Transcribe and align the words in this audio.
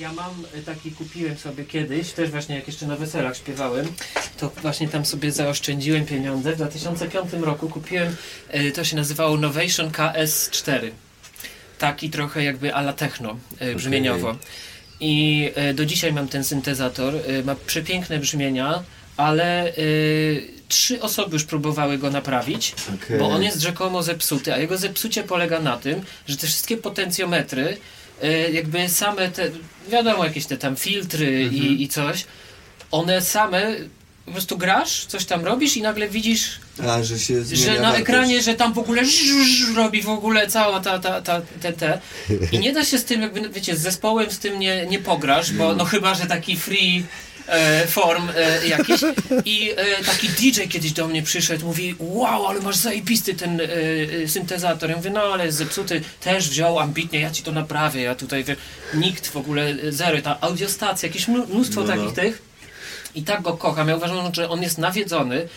Ja 0.00 0.12
mam 0.12 0.44
e, 0.54 0.62
taki, 0.62 0.90
kupiłem 0.90 1.38
sobie 1.38 1.64
kiedyś, 1.64 2.12
też 2.12 2.30
właśnie 2.30 2.56
jak 2.56 2.66
jeszcze 2.66 2.86
na 2.86 2.96
weselach 2.96 3.36
śpiewałem, 3.36 3.86
to 4.38 4.52
właśnie 4.62 4.88
tam 4.88 5.06
sobie 5.06 5.32
zaoszczędziłem 5.32 6.06
pieniądze. 6.06 6.52
W 6.52 6.56
2005 6.56 7.32
roku 7.32 7.68
kupiłem, 7.68 8.16
e, 8.48 8.70
to 8.70 8.84
się 8.84 8.96
nazywało 8.96 9.36
Novation 9.36 9.90
KS4. 9.90 10.90
Taki 11.78 12.10
trochę 12.10 12.44
jakby 12.44 12.74
ala 12.74 12.92
techno 12.92 13.36
e, 13.58 13.74
brzmieniowo. 13.74 14.36
I 15.00 15.50
e, 15.54 15.74
do 15.74 15.86
dzisiaj 15.86 16.12
mam 16.12 16.28
ten 16.28 16.44
syntezator, 16.44 17.14
ma 17.44 17.54
przepiękne 17.54 18.18
brzmienia, 18.18 18.82
ale 19.16 19.72
trzy 20.68 21.02
osoby 21.02 21.32
już 21.32 21.44
próbowały 21.44 21.98
go 21.98 22.10
naprawić, 22.10 22.74
Okej. 22.94 23.18
bo 23.18 23.28
on 23.28 23.42
jest 23.42 23.60
rzekomo 23.60 24.02
zepsuty, 24.02 24.54
a 24.54 24.58
jego 24.58 24.78
zepsucie 24.78 25.22
polega 25.22 25.60
na 25.60 25.76
tym, 25.76 26.02
że 26.28 26.36
te 26.36 26.46
wszystkie 26.46 26.76
potencjometry, 26.76 27.76
jakby 28.52 28.88
same 28.88 29.30
te, 29.30 29.50
wiadomo, 29.88 30.24
jakieś 30.24 30.46
te 30.46 30.56
tam 30.56 30.76
filtry 30.76 31.42
i, 31.52 31.82
i 31.82 31.88
coś, 31.88 32.24
one 32.90 33.22
same, 33.22 33.74
po 34.26 34.32
prostu 34.32 34.58
grasz, 34.58 35.04
coś 35.06 35.24
tam 35.24 35.44
robisz 35.44 35.76
i 35.76 35.82
nagle 35.82 36.08
widzisz, 36.08 36.58
A, 36.88 37.02
że 37.02 37.18
że 37.56 37.74
na 37.74 37.80
wartość. 37.82 38.00
ekranie, 38.02 38.42
że 38.42 38.54
tam 38.54 38.72
w 38.72 38.78
ogóle 38.78 39.02
robi 39.76 40.02
w 40.02 40.08
ogóle 40.08 40.46
cała 40.48 40.80
ta, 40.80 40.98
ta, 40.98 41.22
ta, 41.22 41.42
te, 41.62 41.72
te. 41.72 42.00
I 42.52 42.58
nie 42.58 42.72
da 42.72 42.84
się 42.84 42.98
z 42.98 43.04
tym, 43.04 43.22
jakby, 43.22 43.48
wiecie, 43.48 43.76
z 43.76 43.80
zespołem 43.80 44.30
z 44.30 44.38
tym 44.38 44.58
nie, 44.58 44.86
nie 44.86 44.98
pograsz, 44.98 45.52
bo 45.52 45.74
no 45.74 45.84
chyba, 45.84 46.14
że 46.14 46.26
taki 46.26 46.56
free 46.56 47.04
e, 47.48 47.86
form 47.86 48.28
e, 48.36 48.66
jakiś. 48.68 49.00
I 49.44 49.70
e, 49.76 50.04
taki 50.04 50.28
DJ 50.28 50.60
kiedyś 50.68 50.92
do 50.92 51.08
mnie 51.08 51.22
przyszedł, 51.22 51.66
mówi, 51.66 51.94
wow, 51.98 52.46
ale 52.46 52.60
masz 52.60 52.76
zajebisty 52.76 53.34
ten 53.34 53.60
syntezator. 54.26 54.90
Ja 54.90 54.96
mówię, 54.96 55.10
no 55.10 55.20
ale 55.20 55.46
jest 55.46 55.58
zepsuty, 55.58 56.02
też 56.20 56.48
wziął 56.50 56.78
ambitnie, 56.78 57.20
ja 57.20 57.30
ci 57.30 57.42
to 57.42 57.52
naprawię, 57.52 58.02
ja 58.02 58.14
tutaj, 58.14 58.44
wie, 58.44 58.56
nikt 58.94 59.26
w 59.26 59.36
ogóle, 59.36 59.74
zero, 59.88 60.22
ta 60.22 60.40
audiostacja, 60.40 61.06
jakieś 61.08 61.28
mnó- 61.28 61.48
mnóstwo 61.48 61.80
No, 61.80 61.86
no. 61.86 61.92
takich 61.96 62.14
tych. 62.14 62.42
I 63.14 63.22
tak 63.22 63.42
go 63.42 63.52
kocham. 63.56 63.88
Ja 63.88 63.96
uważam, 63.96 64.34
że 64.34 64.48
on 64.48 64.62
jest 64.62 64.78
nawiedzony 64.78 65.48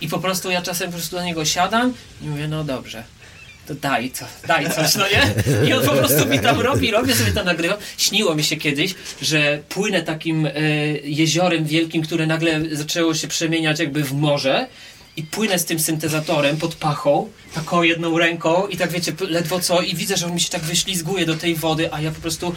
i 0.00 0.08
po 0.08 0.18
prostu 0.18 0.50
ja 0.50 0.62
czasem 0.62 0.90
po 0.90 0.96
prostu 0.96 1.16
do 1.16 1.22
niego 1.24 1.44
siadam 1.44 1.94
i 2.22 2.24
mówię, 2.26 2.48
no 2.48 2.64
dobrze, 2.64 3.04
to 3.66 3.74
daj 3.74 4.10
co, 4.10 4.24
daj 4.46 4.70
coś, 4.70 4.94
no 4.94 5.04
nie? 5.08 5.34
I 5.68 5.72
on 5.72 5.86
po 5.86 5.92
prostu 5.92 6.26
mi 6.26 6.40
tam 6.40 6.60
robi, 6.60 6.90
robię 6.90 7.14
sobie 7.14 7.32
to 7.32 7.44
nagrywam. 7.44 7.78
Śniło 7.98 8.34
mi 8.34 8.44
się 8.44 8.56
kiedyś, 8.56 8.94
że 9.22 9.58
płynę 9.68 10.02
takim 10.02 10.46
e, 10.46 10.52
jeziorem 11.04 11.64
wielkim, 11.64 12.02
które 12.02 12.26
nagle 12.26 12.60
zaczęło 12.72 13.14
się 13.14 13.28
przemieniać 13.28 13.78
jakby 13.78 14.04
w 14.04 14.12
morze 14.12 14.66
i 15.16 15.22
płynę 15.22 15.58
z 15.58 15.64
tym 15.64 15.80
syntezatorem 15.80 16.56
pod 16.56 16.74
pachą, 16.74 17.28
taką 17.54 17.82
jedną 17.82 18.18
ręką 18.18 18.66
i 18.66 18.76
tak 18.76 18.90
wiecie, 18.90 19.12
ledwo 19.28 19.60
co 19.60 19.82
i 19.82 19.94
widzę, 19.94 20.16
że 20.16 20.26
on 20.26 20.34
mi 20.34 20.40
się 20.40 20.50
tak 20.50 20.62
wyślizguje 20.62 21.26
do 21.26 21.34
tej 21.34 21.54
wody, 21.54 21.92
a 21.92 22.00
ja 22.00 22.10
po 22.10 22.20
prostu 22.20 22.54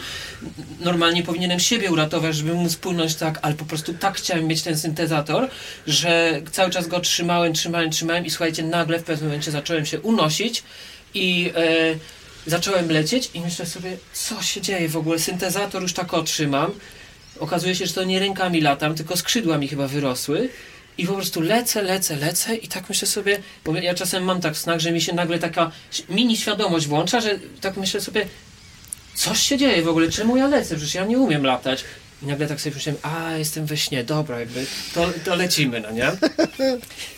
normalnie 0.80 1.22
powinienem 1.22 1.60
siebie 1.60 1.90
uratować, 1.90 2.36
żeby 2.36 2.54
móc 2.54 2.76
płynąć 2.76 3.14
tak, 3.14 3.38
ale 3.42 3.54
po 3.54 3.64
prostu 3.64 3.94
tak 3.94 4.16
chciałem 4.16 4.46
mieć 4.46 4.62
ten 4.62 4.78
syntezator, 4.78 5.48
że 5.86 6.40
cały 6.52 6.70
czas 6.70 6.86
go 6.86 7.00
trzymałem, 7.00 7.52
trzymałem, 7.52 7.90
trzymałem 7.90 8.26
i 8.26 8.30
słuchajcie, 8.30 8.62
nagle 8.62 8.98
w 8.98 9.04
pewnym 9.04 9.28
momencie 9.28 9.50
zacząłem 9.50 9.86
się 9.86 10.00
unosić 10.00 10.62
i 11.14 11.52
e, 11.56 12.50
zacząłem 12.50 12.90
lecieć 12.90 13.30
i 13.34 13.40
myślę 13.40 13.66
sobie, 13.66 13.96
co 14.12 14.42
się 14.42 14.60
dzieje 14.60 14.88
w 14.88 14.96
ogóle, 14.96 15.18
syntezator 15.18 15.82
już 15.82 15.92
tak 15.92 16.14
otrzymam. 16.14 16.72
Okazuje 17.40 17.74
się, 17.74 17.86
że 17.86 17.94
to 17.94 18.04
nie 18.04 18.18
rękami 18.18 18.60
latam, 18.60 18.94
tylko 18.94 19.16
skrzydła 19.16 19.58
mi 19.58 19.68
chyba 19.68 19.88
wyrosły. 19.88 20.48
I 20.98 21.06
po 21.06 21.12
prostu 21.12 21.40
lecę, 21.40 21.82
lecę, 21.82 22.16
lecę 22.16 22.56
i 22.56 22.68
tak 22.68 22.88
myślę 22.88 23.08
sobie, 23.08 23.38
bo 23.64 23.74
ja 23.74 23.94
czasem 23.94 24.24
mam 24.24 24.40
tak 24.40 24.54
w 24.54 24.58
snach, 24.58 24.80
że 24.80 24.92
mi 24.92 25.00
się 25.00 25.12
nagle 25.12 25.38
taka 25.38 25.70
mini 26.08 26.36
świadomość 26.36 26.86
włącza, 26.86 27.20
że 27.20 27.38
tak 27.60 27.76
myślę 27.76 28.00
sobie, 28.00 28.26
coś 29.14 29.40
się 29.40 29.56
dzieje 29.58 29.82
w 29.82 29.88
ogóle, 29.88 30.10
czemu 30.10 30.36
ja 30.36 30.46
lecę, 30.46 30.76
przecież 30.76 30.94
ja 30.94 31.04
nie 31.04 31.18
umiem 31.18 31.46
latać. 31.46 31.84
I 32.22 32.26
nagle 32.26 32.46
tak 32.46 32.60
sobie 32.60 32.74
myślałem, 32.74 33.00
a 33.02 33.36
jestem 33.36 33.66
we 33.66 33.76
śnie, 33.76 34.04
dobra, 34.04 34.40
jakby 34.40 34.66
to, 34.94 35.10
to 35.24 35.34
lecimy, 35.34 35.80
no 35.80 35.90
nie? 35.90 36.12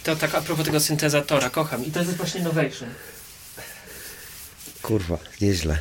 To 0.04 0.16
tak 0.16 0.34
a 0.34 0.40
propos 0.40 0.64
tego 0.64 0.80
syntezatora, 0.80 1.50
kocham. 1.50 1.86
I 1.86 1.90
to 1.90 1.98
jest 1.98 2.16
właśnie 2.16 2.40
Novation. 2.40 2.88
Kurwa, 4.90 5.18
nieźle. 5.40 5.78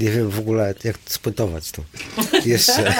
Nie 0.00 0.10
wiem 0.10 0.30
w 0.30 0.38
ogóle, 0.38 0.74
jak 0.84 0.96
spuentować 1.06 1.70
to. 1.70 1.82
Jeszcze. 2.44 2.72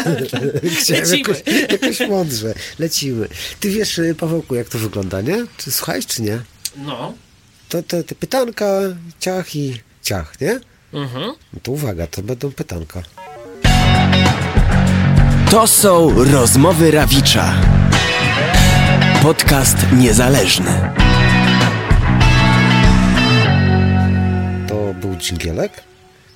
Chciałem 0.81 1.03
Lecimy. 1.05 1.19
jakoś, 1.19 1.43
jakoś 1.71 2.09
mądrze. 2.09 2.55
Lecimy. 2.79 3.29
Ty 3.61 3.71
wiesz, 3.71 3.99
y, 3.99 4.15
Pawełku, 4.15 4.55
jak 4.55 4.69
to 4.69 4.79
wygląda, 4.79 5.21
nie? 5.21 5.47
Czy 5.57 5.73
słuchałeś, 5.73 6.07
czy 6.07 6.23
nie? 6.23 6.39
No. 6.77 7.15
To 7.69 7.83
te, 7.83 8.05
te 8.05 8.15
pytanka, 8.15 8.81
ciach 9.21 9.57
i 9.57 9.81
ciach, 10.03 10.41
nie? 10.41 10.61
Mhm. 10.93 11.33
No 11.53 11.61
to 11.63 11.73
uwaga, 11.73 12.07
to 12.07 12.23
będą 12.23 12.53
pytanka. 12.53 13.03
To 15.51 15.67
są 15.67 16.25
rozmowy 16.25 16.91
Rawicza. 16.91 17.55
Podcast 19.23 19.77
niezależny. 19.99 20.93
Dżingielek. 25.23 25.85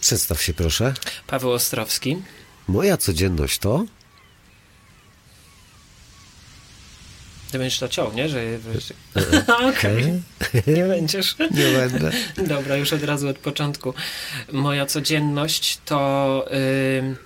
Przedstaw 0.00 0.42
się 0.42 0.54
proszę. 0.54 0.94
Paweł 1.26 1.52
Ostrowski. 1.52 2.16
Moja 2.68 2.96
codzienność 2.96 3.58
to... 3.58 3.84
Ty 7.50 7.58
będziesz 7.58 7.78
to 7.78 7.88
ciął, 7.88 8.12
nie? 8.12 8.28
Że... 8.28 8.40
Okej. 9.70 10.22
Nie 10.66 10.84
będziesz. 10.84 11.36
Nie 11.38 11.64
będę. 11.72 12.10
Dobra, 12.54 12.76
już 12.76 12.92
od 12.92 13.02
razu 13.02 13.28
od 13.28 13.38
początku. 13.38 13.94
Moja 14.52 14.86
codzienność 14.86 15.78
to 15.84 16.44
ym, 16.98 17.16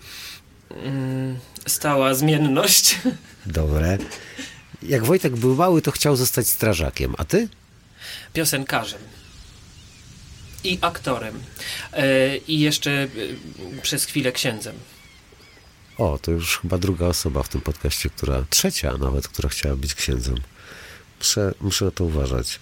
ym, 0.87 1.39
stała 1.67 2.15
zmienność. 2.15 2.99
Dobre. 3.47 3.99
Jak 4.83 5.05
Wojtek 5.05 5.37
był 5.37 5.57
mały, 5.57 5.83
to 5.83 5.91
chciał 5.91 6.17
zostać 6.17 6.49
strażakiem. 6.49 7.15
A 7.19 7.25
ty? 7.25 7.49
piosenkarzem 8.33 9.01
i 10.65 10.79
aktorem 10.81 11.43
e, 11.93 12.37
i 12.37 12.61
jeszcze 12.61 12.91
e, 12.91 13.09
przez 13.83 14.05
chwilę 14.05 14.33
księdzem. 14.33 14.77
O, 15.99 16.19
to 16.23 16.31
już 16.31 16.59
chyba 16.59 16.79
druga 16.79 17.07
osoba 17.07 17.43
w 17.43 17.49
tym 17.49 17.61
podcaście, 17.61 18.11
która, 18.11 18.45
trzecia 18.51 18.97
nawet, 18.97 19.29
która 19.29 19.49
chciała 19.49 19.77
być 19.77 19.95
księdzem. 19.95 20.35
Muszę, 21.19 21.55
muszę 21.61 21.85
na 21.85 21.91
to 21.91 22.05
uważać. 22.05 22.61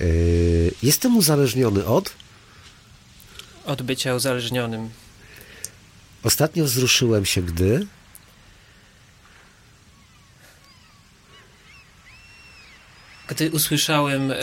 Yy, 0.00 0.72
jestem 0.82 1.16
uzależniony 1.16 1.84
od. 1.84 2.12
Od 3.64 3.82
bycia 3.82 4.14
uzależnionym. 4.14 4.90
Ostatnio 6.22 6.64
wzruszyłem 6.64 7.24
się, 7.24 7.42
gdy. 7.42 7.86
Gdy 13.28 13.50
usłyszałem 13.50 14.30
e, 14.30 14.36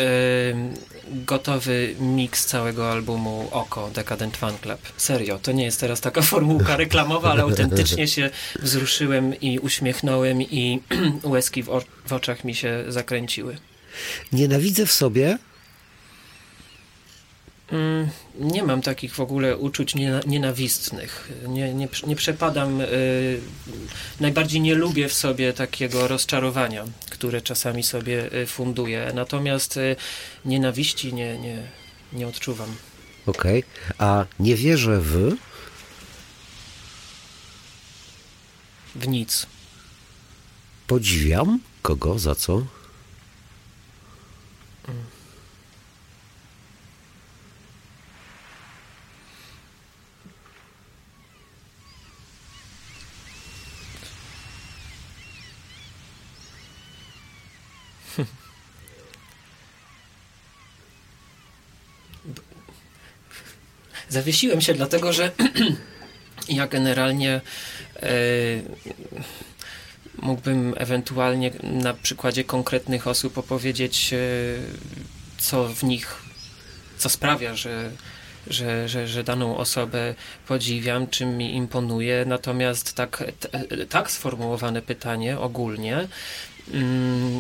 gotowy 1.08 1.96
miks 2.00 2.46
całego 2.46 2.92
albumu 2.92 3.48
Oko 3.52 3.90
Decadent 3.94 4.38
Fan 4.38 4.58
Club. 4.58 4.80
Serio, 4.98 5.40
to 5.40 5.52
nie 5.52 5.64
jest 5.64 5.80
teraz 5.80 6.02
taka 6.02 6.22
formułka 6.32 6.78
reklamowa, 6.78 7.32
ale 7.32 7.42
autentycznie 7.42 8.08
się 8.08 8.30
wzruszyłem 8.60 9.40
i 9.40 9.60
uśmiechnąłem 9.60 10.42
i 10.42 10.82
łezki 11.24 11.64
w, 11.64 11.70
w 12.08 12.14
oczach 12.14 12.44
mi 12.44 12.56
się 12.56 12.84
zakręciły. 12.88 13.58
Nienawidzę 14.32 14.86
w 14.86 14.92
sobie. 14.92 15.38
Mm, 17.72 18.10
Nie 18.40 18.64
mam 18.64 18.82
takich 18.82 19.16
w 19.16 19.20
ogóle 19.20 19.58
uczuć 19.58 19.96
niena- 19.96 20.22
nienawistnych. 20.28 21.30
Nie, 21.48 21.74
nie, 21.74 21.88
nie 22.08 22.16
przepadam. 22.16 22.82
y, 22.82 23.40
najbardziej 24.20 24.62
nie 24.62 24.76
lubię 24.76 25.10
w 25.10 25.14
sobie 25.14 25.54
takiego 25.54 26.08
rozczarowania, 26.08 26.86
które 27.10 27.42
czasami 27.42 27.84
sobie 27.84 28.34
y, 28.34 28.46
funduję. 28.48 29.12
Natomiast 29.16 29.78
y, 29.78 29.96
nienawiści 30.46 31.14
nie, 31.14 31.38
nie, 31.40 31.64
nie 32.14 32.28
odczuwam. 32.28 32.76
Okej. 33.26 33.64
A 33.98 34.26
nie 34.40 34.56
wierzę 34.56 35.02
w. 35.02 35.32
W 38.96 39.08
nic. 39.08 39.46
Podziwiam. 40.88 41.60
Kogo? 41.82 42.20
Za 42.20 42.36
co? 42.36 42.62
Zawiesiłem 64.10 64.62
się, 64.62 64.74
dlatego 64.74 65.14
że 65.14 65.32
ja 66.50 66.68
generalnie 66.68 67.42
e, 67.96 68.12
mógłbym 70.18 70.74
ewentualnie 70.78 71.52
na 71.64 71.94
przykładzie 71.94 72.44
konkretnych 72.44 73.08
osób 73.08 73.38
opowiedzieć, 73.38 74.14
e, 74.14 74.18
co 75.38 75.68
w 75.68 75.84
nich, 75.84 76.16
co 76.98 77.10
sprawia, 77.10 77.56
że 77.56 77.92
że, 78.48 78.90
że, 78.90 79.08
że 79.08 79.24
daną 79.24 79.58
osobę 79.58 80.16
podziwiam, 80.48 81.08
czym 81.08 81.38
mi 81.38 81.56
imponuje, 81.56 82.26
natomiast 82.26 82.94
tak, 82.94 83.24
t, 83.40 83.50
tak 83.90 84.12
sformułowane 84.12 84.82
pytanie 84.82 85.40
ogólnie 85.40 86.08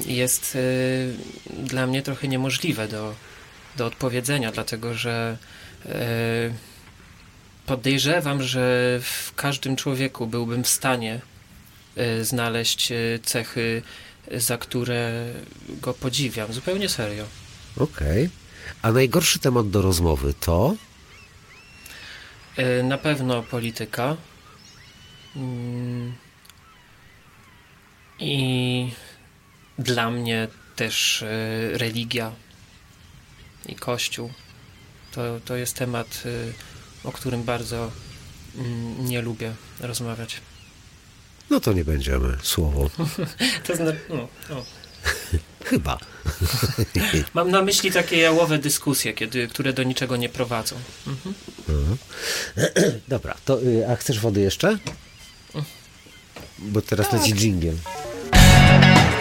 jest 0.05 0.55
y, 0.55 1.13
dla 1.49 1.87
mnie 1.87 2.01
trochę 2.01 2.27
niemożliwe 2.27 2.87
do, 2.87 3.15
do 3.77 3.85
odpowiedzenia, 3.85 4.51
dlatego 4.51 4.93
że 4.93 5.37
y, 5.85 5.89
podejrzewam, 7.65 8.43
że 8.43 8.99
w 9.03 9.33
każdym 9.35 9.75
człowieku 9.75 10.27
byłbym 10.27 10.63
w 10.63 10.67
stanie 10.67 11.21
y, 11.97 12.25
znaleźć 12.25 12.93
cechy, 13.23 13.81
za 14.31 14.57
które 14.57 15.25
go 15.69 15.93
podziwiam. 15.93 16.53
Zupełnie 16.53 16.89
serio. 16.89 17.25
Okej. 17.77 18.29
A 18.81 18.91
najgorszy 18.91 19.39
temat 19.39 19.69
do 19.69 19.81
rozmowy 19.81 20.33
to? 20.39 20.75
Na 22.83 22.97
pewno 22.97 23.43
polityka. 23.43 24.17
Mm. 25.35 26.13
I 28.19 28.91
dla 29.81 30.11
mnie 30.11 30.47
też 30.75 31.21
y, 31.21 31.27
religia 31.73 32.31
i 33.65 33.75
Kościół. 33.75 34.31
To, 35.11 35.39
to 35.45 35.55
jest 35.55 35.75
temat, 35.75 36.23
y, 36.25 36.53
o 37.03 37.11
którym 37.11 37.43
bardzo 37.43 37.91
mm, 38.55 39.05
nie 39.05 39.21
lubię 39.21 39.53
rozmawiać. 39.79 40.41
No 41.49 41.59
to 41.59 41.73
nie 41.73 41.85
będziemy. 41.85 42.37
Słowo. 42.43 42.89
To 43.67 43.75
znaczy, 43.75 43.99
no, 44.09 44.27
no. 44.49 44.65
Chyba. 45.69 45.97
Mam 47.33 47.51
na 47.51 47.61
myśli 47.61 47.91
takie 47.91 48.17
jałowe 48.17 48.57
dyskusje, 48.57 49.13
kiedy, 49.13 49.47
które 49.47 49.73
do 49.73 49.83
niczego 49.83 50.17
nie 50.17 50.29
prowadzą. 50.29 50.75
Mhm. 51.07 51.97
Dobra, 53.07 53.35
to 53.45 53.61
y, 53.63 53.89
a 53.89 53.95
chcesz 53.95 54.19
wody 54.19 54.41
jeszcze? 54.41 54.77
Bo 56.59 56.81
teraz 56.81 57.13
leci 57.13 57.33
dżingiel. 57.33 57.75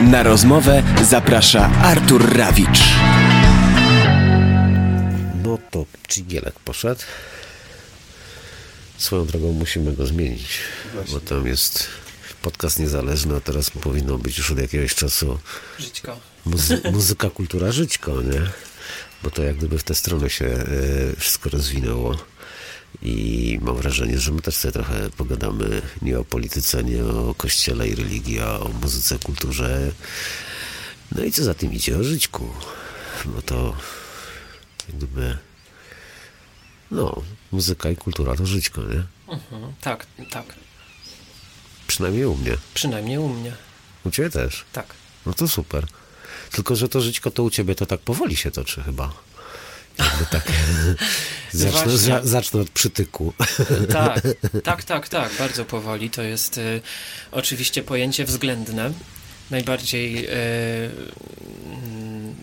Na 0.02 0.22
rozmowę 0.22 0.82
zaprasza 1.04 1.70
Artur 1.82 2.36
Rawicz. 2.36 2.80
No 5.44 5.58
to 5.70 5.86
dżingielek 6.08 6.60
poszedł. 6.60 7.00
Swoją 8.98 9.26
drogą 9.26 9.52
musimy 9.52 9.92
go 9.92 10.06
zmienić, 10.06 10.58
bo 11.12 11.20
tam 11.20 11.46
jest 11.46 11.86
podcast 12.42 12.78
niezależny, 12.78 13.36
a 13.36 13.40
teraz 13.40 13.70
powinno 13.70 14.18
być 14.18 14.38
już 14.38 14.50
od 14.50 14.58
jakiegoś 14.58 14.94
czasu 14.94 15.38
Żyćko. 15.78 16.16
muzy- 16.46 16.92
muzyka, 16.92 17.30
kultura, 17.30 17.72
żyćko, 17.72 18.22
nie? 18.22 18.40
Bo 19.22 19.30
to 19.30 19.42
jak 19.42 19.56
gdyby 19.56 19.78
w 19.78 19.84
tę 19.84 19.94
stronę 19.94 20.30
się 20.30 20.46
e, 20.46 20.66
wszystko 21.16 21.50
rozwinęło. 21.50 22.18
I 23.02 23.58
mam 23.62 23.76
wrażenie, 23.76 24.18
że 24.18 24.32
my 24.32 24.42
też 24.42 24.56
sobie 24.56 24.72
trochę 24.72 25.10
pogadamy 25.10 25.82
nie 26.02 26.18
o 26.18 26.24
polityce, 26.24 26.84
nie 26.84 27.04
o 27.04 27.34
kościele 27.34 27.88
i 27.88 27.94
religii, 27.94 28.40
a 28.40 28.58
o 28.58 28.68
muzyce, 28.82 29.18
kulturze. 29.18 29.92
No 31.12 31.24
i 31.24 31.32
co 31.32 31.44
za 31.44 31.54
tym 31.54 31.72
idzie? 31.72 31.98
O 31.98 32.04
żyćku. 32.04 32.48
Bo 33.24 33.42
to 33.42 33.76
jak 34.88 34.96
gdyby 34.96 35.38
no, 36.90 37.22
muzyka 37.52 37.90
i 37.90 37.96
kultura 37.96 38.36
to 38.36 38.46
żyćko, 38.46 38.82
nie? 38.82 39.02
Mhm. 39.34 39.72
Tak, 39.80 40.06
tak. 40.30 40.54
Przynajmniej 41.86 42.24
u 42.24 42.36
mnie. 42.36 42.56
Przynajmniej 42.74 43.18
u 43.18 43.28
mnie. 43.28 43.52
U 44.04 44.10
ciebie 44.10 44.30
też. 44.30 44.64
Tak. 44.72 44.94
No 45.26 45.32
to 45.32 45.48
super. 45.48 45.86
Tylko, 46.50 46.76
że 46.76 46.88
to 46.88 47.00
żyćko 47.00 47.30
to 47.30 47.42
u 47.42 47.50
ciebie 47.50 47.74
to 47.74 47.86
tak 47.86 48.00
powoli 48.00 48.36
się 48.36 48.50
toczy 48.50 48.82
chyba. 48.82 49.12
Jakby 49.98 50.26
tak. 50.30 50.44
zacznę, 51.52 51.70
Właśnie. 51.70 51.98
za, 51.98 52.20
zacznę 52.24 52.60
od 52.60 52.70
przytyku. 52.70 53.32
Tak, 53.92 54.20
tak, 54.64 54.84
tak, 54.84 55.08
tak, 55.08 55.32
bardzo 55.38 55.64
powoli. 55.64 56.10
To 56.10 56.22
jest 56.22 56.58
y, 56.58 56.80
oczywiście 57.32 57.82
pojęcie 57.82 58.24
względne. 58.24 58.92
Najbardziej, 59.50 60.26
y, 60.26 60.30
mm, 61.64 62.34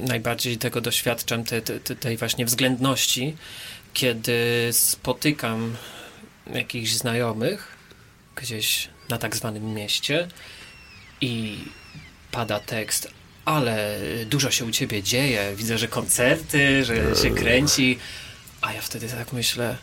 najbardziej 0.00 0.58
tego 0.58 0.80
doświadczam, 0.80 1.44
te, 1.44 1.62
te, 1.62 1.96
tej 1.96 2.16
właśnie 2.16 2.46
względności, 2.46 3.36
kiedy 3.92 4.68
spotykam 4.72 5.76
jakichś 6.54 6.92
znajomych 6.92 7.68
gdzieś 8.36 8.88
na 9.08 9.18
tak 9.18 9.36
zwanym 9.36 9.74
mieście 9.74 10.28
i 11.20 11.58
pada 12.30 12.60
tekst, 12.60 13.08
ale 13.44 13.98
dużo 14.26 14.50
się 14.50 14.64
u 14.64 14.70
ciebie 14.70 15.02
dzieje, 15.02 15.52
widzę, 15.56 15.78
że 15.78 15.88
koncerty, 15.88 16.84
że 16.84 17.16
się 17.16 17.30
kręci, 17.30 17.98
a 18.60 18.72
ja 18.72 18.80
wtedy 18.80 19.08
tak 19.08 19.32
myślę, 19.32 19.76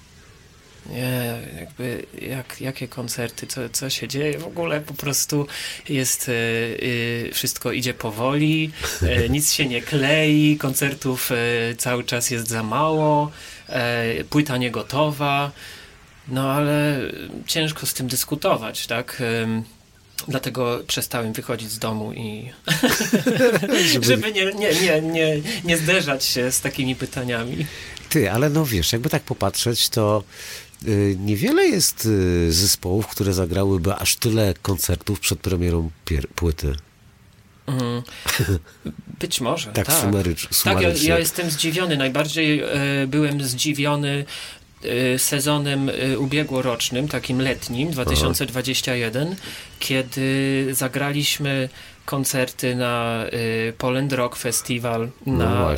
nie, 0.85 1.39
jakby 1.59 2.05
jak, 2.21 2.61
jakie 2.61 2.87
koncerty, 2.87 3.47
co, 3.47 3.69
co 3.69 3.89
się 3.89 4.07
dzieje 4.07 4.37
w 4.37 4.47
ogóle, 4.47 4.81
po 4.81 4.93
prostu 4.93 5.47
jest, 5.89 6.29
y, 6.29 6.31
y, 6.31 7.29
wszystko 7.33 7.71
idzie 7.71 7.93
powoli, 7.93 8.71
y, 9.03 9.29
nic 9.29 9.53
się 9.53 9.65
nie 9.65 9.81
klei, 9.81 10.57
koncertów 10.57 11.31
y, 11.31 11.75
cały 11.77 12.03
czas 12.03 12.31
jest 12.31 12.47
za 12.47 12.63
mało, 12.63 13.31
y, 14.19 14.23
płyta 14.23 14.57
nie 14.57 14.71
gotowa, 14.71 15.51
no 16.27 16.51
ale 16.51 16.99
ciężko 17.47 17.85
z 17.85 17.93
tym 17.93 18.07
dyskutować, 18.07 18.87
tak? 18.87 19.21
Dlatego 20.27 20.79
przestałem 20.87 21.33
wychodzić 21.33 21.71
z 21.71 21.79
domu 21.79 22.13
i 22.13 22.49
żeby 24.01 24.31
nie, 24.31 24.45
nie, 24.45 24.73
nie, 24.73 25.01
nie, 25.01 25.41
nie 25.63 25.77
zderzać 25.77 26.25
się 26.25 26.51
z 26.51 26.61
takimi 26.61 26.95
pytaniami. 26.95 27.65
Ty, 28.09 28.31
ale 28.31 28.49
no 28.49 28.65
wiesz, 28.65 28.91
jakby 28.93 29.09
tak 29.09 29.23
popatrzeć, 29.23 29.89
to 29.89 30.23
y, 30.87 31.15
niewiele 31.19 31.65
jest 31.67 32.05
y, 32.05 32.51
zespołów, 32.51 33.07
które 33.07 33.33
zagrałyby 33.33 33.93
aż 33.95 34.15
tyle 34.15 34.53
koncertów 34.61 35.19
przed 35.19 35.39
premierą 35.39 35.89
płyty. 36.35 36.75
Mhm. 37.67 38.01
Być 39.19 39.41
może. 39.41 39.71
Tak, 39.73 39.85
Tak, 39.87 39.95
sumerycz- 39.95 40.63
tak 40.63 40.73
ja, 40.73 40.81
sumarycznie. 40.81 41.09
ja 41.09 41.19
jestem 41.19 41.51
zdziwiony. 41.51 41.97
Najbardziej 41.97 42.59
e, 42.59 42.67
byłem 43.07 43.43
zdziwiony 43.43 44.25
sezonem 45.17 45.89
e, 45.89 46.19
ubiegłorocznym, 46.19 47.07
takim 47.07 47.41
letnim, 47.41 47.91
2021, 47.91 49.35
kiedy 49.79 50.67
zagraliśmy 50.71 51.69
koncerty 52.05 52.75
na 52.75 53.25
e, 53.25 53.73
Poland 53.73 54.13
Rock 54.13 54.35
Festival, 54.35 55.09
No 55.25 55.37
na 55.37 55.75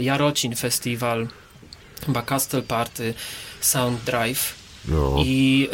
Jarocin 0.00 0.56
Festival, 0.56 1.28
chyba 2.06 2.22
Castle 2.22 2.62
Party, 2.62 3.14
Sound 3.60 4.04
Drive. 4.04 4.62
No, 4.88 5.16
I 5.24 5.68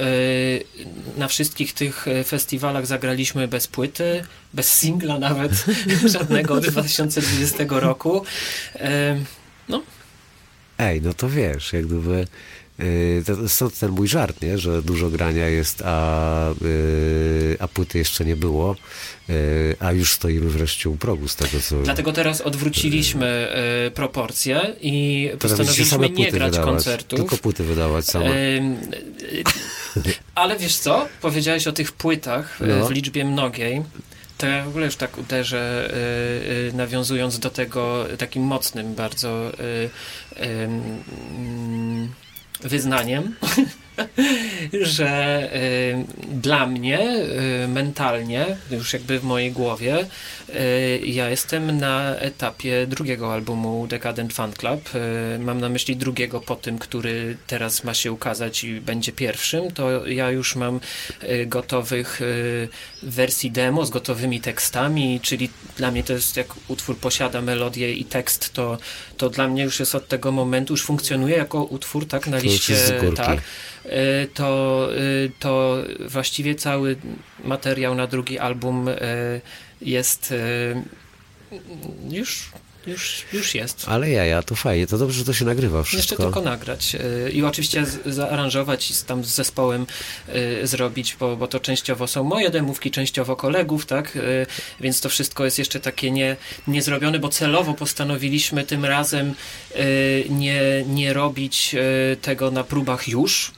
na 1.17 1.29
wszystkich 1.29 1.73
tych 1.73 2.07
festiwalach 2.25 2.87
zagraliśmy 2.87 3.49
bez 3.49 3.67
płyty, 3.67 4.25
bez 4.55 4.76
singla 4.76 5.19
nawet, 5.19 5.64
żadnego 6.19 6.55
od 6.55 6.67
2020 6.67 7.64
roku. 7.69 8.25
No, 9.69 9.83
ej, 10.79 11.02
no 11.02 11.14
to 11.14 11.29
wiesz, 11.29 11.73
jak 11.73 11.87
gdyby 11.87 12.12
y, 12.12 12.26
stąd 13.49 13.78
ten 13.78 13.90
mój 13.90 14.08
żart, 14.08 14.42
nie? 14.42 14.58
że 14.58 14.82
dużo 14.82 15.11
grania 15.11 15.49
jest, 15.49 15.82
a, 15.85 16.50
y, 16.62 17.56
a 17.61 17.68
płyty 17.68 17.99
jeszcze 17.99 18.25
nie 18.25 18.37
było, 18.37 18.76
y, 19.30 19.76
a 19.80 19.92
już 19.92 20.12
stoimy 20.12 20.50
wreszcie 20.50 20.88
u 20.88 20.97
progu 20.97 21.28
z 21.28 21.37
tego, 21.37 21.61
co... 21.61 21.82
dlatego 21.82 22.12
teraz 22.12 22.40
odwróciliśmy 22.40 23.52
proporcje 23.94 24.75
i 24.80 25.30
postanowiliśmy 25.38 26.11
nie 26.11 26.32
grać 26.32 26.50
wydawać, 26.50 26.73
koncertów. 26.73 27.18
Tylko 27.18 27.37
płyty 27.37 27.64
wydawać 27.64 28.06
same. 28.06 28.30
Ale 30.35 30.58
wiesz 30.58 30.76
co? 30.76 31.08
Powiedziałeś 31.20 31.66
o 31.66 31.73
tych 31.73 31.92
płytach 31.92 32.58
No. 32.61 32.87
w 32.87 32.90
liczbie 32.90 33.25
mnogiej. 33.25 33.82
To 34.38 34.47
ja 34.47 34.64
w 34.64 34.68
ogóle 34.68 34.87
już 34.87 34.97
tak 34.97 35.18
uderzę, 35.18 35.90
nawiązując 36.75 37.38
do 37.38 37.50
tego 37.50 38.06
takim 38.18 38.42
mocnym 38.42 38.94
bardzo 38.94 39.52
mm, 40.37 42.08
wyznaniem, 42.61 43.35
że 44.83 45.09
e, 45.09 45.59
dla 46.29 46.67
mnie 46.67 47.00
e, 47.00 47.69
mentalnie, 47.69 48.47
już 48.71 48.93
jakby 48.93 49.21
w 49.21 49.25
mojej 49.25 49.53
głowie, 49.53 50.07
e, 50.55 50.99
ja 50.99 51.31
jestem 51.31 51.79
na 51.79 52.17
etapie 52.17 52.87
drugiego 52.87 53.33
albumu 53.33 53.87
Decadent 53.87 54.33
Fan 54.33 54.53
Club. 54.53 54.91
Mam 55.38 55.61
na 55.61 55.69
myśli 55.69 55.97
drugiego 55.97 56.41
po 56.41 56.57
tym, 56.57 56.79
który 56.79 57.37
teraz 57.47 57.85
ma 57.85 57.95
się 57.95 58.12
ukazać 58.12 58.65
i 58.65 58.81
będzie 58.81 59.12
pierwszym. 59.12 59.71
To 59.71 60.07
ja 60.07 60.31
już 60.31 60.57
mam 60.57 60.81
gotowych 61.47 62.21
wersji 63.03 63.50
demo 63.50 63.87
z 63.87 63.91
gotowymi 63.91 64.41
tekstami, 64.41 65.21
czyli 65.23 65.50
dla 65.77 65.91
mnie 65.91 66.05
to 66.05 66.12
jest 66.12 66.37
jak 66.37 66.47
utwór 66.69 66.99
posiada 66.99 67.43
melodię 67.43 67.93
i 67.93 68.05
tekst, 68.05 68.53
to, 68.53 68.79
to 69.19 69.31
dla 69.31 69.49
mnie 69.49 69.63
już 69.65 69.81
jest 69.81 69.95
od 69.95 70.09
tego 70.09 70.33
momentu, 70.33 70.73
już 70.73 70.85
funkcjonuje 70.85 71.37
jako 71.37 71.65
utwór 71.65 72.07
tak 72.07 72.27
na 72.27 72.39
liście, 72.39 72.75
tak, 73.17 73.39
e, 73.85 74.27
to, 74.27 74.89
e, 74.95 74.99
to 75.39 75.77
właściwie 76.09 76.55
cały 76.55 76.97
materiał 77.45 77.95
na 77.95 78.07
drugi 78.07 78.39
album 78.39 78.89
e, 78.89 78.95
jest 79.81 80.35
już 82.09 82.51
już, 82.88 83.23
już 83.33 83.54
jest. 83.54 83.85
Ale 83.88 84.11
ja, 84.11 84.25
ja, 84.25 84.42
to 84.42 84.54
fajnie, 84.54 84.87
to 84.87 84.99
dobrze, 84.99 85.18
że 85.18 85.25
to 85.25 85.33
się 85.33 85.45
nagrywa 85.45 85.83
wszystko. 85.83 86.12
Jeszcze 86.12 86.16
tylko 86.16 86.40
nagrać 86.40 86.95
y, 86.95 87.30
i 87.30 87.42
oczywiście 87.42 87.87
zaaranżować 88.07 88.90
i 88.90 88.95
z, 88.95 89.04
tam 89.04 89.25
z 89.25 89.28
zespołem 89.28 89.87
y, 90.28 90.66
zrobić, 90.66 91.16
bo, 91.21 91.37
bo 91.37 91.49
to 91.49 91.61
częściowo 91.61 92.07
są 92.07 92.25
moje 92.25 92.50
demówki, 92.50 92.90
częściowo 92.90 93.37
kolegów, 93.37 93.87
tak? 93.87 94.16
Y, 94.16 94.47
więc 94.80 95.00
to 95.00 95.09
wszystko 95.09 95.45
jest 95.45 95.59
jeszcze 95.59 95.80
takie 95.80 96.11
nie, 96.11 96.37
niezrobione, 96.66 97.18
bo 97.18 97.28
celowo 97.28 97.75
postanowiliśmy 97.75 98.64
tym 98.64 98.85
razem 98.85 99.35
nie, 100.30 100.85
nie 100.87 101.12
robić 101.12 101.76
tego 102.23 102.50
na 102.50 102.64
próbach 102.64 103.09
już, 103.09 103.52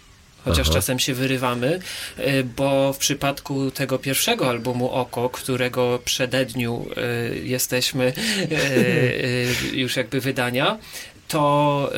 chociaż 0.45 0.67
Aha. 0.67 0.75
czasem 0.75 0.99
się 0.99 1.15
wyrywamy, 1.15 1.81
y, 2.19 2.45
bo 2.57 2.93
w 2.93 2.99
przypadku 2.99 3.71
tego 3.71 3.99
pierwszego 3.99 4.49
albumu 4.49 4.91
Oko, 4.91 5.31
którego 5.31 5.99
przededniu 6.05 6.87
y, 7.33 7.39
jesteśmy 7.45 8.13
y, 8.53 9.55
już 9.73 9.97
jakby 9.97 10.21
wydania, 10.21 10.79
to, 11.29 11.93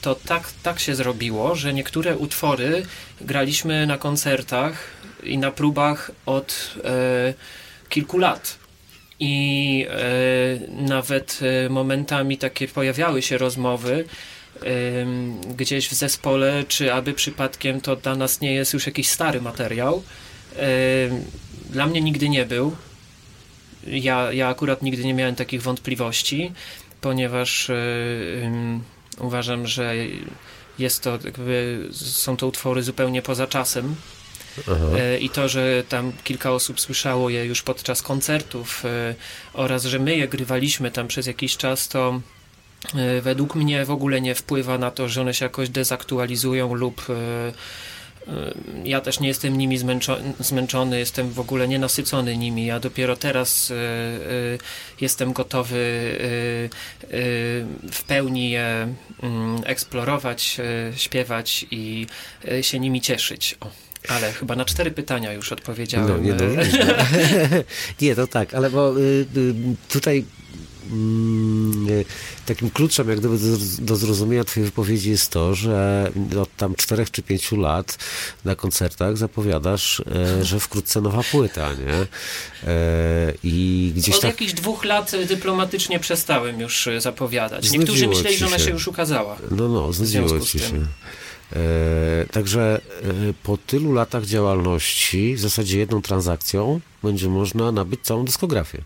to 0.00 0.14
tak, 0.14 0.52
tak 0.62 0.80
się 0.80 0.94
zrobiło, 0.94 1.54
że 1.54 1.74
niektóre 1.74 2.16
utwory 2.16 2.82
graliśmy 3.20 3.86
na 3.86 3.98
koncertach 3.98 4.84
i 5.22 5.38
na 5.38 5.50
próbach 5.50 6.10
od 6.26 6.74
kilku 7.88 8.18
lat. 8.18 8.58
I 9.20 9.86
nawet 10.70 11.40
momentami 11.70 12.38
takie 12.38 12.68
pojawiały 12.68 13.22
się 13.22 13.38
rozmowy, 13.38 14.04
gdzieś 15.56 15.88
w 15.88 15.94
zespole, 15.94 16.64
czy 16.68 16.92
aby 16.92 17.14
przypadkiem 17.14 17.80
to 17.80 17.96
dla 17.96 18.14
nas 18.14 18.40
nie 18.40 18.54
jest 18.54 18.72
już 18.72 18.86
jakiś 18.86 19.08
stary 19.08 19.40
materiał. 19.40 20.02
Dla 21.70 21.86
mnie 21.86 22.00
nigdy 22.00 22.28
nie 22.28 22.44
był. 22.44 22.76
Ja, 23.86 24.32
ja 24.32 24.48
akurat 24.48 24.82
nigdy 24.82 25.04
nie 25.04 25.14
miałem 25.14 25.34
takich 25.34 25.62
wątpliwości, 25.62 26.52
ponieważ 27.00 27.68
ym, 27.68 28.82
uważam, 29.18 29.66
że 29.66 29.94
jest 30.78 31.02
to 31.02 31.18
jakby, 31.24 31.88
są 31.92 32.36
to 32.36 32.46
utwory 32.46 32.82
zupełnie 32.82 33.22
poza 33.22 33.46
czasem. 33.46 33.96
Aha. 34.60 34.98
E, 34.98 35.18
I 35.18 35.30
to, 35.30 35.48
że 35.48 35.84
tam 35.88 36.12
kilka 36.24 36.52
osób 36.52 36.80
słyszało 36.80 37.30
je 37.30 37.44
już 37.44 37.62
podczas 37.62 38.02
koncertów 38.02 38.84
e, 38.84 39.14
oraz, 39.52 39.84
że 39.84 39.98
my 39.98 40.16
je 40.16 40.28
grywaliśmy 40.28 40.90
tam 40.90 41.08
przez 41.08 41.26
jakiś 41.26 41.56
czas, 41.56 41.88
to 41.88 42.08
e, 42.10 42.20
według 43.22 43.54
mnie 43.54 43.84
w 43.84 43.90
ogóle 43.90 44.20
nie 44.20 44.34
wpływa 44.34 44.78
na 44.78 44.90
to, 44.90 45.08
że 45.08 45.20
one 45.20 45.34
się 45.34 45.44
jakoś 45.44 45.68
dezaktualizują 45.68 46.74
lub 46.74 47.06
e, 47.10 47.12
e, 48.32 48.54
ja 48.84 49.00
też 49.00 49.20
nie 49.20 49.28
jestem 49.28 49.58
nimi 49.58 49.78
zmęczo- 49.78 50.20
zmęczony, 50.40 50.98
jestem 50.98 51.30
w 51.30 51.40
ogóle 51.40 51.68
nienasycony 51.68 52.36
nimi. 52.36 52.66
Ja 52.66 52.80
dopiero 52.80 53.16
teraz 53.16 53.70
e, 53.70 53.74
e, 53.74 53.78
jestem 55.00 55.32
gotowy 55.32 55.76
e, 56.20 56.24
e, 56.24 56.68
w 57.92 58.02
pełni 58.06 58.50
je 58.50 58.94
mm, 59.22 59.60
eksplorować, 59.64 60.56
e, 60.60 60.92
śpiewać 60.98 61.66
i 61.70 62.06
e, 62.48 62.62
się 62.62 62.80
nimi 62.80 63.00
cieszyć. 63.00 63.56
O. 63.60 63.70
Ale 64.08 64.32
chyba 64.32 64.56
na 64.56 64.64
cztery 64.64 64.90
pytania 64.90 65.32
już 65.32 65.52
odpowiedziałem. 65.52 66.08
No, 66.08 66.18
nie, 66.18 66.32
no, 66.32 66.44
nie, 68.00 68.14
to 68.14 68.26
tak, 68.26 68.54
ale 68.54 68.70
bo 68.70 68.98
y, 69.00 69.26
y, 69.36 69.54
tutaj 69.88 70.18
y, 70.18 70.24
takim 72.46 72.70
kluczem 72.70 73.08
jak 73.08 73.18
gdyby 73.18 73.38
do, 73.78 73.96
zrozumienia 73.96 74.44
twojej 74.44 74.64
wypowiedzi 74.64 75.10
jest 75.10 75.30
to, 75.30 75.54
że 75.54 76.10
od 76.42 76.56
tam 76.56 76.74
czterech 76.74 77.10
czy 77.10 77.22
pięciu 77.22 77.56
lat 77.56 77.98
na 78.44 78.56
koncertach 78.56 79.16
zapowiadasz, 79.16 80.02
e, 80.40 80.44
że 80.44 80.60
wkrótce 80.60 81.00
nowa 81.00 81.22
płyta, 81.30 81.70
nie? 81.72 82.06
E, 82.70 83.32
I 83.44 83.92
gdzieś 83.96 84.14
Od 84.14 84.20
tak... 84.20 84.30
jakichś 84.30 84.52
dwóch 84.52 84.84
lat 84.84 85.12
dyplomatycznie 85.28 86.00
przestałem 86.00 86.60
już 86.60 86.88
zapowiadać. 86.98 87.64
Znudziło 87.64 87.80
Niektórzy 87.80 88.08
myśleli, 88.08 88.36
że 88.36 88.46
ona 88.46 88.58
się. 88.58 88.70
już 88.70 88.88
ukazała. 88.88 89.36
No, 89.50 89.68
no, 89.68 89.92
znudziło 89.92 90.40
ci 90.40 90.58
się. 90.58 90.86
E, 91.52 92.26
także 92.32 92.80
e, 93.02 93.34
po 93.42 93.56
tylu 93.56 93.92
latach 93.92 94.24
działalności, 94.24 95.34
w 95.34 95.40
zasadzie 95.40 95.78
jedną 95.78 96.02
transakcją, 96.02 96.80
będzie 97.02 97.28
można 97.28 97.72
nabyć 97.72 98.00
całą 98.02 98.24
dyskografię. 98.24 98.82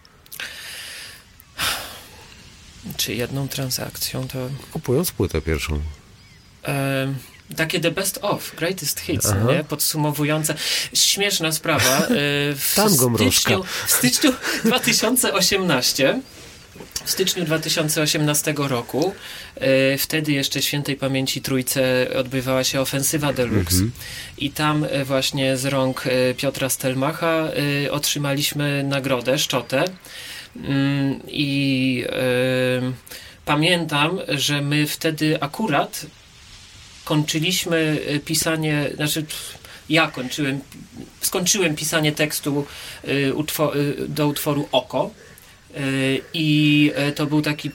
Czy 2.97 3.15
jedną 3.15 3.49
transakcją 3.49 4.29
to... 4.29 4.39
Kupując 4.73 5.13
płytę 5.13 5.41
pierwszą. 5.41 5.81
E, 6.65 7.15
takie 7.57 7.81
the 7.81 7.91
best 7.91 8.19
of, 8.23 8.57
greatest 8.57 9.01
hits, 9.01 9.27
Aha. 9.27 9.53
nie? 9.53 9.65
podsumowujące. 9.65 10.55
Śmieszna 10.95 11.53
sprawa. 11.53 11.99
E, 11.99 12.09
w, 12.55 12.73
Tango 12.77 13.11
styczniu, 13.19 13.65
w 13.87 13.91
styczniu 13.91 14.33
2018 14.65 16.21
w 17.05 17.11
styczniu 17.11 17.45
2018 17.45 18.55
roku, 18.57 19.15
e, 19.55 19.99
wtedy 19.99 20.33
jeszcze 20.33 20.63
świętej 20.63 20.97
pamięci 20.97 21.43
Trójce 21.43 22.11
odbywała 22.17 22.65
się 22.65 22.81
ofensywa 22.81 23.33
Deluxe 23.33 23.77
i 24.39 24.51
tam 24.51 24.85
e, 24.85 25.05
właśnie 25.05 25.57
z 25.57 25.65
rąk 25.65 26.07
e, 26.07 26.35
Piotra 26.35 26.69
Stelmacha 26.69 27.49
otrzymaliśmy 27.91 28.85
nagrodę, 28.85 29.39
szczotę 29.39 29.85
Mm, 29.85 29.99
i 31.29 32.05
e, 32.09 32.13
pamiętam, 33.45 34.19
że 34.29 34.61
my 34.61 34.87
wtedy 34.87 35.43
akurat 35.43 36.07
kończyliśmy 37.05 38.01
e, 38.07 38.21
pisanie, 38.21 38.91
znaczy 38.95 39.25
ja 39.89 40.09
kończyłem, 40.09 40.61
skończyłem 41.21 41.77
pisanie 41.77 42.13
tekstu 42.13 42.67
utwo, 43.35 43.77
y, 43.77 44.09
do 44.09 44.27
utworu 44.29 44.69
Oko. 44.73 45.11
I 46.35 46.93
to 47.15 47.27
był 47.27 47.43
taki 47.43 47.71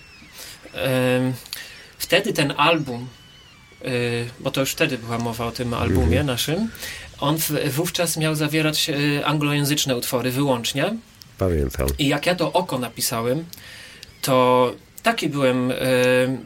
wtedy 1.98 2.34
ten 2.34 2.54
album 2.58 3.08
bo 4.40 4.52
to 4.52 4.62
już 4.62 4.72
wtedy 4.72 4.98
była 4.98 5.18
mowa 5.18 5.46
o 5.46 5.52
tym 5.52 5.74
albumie 5.74 6.24
naszym 6.24 6.70
on 7.20 7.38
wówczas 7.66 8.18
miał 8.18 8.36
zawierać 8.36 8.92
anglojęzyczne 9.26 9.96
utwory 9.96 10.32
wyłącznie 10.32 10.94
Pamiętam. 11.38 11.88
i 12.00 12.08
jak 12.08 12.26
ja 12.26 12.36
to 12.36 12.54
oko 12.54 12.80
napisałem, 12.80 13.46
to 14.22 14.74
taki 15.06 15.30
byłem 15.30 15.72
e, 15.72 15.76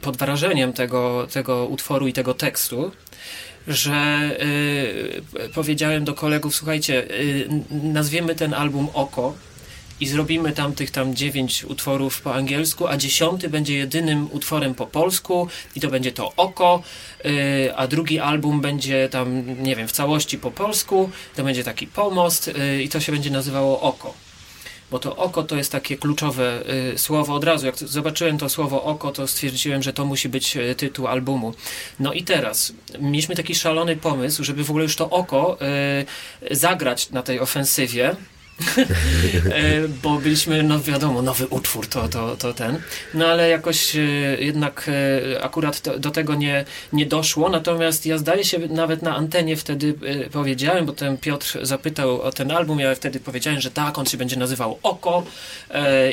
pod 0.00 0.16
wrażeniem 0.16 0.72
tego, 0.72 1.26
tego 1.32 1.66
utworu 1.66 2.06
i 2.06 2.12
tego 2.12 2.34
tekstu, 2.34 2.92
że 3.68 3.92
e, 3.92 5.48
powiedziałem 5.48 6.04
do 6.04 6.14
kolegów, 6.14 6.54
słuchajcie, 6.54 7.04
e, 7.04 7.08
nazwiemy 7.70 8.34
ten 8.34 8.54
album 8.54 8.88
Oko 8.94 9.34
i 10.00 10.06
zrobimy 10.06 10.52
tam 10.52 10.74
tych 10.74 10.90
tam 10.90 11.14
dziewięć 11.14 11.64
utworów 11.64 12.20
po 12.20 12.34
angielsku, 12.34 12.86
a 12.86 12.96
dziesiąty 12.96 13.48
będzie 13.48 13.76
jedynym 13.76 14.28
utworem 14.32 14.74
po 14.74 14.86
polsku 14.86 15.48
i 15.76 15.80
to 15.80 15.88
będzie 15.88 16.12
to 16.12 16.32
Oko, 16.36 16.82
a 17.76 17.86
drugi 17.86 18.18
album 18.18 18.60
będzie 18.60 19.08
tam, 19.08 19.44
nie 19.62 19.76
wiem, 19.76 19.88
w 19.88 19.92
całości 19.92 20.38
po 20.38 20.50
polsku, 20.50 21.10
to 21.36 21.44
będzie 21.44 21.64
taki 21.64 21.86
pomost 21.86 22.50
i 22.84 22.88
to 22.88 23.00
się 23.00 23.12
będzie 23.12 23.30
nazywało 23.30 23.80
Oko 23.80 24.29
bo 24.90 24.98
to 24.98 25.16
oko 25.16 25.42
to 25.42 25.56
jest 25.56 25.72
takie 25.72 25.96
kluczowe 25.96 26.62
y, 26.94 26.98
słowo. 26.98 27.34
Od 27.34 27.44
razu, 27.44 27.66
jak 27.66 27.76
zobaczyłem 27.76 28.38
to 28.38 28.48
słowo 28.48 28.82
oko, 28.84 29.12
to 29.12 29.26
stwierdziłem, 29.26 29.82
że 29.82 29.92
to 29.92 30.04
musi 30.04 30.28
być 30.28 30.56
y, 30.56 30.74
tytuł 30.74 31.06
albumu. 31.06 31.54
No 32.00 32.12
i 32.12 32.22
teraz 32.22 32.72
mieliśmy 33.00 33.36
taki 33.36 33.54
szalony 33.54 33.96
pomysł, 33.96 34.44
żeby 34.44 34.64
w 34.64 34.70
ogóle 34.70 34.82
już 34.82 34.96
to 34.96 35.10
oko 35.10 35.58
y, 36.50 36.56
zagrać 36.56 37.10
na 37.10 37.22
tej 37.22 37.40
ofensywie. 37.40 38.16
E, 39.50 39.88
bo 40.02 40.18
byliśmy, 40.18 40.62
no 40.62 40.80
wiadomo, 40.80 41.22
nowy 41.22 41.46
utwór 41.46 41.86
to, 41.86 42.08
to, 42.08 42.36
to 42.36 42.54
ten, 42.54 42.78
no 43.14 43.26
ale 43.26 43.48
jakoś 43.48 43.96
e, 43.96 44.00
jednak 44.38 44.90
e, 45.34 45.42
akurat 45.42 45.80
to, 45.80 45.98
do 45.98 46.10
tego 46.10 46.34
nie, 46.34 46.64
nie 46.92 47.06
doszło, 47.06 47.48
natomiast 47.48 48.06
ja 48.06 48.18
zdaje 48.18 48.44
się 48.44 48.58
nawet 48.58 49.02
na 49.02 49.16
antenie 49.16 49.56
wtedy 49.56 49.94
powiedziałem, 50.32 50.86
bo 50.86 50.92
ten 50.92 51.18
Piotr 51.18 51.58
zapytał 51.62 52.22
o 52.22 52.32
ten 52.32 52.50
album, 52.50 52.80
ja 52.80 52.94
wtedy 52.94 53.20
powiedziałem, 53.20 53.60
że 53.60 53.70
tak, 53.70 53.98
on 53.98 54.06
się 54.06 54.16
będzie 54.16 54.36
nazywał 54.36 54.78
Oko 54.82 55.22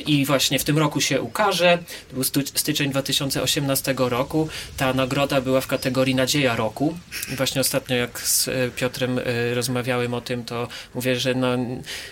i 0.05 0.25
właśnie 0.25 0.59
w 0.59 0.63
tym 0.63 0.77
roku 0.77 1.01
się 1.01 1.21
ukaże, 1.21 1.77
to 2.09 2.13
był 2.13 2.23
styczeń 2.55 2.91
2018 2.91 3.95
roku, 3.97 4.49
ta 4.77 4.93
nagroda 4.93 5.41
była 5.41 5.61
w 5.61 5.67
kategorii 5.67 6.15
Nadzieja 6.15 6.55
Roku. 6.55 6.97
I 7.33 7.35
właśnie 7.35 7.61
ostatnio 7.61 7.95
jak 7.95 8.19
z 8.19 8.49
Piotrem 8.75 9.19
rozmawiałem 9.53 10.13
o 10.13 10.21
tym, 10.21 10.43
to 10.43 10.67
mówię, 10.95 11.19
że 11.19 11.33
no 11.33 11.57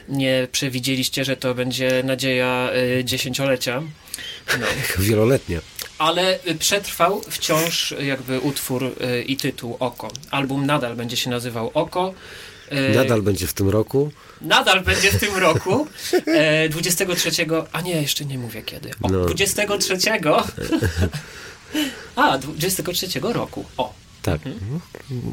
nie 0.10 0.25
przewidzieliście, 0.52 1.26
że 1.26 1.38
to 1.38 1.56
będzie 1.56 2.04
nadzieja 2.04 2.70
y, 3.00 3.04
dziesięciolecia. 3.04 3.82
No. 4.60 4.66
Wieloletnia. 5.04 5.60
Ale 5.98 6.40
przetrwał 6.60 7.22
wciąż 7.30 7.94
jakby 8.00 8.40
utwór 8.40 8.84
y, 8.84 9.24
i 9.24 9.38
tytuł 9.38 9.78
Oko. 9.80 10.12
Album 10.32 10.66
nadal 10.66 10.96
będzie 10.96 11.18
się 11.18 11.30
nazywał 11.30 11.72
Oko. 11.74 12.14
Y, 12.72 12.96
Nadal 12.96 13.22
będzie 13.22 13.48
w 13.48 13.54
tym 13.54 13.70
roku. 13.70 14.12
nadal 14.42 14.82
będzie 14.82 15.12
w 15.12 15.20
tym 15.20 15.36
roku. 15.36 15.88
E, 16.28 16.70
23. 16.70 17.30
A 17.72 17.82
nie, 17.82 18.02
jeszcze 18.02 18.26
nie 18.26 18.38
mówię 18.38 18.62
kiedy. 18.62 18.90
O, 19.02 19.10
No. 19.10 19.26
23. 19.26 19.98
A, 22.16 22.38
23 22.38 23.08
roku. 23.22 23.66
O, 23.78 23.94
Tak, 24.26 24.48
mhm. 24.48 24.80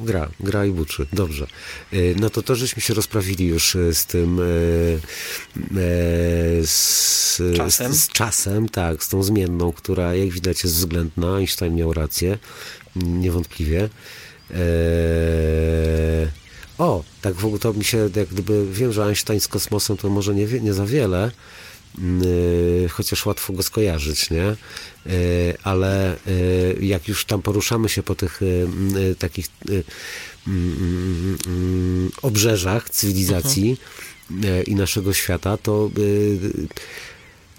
gra, 0.04 0.28
gra 0.40 0.66
i 0.66 0.70
buczy, 0.70 1.06
dobrze. 1.12 1.46
Y, 1.92 2.14
no 2.20 2.30
to 2.30 2.42
to 2.42 2.54
żeśmy 2.54 2.82
się 2.82 2.94
rozprawili 2.94 3.46
już 3.46 3.74
y, 3.74 3.94
z 3.94 4.06
tym 4.06 4.40
y, 4.40 5.00
z 6.66 7.42
czasem. 7.56 7.92
Z, 7.92 8.00
z 8.00 8.08
czasem, 8.08 8.68
tak, 8.68 9.04
z 9.04 9.08
tą 9.08 9.22
zmienną, 9.22 9.72
która 9.72 10.14
jak 10.14 10.28
widać 10.28 10.64
jest 10.64 10.76
względna. 10.76 11.36
Einstein 11.36 11.74
miał 11.74 11.92
rację, 11.92 12.38
niewątpliwie. 12.96 13.88
O, 16.78 17.04
tak 17.20 17.34
w 17.34 17.44
ogóle 17.44 17.60
to 17.60 17.72
mi 17.72 17.84
się, 17.84 18.10
jak 18.16 18.28
gdyby, 18.28 18.66
wiem, 18.72 18.92
że 18.92 19.04
Einstein 19.04 19.40
z 19.40 19.48
kosmosem 19.48 19.96
to 19.96 20.08
może 20.08 20.34
nie, 20.34 20.46
nie 20.46 20.74
za 20.74 20.86
wiele, 20.86 21.30
Yy, 21.98 22.88
chociaż 22.88 23.26
łatwo 23.26 23.52
go 23.52 23.62
skojarzyć, 23.62 24.30
nie? 24.30 24.56
Yy, 25.06 25.12
ale 25.62 26.16
yy, 26.26 26.86
jak 26.86 27.08
już 27.08 27.24
tam 27.24 27.42
poruszamy 27.42 27.88
się 27.88 28.02
po 28.02 28.14
tych 28.14 28.40
takich 29.18 29.46
obrzeżach 32.22 32.90
cywilizacji 32.90 33.76
i 34.66 34.74
naszego 34.74 35.12
świata, 35.12 35.56
to 35.56 35.90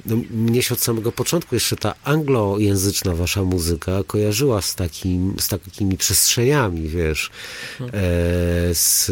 no, 0.06 0.18
mnie 0.32 0.64
się 0.64 0.74
od 0.74 0.82
samego 0.82 1.12
początku 1.12 1.56
jeszcze 1.56 1.76
ta 1.76 1.96
anglojęzyczna 2.04 3.16
wasza 3.16 3.44
muzyka 3.44 4.04
kojarzyła 4.08 4.62
z, 4.62 4.76
takim, 4.76 5.36
z 5.40 5.48
takimi 5.48 5.98
przestrzeniami, 5.98 6.90
wiesz, 6.90 7.30
z 8.74 9.12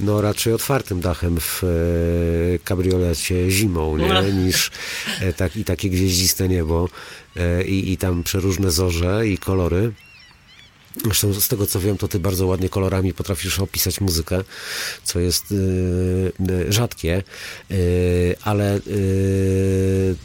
no 0.00 0.20
raczej 0.20 0.52
otwartym 0.52 1.00
dachem 1.00 1.40
w 1.40 1.64
e, 1.64 2.58
kabriolecie 2.58 3.50
zimą, 3.50 3.96
nie? 3.96 4.08
No. 4.08 4.22
niż 4.44 4.70
e, 5.20 5.32
tak, 5.32 5.56
i 5.56 5.64
takie 5.64 5.90
gwieździste 5.90 6.48
niebo 6.48 6.88
e, 7.36 7.64
i, 7.64 7.92
i 7.92 7.96
tam 7.96 8.22
przeróżne 8.22 8.70
zorze 8.70 9.28
i 9.28 9.38
kolory. 9.38 9.92
Zresztą 11.04 11.34
z 11.34 11.48
tego 11.48 11.66
co 11.66 11.80
wiem, 11.80 11.98
to 11.98 12.08
ty 12.08 12.18
bardzo 12.18 12.46
ładnie 12.46 12.68
kolorami 12.68 13.14
potrafisz 13.14 13.58
opisać 13.58 14.00
muzykę, 14.00 14.44
co 15.04 15.20
jest 15.20 15.52
y, 15.52 16.32
rzadkie, 16.68 17.22
y, 17.70 18.36
ale 18.42 18.76
y, 18.76 20.16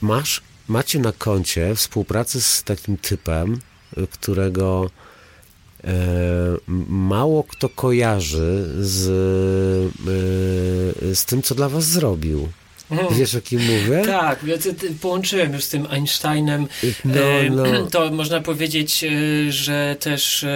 masz, 0.00 0.40
macie 0.68 0.98
na 0.98 1.12
koncie 1.12 1.74
współpracy 1.74 2.42
z 2.42 2.62
takim 2.62 2.96
typem, 2.96 3.60
którego 4.10 4.90
mało 6.88 7.44
kto 7.44 7.68
kojarzy 7.68 8.68
z, 8.80 9.08
e, 11.10 11.14
z 11.14 11.24
tym, 11.24 11.42
co 11.42 11.54
dla 11.54 11.68
was 11.68 11.84
zrobił. 11.84 12.48
Mhm. 12.90 13.14
Wiesz, 13.14 13.34
o 13.34 13.40
kim 13.40 13.60
mówię? 13.60 14.02
Tak, 14.06 14.42
ja 14.44 14.56
połączyłem 15.00 15.52
już 15.52 15.64
z 15.64 15.68
tym 15.68 15.86
Einsteinem. 15.90 16.66
No, 17.04 17.14
no. 17.50 17.64
To 17.90 18.10
można 18.10 18.40
powiedzieć, 18.40 19.04
e, 19.04 19.08
że 19.52 19.96
też 20.00 20.46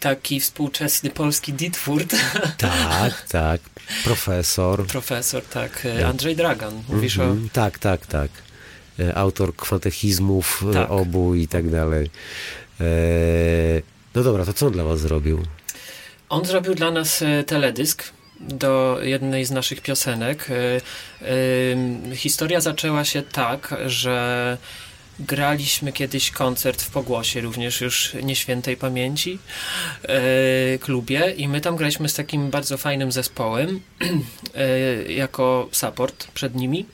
taki 0.00 0.40
współczesny 0.40 1.10
polski 1.10 1.52
Ditfurt. 1.52 2.16
Tak, 2.56 3.26
tak. 3.28 3.60
Profesor. 4.04 4.86
Profesor, 4.86 5.42
tak. 5.42 5.86
Andrzej 6.06 6.36
Dragan. 6.36 6.82
Mówisz 6.88 7.18
-hmm. 7.18 7.20
o... 7.20 7.24
Mhm. 7.24 7.48
Tak, 7.52 7.78
tak, 7.78 8.06
tak. 8.06 8.30
Autor 9.14 9.56
kwantechizmów 9.56 10.64
tak. 10.72 10.90
obu 10.90 11.34
i 11.34 11.48
tak 11.48 11.70
dalej. 11.70 12.10
No 14.14 14.22
dobra, 14.22 14.44
to 14.44 14.52
co 14.52 14.66
on 14.66 14.72
dla 14.72 14.84
was 14.84 15.00
zrobił? 15.00 15.42
On 16.28 16.44
zrobił 16.44 16.74
dla 16.74 16.90
nas 16.90 17.22
e, 17.22 17.44
teledysk 17.44 18.04
do 18.40 18.98
jednej 19.02 19.44
z 19.44 19.50
naszych 19.50 19.80
piosenek. 19.80 20.48
E, 20.50 20.80
e, 22.12 22.16
historia 22.16 22.60
zaczęła 22.60 23.04
się 23.04 23.22
tak, 23.22 23.74
że 23.86 24.58
graliśmy 25.20 25.92
kiedyś 25.92 26.30
koncert 26.30 26.82
w 26.82 26.90
Pogłosie, 26.90 27.40
również 27.40 27.80
już 27.80 28.14
nieświętej 28.22 28.76
pamięci, 28.76 29.38
klubie 30.80 31.34
i 31.36 31.48
my 31.48 31.60
tam 31.60 31.76
graliśmy 31.76 32.08
z 32.08 32.14
takim 32.14 32.50
bardzo 32.50 32.78
fajnym 32.78 33.12
zespołem 33.12 33.80
jako 35.22 35.68
support 35.72 36.26
przed 36.26 36.54
nimi. 36.54 36.86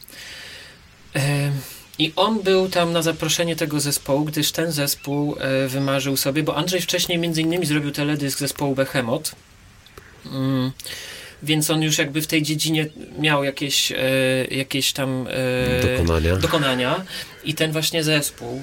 I 1.99 2.13
on 2.17 2.43
był 2.43 2.69
tam 2.69 2.93
na 2.93 3.03
zaproszenie 3.03 3.57
tego 3.57 3.81
zespołu, 3.81 4.25
gdyż 4.25 4.53
ten 4.53 4.73
zespół 4.73 5.37
e, 5.41 5.69
wymarzył 5.69 6.17
sobie, 6.17 6.43
bo 6.43 6.57
Andrzej 6.57 6.81
wcześniej 6.81 7.19
między 7.19 7.43
innymi 7.43 7.67
zrobił 7.67 7.91
teledysk 7.91 8.39
zespołu 8.39 8.75
Behemoth. 8.75 9.35
Mm 10.27 10.73
więc 11.43 11.71
on 11.71 11.83
już 11.83 11.99
jakby 11.99 12.23
w 12.23 12.27
tej 12.27 12.43
dziedzinie 12.43 12.87
miał 13.19 13.45
jakieś, 13.45 13.93
e, 13.93 13.99
jakieś 14.51 14.93
tam 14.93 15.27
e, 15.31 15.99
dokonania. 15.99 16.37
dokonania. 16.37 17.05
I 17.49 17.55
ten 17.55 17.73
właśnie 17.73 18.05
zespół 18.05 18.63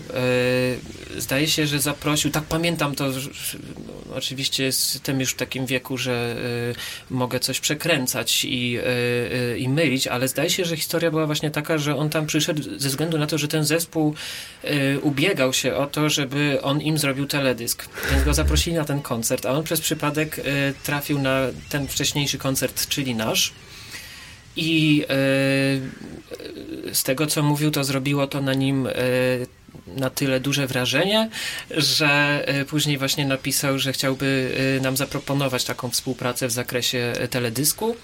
e, 1.15 1.21
zdaje 1.21 1.48
się, 1.48 1.67
że 1.67 1.80
zaprosił, 1.80 2.32
tak 2.32 2.43
pamiętam 2.43 2.95
to, 2.95 3.19
że, 3.19 3.30
no, 3.88 4.15
oczywiście 4.15 4.63
jestem 4.63 5.19
już 5.19 5.32
w 5.32 5.36
takim 5.36 5.65
wieku, 5.65 5.98
że 5.98 6.36
e, 7.10 7.13
mogę 7.13 7.39
coś 7.39 7.60
przekręcać 7.60 8.45
i, 8.45 8.78
e, 8.78 9.58
i 9.58 9.69
mylić, 9.69 10.08
ale 10.08 10.28
zdaje 10.28 10.50
się, 10.50 10.65
że 10.65 10.78
historia 10.78 11.12
była 11.12 11.26
właśnie 11.26 11.52
taka, 11.52 11.78
że 11.78 11.95
on 11.95 12.10
tam 12.10 12.26
przyszedł 12.26 12.63
ze 12.80 12.89
względu 12.89 13.17
na 13.17 13.28
to, 13.28 13.38
że 13.38 13.48
ten 13.48 13.63
zespół 13.63 14.15
ubiegał 15.02 15.54
się 15.54 15.76
o 15.76 15.88
to, 15.88 16.10
żeby 16.10 16.60
on 16.62 16.82
im 16.82 16.98
zrobił 16.98 17.26
teledysk. 17.26 17.89
Więc 18.12 18.24
go 18.24 18.34
zaprosili 18.34 18.76
na 18.76 18.86
ten 18.86 19.02
koncert, 19.02 19.45
a 19.45 19.52
on 19.52 19.63
przez 19.63 19.82
przypadek 19.82 20.41
trafił 20.84 21.19
na 21.19 21.41
ten 21.69 21.88
wcześniejszy 21.88 22.38
koncert, 22.38 22.88
czyli 22.88 23.15
nasz. 23.15 23.54
I 24.56 25.06
e, 25.10 25.15
z 26.94 27.04
tego, 27.04 27.28
co 27.28 27.44
mówił, 27.44 27.72
to 27.72 27.84
zrobiło 27.84 28.28
to 28.28 28.41
na 28.41 28.54
nim 28.54 28.88
e, 28.88 28.91
na 29.88 30.10
tyle 30.10 30.39
duże 30.39 30.68
wrażenie, 30.68 31.30
że 31.72 32.44
e, 32.48 32.65
później 32.65 32.98
właśnie 32.98 33.26
napisał, 33.26 33.80
że 33.80 33.94
chciałby 33.94 34.52
nam 34.82 34.98
zaproponować 34.98 35.63
taką 35.63 35.89
współpracę 35.89 36.48
w 36.48 36.52
zakresie 36.52 37.13
teledysku. 37.30 37.96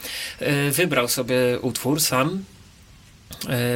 Wybrał 0.72 1.08
sobie 1.08 1.60
utwór 1.62 2.02
sam, 2.02 2.44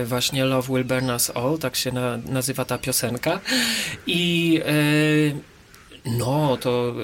właśnie 0.06 0.46
Love 0.46 0.74
Will 0.74 0.84
Burn 0.84 1.10
Us 1.10 1.32
All, 1.36 1.58
tak 1.58 1.76
się 1.76 1.92
na, 1.92 2.18
nazywa 2.18 2.66
ta 2.66 2.78
piosenka. 2.78 3.40
I 4.08 4.62
no, 6.06 6.58
to 6.58 6.96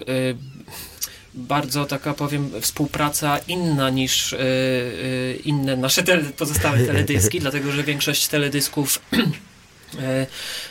bardzo 1.33 1.85
taka 1.85 2.13
powiem 2.13 2.51
współpraca 2.61 3.37
inna 3.37 3.89
niż 3.89 4.31
yy, 4.31 5.39
inne 5.45 5.77
nasze 5.77 6.03
tele, 6.03 6.23
pozostałe 6.23 6.85
teledyski, 6.85 7.39
dlatego 7.45 7.71
że 7.71 7.83
większość 7.83 8.27
teledysków 8.27 8.99
E, 9.13 9.50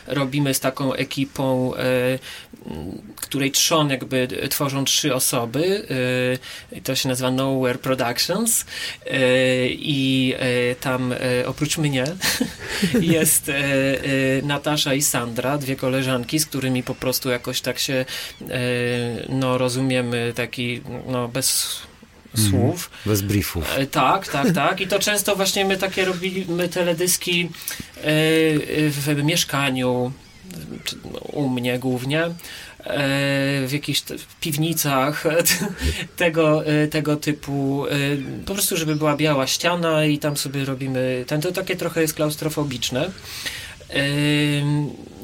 robimy 0.06 0.54
z 0.54 0.60
taką 0.60 0.94
ekipą, 0.94 1.74
e, 1.74 1.80
której 3.16 3.50
trzon 3.50 3.90
jakby 3.90 4.28
tworzą 4.50 4.84
trzy 4.84 5.14
osoby. 5.14 5.86
E, 6.72 6.80
to 6.80 6.94
się 6.94 7.08
nazywa 7.08 7.30
Nowhere 7.30 7.78
Productions 7.78 8.64
i 9.68 10.34
tam 10.80 11.14
oprócz 11.46 11.78
mnie 11.78 12.04
jest 13.00 13.50
Natasza 14.42 14.94
i 14.94 15.02
Sandra, 15.02 15.58
dwie 15.58 15.76
koleżanki, 15.76 16.38
z 16.38 16.46
którymi 16.46 16.82
po 16.82 16.94
prostu 16.94 17.30
jakoś 17.30 17.60
tak 17.60 17.78
się 17.78 18.04
no, 19.28 19.58
rozumiemy 19.58 20.32
taki 20.36 20.80
no, 21.06 21.28
bez 21.28 21.80
Mhm. 22.38 22.50
słów. 22.50 22.90
Bez 23.06 23.22
briefów. 23.22 23.78
E, 23.78 23.86
tak, 23.86 24.28
tak, 24.28 24.52
tak. 24.52 24.80
I 24.80 24.86
to 24.86 24.98
często 24.98 25.36
właśnie 25.36 25.64
my 25.64 25.76
takie 25.76 26.04
robimy 26.04 26.68
teledyski 26.68 27.44
e, 27.44 27.50
w 28.88 29.22
mieszkaniu, 29.24 30.12
u 31.32 31.48
mnie 31.48 31.78
głównie 31.78 32.22
e, 32.24 32.30
w 33.66 33.70
jakichś 33.72 34.02
piwnicach 34.40 35.24
tego, 36.16 36.62
tego 36.90 37.16
typu 37.16 37.86
po 38.46 38.54
prostu, 38.54 38.76
żeby 38.76 38.96
była 38.96 39.16
biała 39.16 39.46
ściana 39.46 40.04
i 40.04 40.18
tam 40.18 40.36
sobie 40.36 40.64
robimy 40.64 41.24
ten, 41.26 41.40
to 41.40 41.52
takie 41.52 41.76
trochę 41.76 42.02
jest 42.02 42.14
klaustrofobiczne 42.14 43.10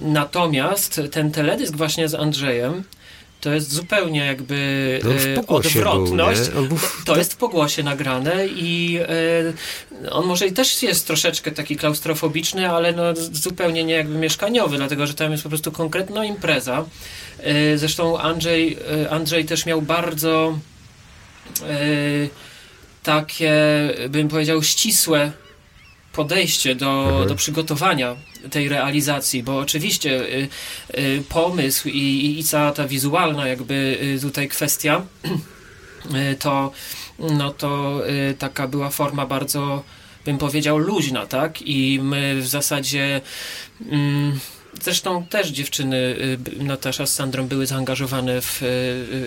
natomiast 0.00 1.00
ten 1.10 1.32
teledysk 1.32 1.76
właśnie 1.76 2.08
z 2.08 2.14
Andrzejem 2.14 2.84
to 3.46 3.54
jest 3.54 3.72
zupełnie 3.72 4.26
jakby 4.26 5.00
e, 5.36 5.46
odwrotność. 5.46 6.48
Był, 6.48 6.64
był 6.64 6.76
w... 6.76 7.02
To 7.04 7.16
jest 7.16 7.32
w 7.32 7.36
pogłosie 7.36 7.82
nagrane 7.82 8.46
i 8.46 8.98
e, 10.02 10.10
on 10.10 10.26
może 10.26 10.46
i 10.46 10.52
też 10.52 10.82
jest 10.82 11.06
troszeczkę 11.06 11.50
taki 11.50 11.76
klaustrofobiczny, 11.76 12.70
ale 12.70 12.92
no 12.92 13.02
zupełnie 13.32 13.84
nie 13.84 13.94
jakby 13.94 14.18
mieszkaniowy, 14.18 14.76
dlatego 14.76 15.06
że 15.06 15.14
tam 15.14 15.32
jest 15.32 15.42
po 15.42 15.48
prostu 15.48 15.72
konkretna 15.72 16.24
impreza. 16.24 16.84
E, 17.40 17.78
zresztą 17.78 18.18
Andrzej, 18.18 18.78
Andrzej 19.10 19.44
też 19.44 19.66
miał 19.66 19.82
bardzo 19.82 20.58
takie, 23.02 23.54
bym 24.08 24.28
powiedział, 24.28 24.62
ścisłe 24.62 25.32
podejście 26.16 26.74
do, 26.74 27.08
mhm. 27.08 27.28
do 27.28 27.34
przygotowania 27.34 28.16
tej 28.50 28.68
realizacji, 28.68 29.42
bo 29.42 29.58
oczywiście 29.58 30.10
y, 30.20 30.48
y, 30.98 31.22
pomysł 31.28 31.88
i, 31.88 32.36
i 32.38 32.44
cała 32.44 32.72
ta 32.72 32.88
wizualna 32.88 33.48
jakby 33.48 33.98
y, 34.16 34.20
tutaj 34.20 34.48
kwestia 34.48 35.02
y, 36.14 36.36
to 36.38 36.72
no 37.18 37.52
to 37.52 38.00
y, 38.08 38.34
taka 38.34 38.68
była 38.68 38.90
forma 38.90 39.26
bardzo 39.26 39.82
bym 40.24 40.38
powiedział 40.38 40.78
luźna, 40.78 41.26
tak? 41.26 41.62
I 41.62 42.00
my 42.02 42.40
w 42.40 42.46
zasadzie 42.46 43.20
mm, 43.90 44.38
Zresztą 44.82 45.26
też 45.26 45.48
dziewczyny, 45.48 45.96
y, 45.96 46.64
Natasza 46.64 47.06
z 47.06 47.14
Sandrą, 47.14 47.46
były 47.46 47.66
zaangażowane 47.66 48.40
w, 48.40 48.62
y, 48.62 48.66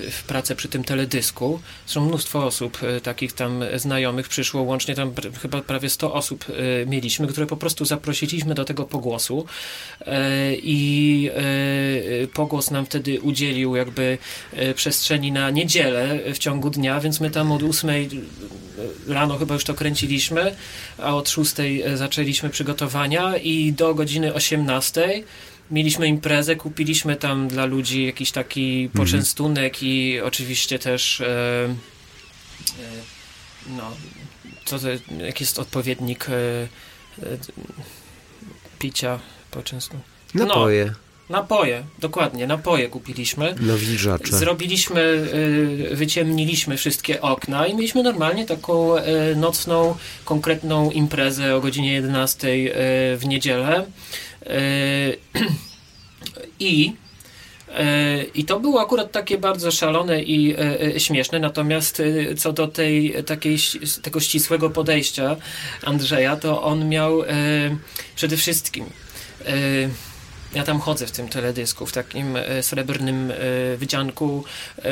y, 0.07 0.11
w 0.11 0.23
pracę 0.23 0.55
przy 0.55 0.67
tym 0.67 0.83
teledysku. 0.83 1.59
Zresztą 1.85 2.05
mnóstwo 2.05 2.45
osób, 2.45 2.79
takich 3.03 3.33
tam 3.33 3.63
znajomych 3.75 4.29
przyszło, 4.29 4.61
łącznie 4.61 4.95
tam 4.95 5.13
chyba 5.41 5.61
prawie 5.61 5.89
100 5.89 6.13
osób 6.13 6.45
mieliśmy, 6.87 7.27
które 7.27 7.47
po 7.47 7.57
prostu 7.57 7.85
zaprosiliśmy 7.85 8.55
do 8.55 8.65
tego 8.65 8.85
pogłosu. 8.85 9.45
Y, 10.01 10.05
I 10.63 11.29
y, 12.23 12.27
pogłos 12.27 12.71
nam 12.71 12.85
wtedy 12.85 13.21
udzielił 13.21 13.75
jakby 13.75 14.17
y, 14.53 14.73
przestrzeni 14.73 15.31
na 15.31 15.49
niedzielę 15.49 16.19
w 16.33 16.37
ciągu 16.37 16.69
dnia, 16.69 16.99
więc 16.99 17.19
my 17.19 17.31
tam 17.31 17.51
od 17.51 17.63
8 17.63 17.89
y, 17.89 18.09
rano 19.07 19.37
chyba 19.37 19.53
już 19.53 19.63
to 19.63 19.73
kręciliśmy, 19.73 20.55
a 20.97 21.15
od 21.15 21.29
6 21.29 21.53
zaczęliśmy 21.95 22.49
przygotowania 22.49 23.37
i 23.37 23.73
do 23.73 23.95
godziny 23.95 24.33
18 24.33 25.23
mieliśmy 25.71 26.07
imprezę, 26.07 26.55
kupiliśmy 26.55 27.15
tam 27.15 27.47
dla 27.47 27.65
ludzi 27.65 28.05
jakiś 28.05 28.31
taki 28.31 28.89
poczęstunek 28.93 29.83
i 29.83 30.19
oczywiście 30.19 30.79
też 30.79 31.21
e, 31.21 31.25
e, 31.25 31.75
no, 33.77 33.91
co 34.65 34.79
to, 34.79 34.87
jaki 35.25 35.43
jest 35.43 35.59
odpowiednik 35.59 36.29
e, 36.29 36.33
e, 36.33 36.67
picia 38.79 39.19
poczęstunek? 39.51 40.05
Napoje, 40.33 40.93
Napoje, 41.29 41.83
dokładnie, 41.99 42.47
napoje 42.47 42.87
kupiliśmy. 42.87 43.55
nawilżacze. 43.61 44.37
Zrobiliśmy, 44.37 45.01
y, 45.01 45.95
wyciemniliśmy 45.95 46.77
wszystkie 46.77 47.21
okna 47.21 47.67
i 47.67 47.75
mieliśmy 47.75 48.03
normalnie 48.03 48.45
taką 48.45 48.97
y, 48.97 49.01
nocną, 49.35 49.95
konkretną 50.25 50.91
imprezę 50.91 51.55
o 51.55 51.61
godzinie 51.61 51.93
11 51.93 52.47
y, 52.47 53.17
w 53.17 53.25
niedzielę. 53.25 53.85
I 56.59 56.93
i 58.35 58.45
to 58.45 58.59
było 58.59 58.81
akurat 58.81 59.11
takie 59.11 59.37
bardzo 59.37 59.71
szalone 59.71 60.23
i 60.23 60.55
śmieszne, 60.97 61.39
natomiast 61.39 62.01
co 62.37 62.53
do 62.53 62.67
tej, 62.67 63.15
takiej, 63.25 63.57
tego 64.01 64.19
ścisłego 64.19 64.69
podejścia 64.69 65.35
Andrzeja, 65.83 66.35
to 66.35 66.63
on 66.63 66.89
miał 66.89 67.23
przede 68.15 68.37
wszystkim 68.37 68.85
ja 70.53 70.63
tam 70.63 70.79
chodzę 70.79 71.07
w 71.07 71.11
tym 71.11 71.29
teledysku, 71.29 71.85
w 71.85 71.91
takim 71.91 72.35
e, 72.35 72.63
srebrnym 72.63 73.31
e, 73.31 73.35
wydzianku 73.77 74.43
e, 74.77 74.91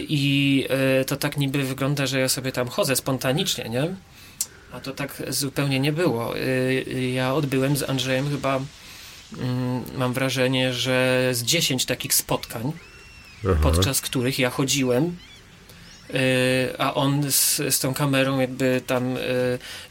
i 0.00 0.66
to 1.06 1.16
tak 1.16 1.36
niby 1.36 1.64
wygląda, 1.64 2.06
że 2.06 2.20
ja 2.20 2.28
sobie 2.28 2.52
tam 2.52 2.68
chodzę 2.68 2.96
spontanicznie, 2.96 3.68
nie? 3.68 3.94
A 4.72 4.80
to 4.80 4.92
tak 4.92 5.22
zupełnie 5.28 5.80
nie 5.80 5.92
było. 5.92 6.34
Ja 7.12 7.34
odbyłem 7.34 7.76
z 7.76 7.82
Andrzejem 7.82 8.30
chyba, 8.30 8.60
mm, 9.38 9.82
mam 9.96 10.12
wrażenie, 10.12 10.72
że 10.72 11.28
z 11.32 11.42
10 11.42 11.86
takich 11.86 12.14
spotkań, 12.14 12.72
Aha. 13.44 13.58
podczas 13.62 14.00
których 14.00 14.38
ja 14.38 14.50
chodziłem, 14.50 15.16
a 16.78 16.94
on 16.94 17.32
z, 17.32 17.56
z 17.74 17.78
tą 17.80 17.94
kamerą 17.94 18.40
jakby 18.40 18.80
tam 18.86 19.16
y, 19.16 19.20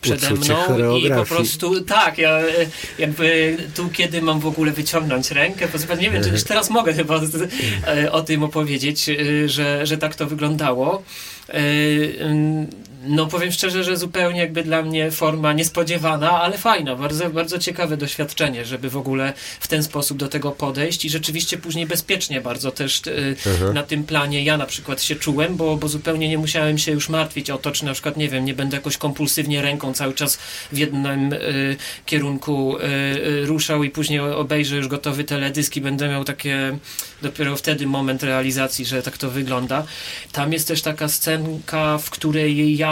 przede 0.02 0.34
Uczucie 0.34 0.54
mną 0.54 0.98
i 0.98 1.10
po 1.10 1.26
prostu 1.26 1.82
tak, 1.82 2.18
ja 2.18 2.42
y, 2.42 2.70
jakby 3.00 3.58
tu 3.76 3.90
kiedy 3.90 4.22
mam 4.22 4.40
w 4.40 4.48
ogóle 4.48 4.72
wyciągnąć 4.72 5.32
rękę, 5.32 5.68
bo 5.88 5.96
nie 5.96 6.12
wiem, 6.12 6.24
czy 6.24 6.30
już 6.30 6.44
teraz 6.44 6.70
mogę 6.70 6.94
chyba 6.94 7.26
z, 7.26 7.54
o 8.12 8.22
tym 8.22 8.44
opowiedzieć, 8.44 9.10
że, 9.46 9.86
że 9.86 9.98
tak 9.98 10.16
to 10.16 10.28
wyglądało. 10.28 11.04
No 13.04 13.26
powiem 13.28 13.52
szczerze, 13.52 13.84
że 13.84 13.98
zupełnie 13.98 14.40
jakby 14.40 14.64
dla 14.64 14.82
mnie 14.82 15.12
forma 15.12 15.54
niespodziewana, 15.54 16.32
ale 16.42 16.58
fajna, 16.58 16.96
bardzo, 16.96 17.30
bardzo 17.30 17.60
ciekawe 17.60 17.98
doświadczenie, 17.98 18.66
żeby 18.66 18.90
w 18.90 18.98
ogóle 18.98 19.34
w 19.60 19.68
ten 19.68 19.84
sposób 19.84 20.18
do 20.18 20.28
tego 20.28 20.52
podejść 20.52 21.06
i 21.06 21.10
rzeczywiście 21.10 21.58
później 21.58 21.86
bezpiecznie 21.86 22.42
bardzo 22.42 22.72
też 22.72 23.02
y, 23.08 23.36
Aha. 23.56 23.74
na 23.74 23.84
tym 23.84 24.04
planie 24.04 24.44
ja 24.44 24.58
na 24.58 24.66
przykład 24.66 25.02
się 25.02 25.16
czułem, 25.16 25.56
bo, 25.56 25.78
bo 25.78 25.88
zupełnie 25.88 26.30
nie 26.30 26.38
musiałem 26.38 26.78
się 26.78 26.92
już 26.92 27.10
martwić 27.10 27.50
o 27.50 27.58
to, 27.58 27.72
czy 27.72 27.86
na 27.86 27.94
przykład, 27.94 28.18
nie 28.18 28.30
wiem, 28.30 28.46
nie 28.46 28.54
będę 28.54 28.78
jakoś 28.78 28.98
kompulsywnie 28.98 29.62
ręką 29.62 29.94
cały 29.94 30.14
czas 30.14 30.38
w 30.72 30.78
jednym 30.78 31.34
y, 31.34 31.78
kierunku 32.06 32.78
y, 32.78 32.84
y, 32.84 33.46
ruszał 33.46 33.84
i 33.84 33.90
później 33.90 34.20
obejrzę 34.20 34.76
już 34.76 34.88
gotowy 34.88 35.24
teledysk 35.24 35.76
i 35.76 35.82
będę 35.82 36.10
miał 36.10 36.24
takie 36.24 36.78
dopiero 37.22 37.56
wtedy 37.56 37.88
moment 37.88 38.24
realizacji, 38.24 38.86
że 38.86 39.02
tak 39.04 39.18
to 39.18 39.30
wygląda. 39.30 39.84
Tam 40.32 40.54
jest 40.54 40.68
też 40.68 40.82
taka 40.82 41.08
scenka, 41.08 41.98
w 41.98 42.10
której 42.10 42.78
ja 42.78 42.87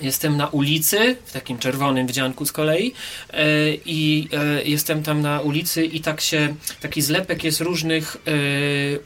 Jestem 0.00 0.36
na 0.36 0.46
ulicy, 0.48 1.16
w 1.24 1.32
takim 1.32 1.58
czerwonym 1.58 2.06
wdzianku 2.06 2.46
z 2.46 2.52
kolei 2.52 2.94
e, 3.30 3.44
i 3.86 4.28
e, 4.32 4.62
jestem 4.64 5.02
tam 5.02 5.20
na 5.22 5.40
ulicy 5.40 5.84
i 5.84 6.00
tak 6.00 6.20
się, 6.20 6.54
taki 6.80 7.02
zlepek 7.02 7.44
jest 7.44 7.60
różnych 7.60 8.16
e, 8.16 8.30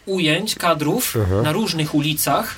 ujęć, 0.07 0.55
kadrów 0.55 1.17
Aha. 1.23 1.43
na 1.43 1.53
różnych 1.53 1.95
ulicach, 1.95 2.57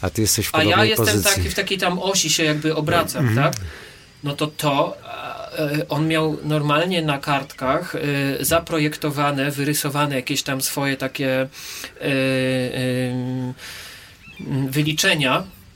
A 0.00 0.10
ty 0.10 0.22
jesteś 0.22 0.48
w 0.48 0.54
a 0.54 0.64
ja 0.64 0.84
jestem 0.84 1.06
pozycji. 1.06 1.34
taki, 1.34 1.50
w 1.50 1.54
takiej 1.54 1.78
tam 1.78 1.98
osi 1.98 2.30
się 2.30 2.44
jakby 2.44 2.74
obracam, 2.74 3.34
tak? 3.34 3.52
No 4.24 4.36
to 4.36 4.46
to, 4.46 4.96
on 5.88 6.08
miał 6.08 6.38
normalnie 6.44 7.02
na 7.02 7.18
kartkach 7.18 7.96
zaprojektowane, 8.40 9.50
wyrysowane 9.50 10.14
jakieś 10.16 10.42
tam 10.42 10.60
swoje 10.60 10.96
takie 10.96 11.40
e, 11.40 11.48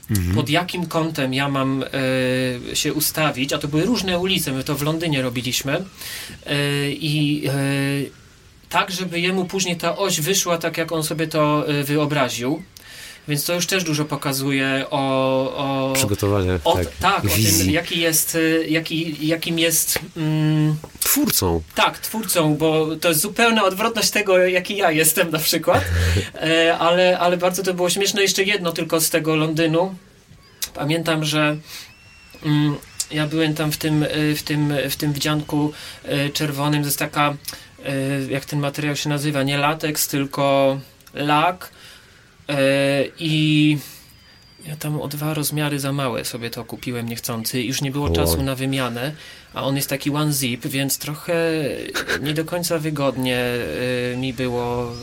wyliczenia, 0.09 0.35
pod 0.35 0.49
jakim 0.49 0.85
kątem 0.85 1.33
ja 1.33 1.49
mam 1.49 1.83
e, 2.71 2.75
się 2.75 2.93
ustawić, 2.93 3.53
a 3.53 3.57
to 3.57 3.67
były 3.67 3.85
różne 3.85 4.19
ulice, 4.19 4.51
my 4.51 4.63
to 4.63 4.75
w 4.75 4.81
Londynie 4.81 5.21
robiliśmy 5.21 5.73
e, 6.45 6.91
i 6.91 7.47
e, 7.47 7.51
tak, 8.69 8.91
żeby 8.91 9.19
jemu 9.19 9.45
później 9.45 9.77
ta 9.77 9.97
oś 9.97 10.21
wyszła 10.21 10.57
tak, 10.57 10.77
jak 10.77 10.91
on 10.91 11.03
sobie 11.03 11.27
to 11.27 11.65
wyobraził. 11.83 12.63
Więc 13.27 13.45
to 13.45 13.53
już 13.53 13.67
też 13.67 13.83
dużo 13.83 14.05
pokazuje 14.05 14.85
o, 14.89 15.89
o, 15.89 15.93
Przygotowanie, 15.93 16.59
o, 16.63 16.75
tak, 16.75 16.87
tak, 16.99 17.25
o 17.25 17.27
tym, 17.59 17.71
jaki 17.71 17.99
jest, 17.99 18.35
e, 18.35 18.67
jaki, 18.67 19.27
jakim 19.27 19.59
jest 19.59 19.99
mm, 20.17 20.75
Twórcą. 20.99 21.61
tak, 21.75 21.99
twórcą, 21.99 22.55
bo 22.55 22.95
to 22.95 23.09
jest 23.09 23.21
zupełna 23.21 23.63
odwrotność 23.63 24.09
tego, 24.09 24.37
jaki 24.37 24.77
ja 24.77 24.91
jestem 24.91 25.31
na 25.31 25.39
przykład. 25.39 25.83
E, 26.41 26.77
ale, 26.77 27.19
ale 27.19 27.37
bardzo 27.37 27.63
to 27.63 27.73
było 27.73 27.89
śmieszne. 27.89 28.21
Jeszcze 28.21 28.43
jedno 28.43 28.71
tylko 28.71 28.99
z 28.99 29.09
tego 29.09 29.35
Londynu. 29.35 29.95
Pamiętam, 30.73 31.25
że 31.25 31.57
mm, 32.45 32.75
ja 33.11 33.27
byłem 33.27 33.53
tam 33.53 33.71
w 33.71 33.77
tym, 33.77 34.03
e, 34.03 34.35
w 34.35 34.43
tym, 34.43 34.73
w 34.89 34.95
tym 34.95 35.13
wdzianku 35.13 35.73
e, 36.03 36.29
czerwonym. 36.29 36.81
To 36.81 36.87
jest 36.87 36.99
taka, 36.99 37.35
jak 38.29 38.45
ten 38.45 38.59
materiał 38.59 38.95
się 38.95 39.09
nazywa, 39.09 39.43
nie 39.43 39.57
lateks, 39.57 40.07
tylko 40.07 40.77
lak. 41.13 41.71
E, 42.49 43.03
I 43.19 43.77
ja 44.67 44.75
tam 44.75 45.01
o 45.01 45.07
dwa 45.07 45.33
rozmiary 45.33 45.79
za 45.79 45.91
małe 45.93 46.25
sobie 46.25 46.49
to 46.49 46.63
kupiłem 46.65 47.09
niechcący. 47.09 47.61
Już 47.63 47.81
nie 47.81 47.91
było 47.91 48.05
Wow. 48.05 48.15
czasu 48.15 48.43
na 48.43 48.55
wymianę, 48.55 49.11
a 49.53 49.63
on 49.63 49.75
jest 49.75 49.89
taki 49.89 50.09
one 50.11 50.33
zip, 50.33 50.67
więc 50.67 50.97
trochę 50.97 51.35
nie 52.21 52.33
do 52.33 52.45
końca 52.45 52.79
wygodnie 52.79 53.43
y, 54.13 54.17
mi 54.17 54.33
było. 54.33 54.93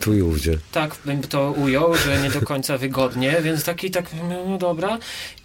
Tu 0.00 0.14
i 0.14 0.22
ówdzie. 0.22 0.58
Tak 0.72 0.96
bym 1.04 1.22
to 1.22 1.52
ujął, 1.52 1.94
że 1.94 2.22
nie 2.22 2.30
do 2.30 2.40
końca 2.40 2.78
wygodnie, 2.78 3.36
więc 3.42 3.64
taki 3.64 3.90
tak, 3.90 4.10
no 4.28 4.58
dobra. 4.58 4.98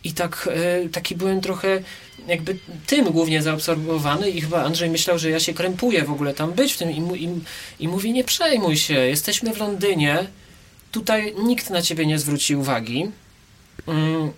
I 0.03 0.13
tak, 0.13 0.49
taki 0.91 1.15
byłem 1.15 1.41
trochę 1.41 1.81
jakby 2.27 2.57
tym 2.87 3.11
głównie 3.11 3.41
zaabsorbowany 3.41 4.29
i 4.29 4.41
chyba 4.41 4.63
Andrzej 4.63 4.89
myślał, 4.89 5.19
że 5.19 5.29
ja 5.29 5.39
się 5.39 5.53
krępuję 5.53 6.03
w 6.03 6.11
ogóle 6.11 6.33
tam 6.33 6.51
być 6.51 6.73
w 6.73 6.77
tym 6.77 6.91
i, 6.91 7.01
mu, 7.01 7.15
i, 7.15 7.29
i 7.79 7.87
mówi, 7.87 8.11
nie 8.11 8.23
przejmuj 8.23 8.77
się, 8.77 8.93
jesteśmy 8.93 9.53
w 9.53 9.57
Londynie, 9.57 10.27
tutaj 10.91 11.33
nikt 11.43 11.69
na 11.69 11.81
ciebie 11.81 12.05
nie 12.05 12.19
zwróci 12.19 12.55
uwagi. 12.55 13.11
Mm. 13.87 14.31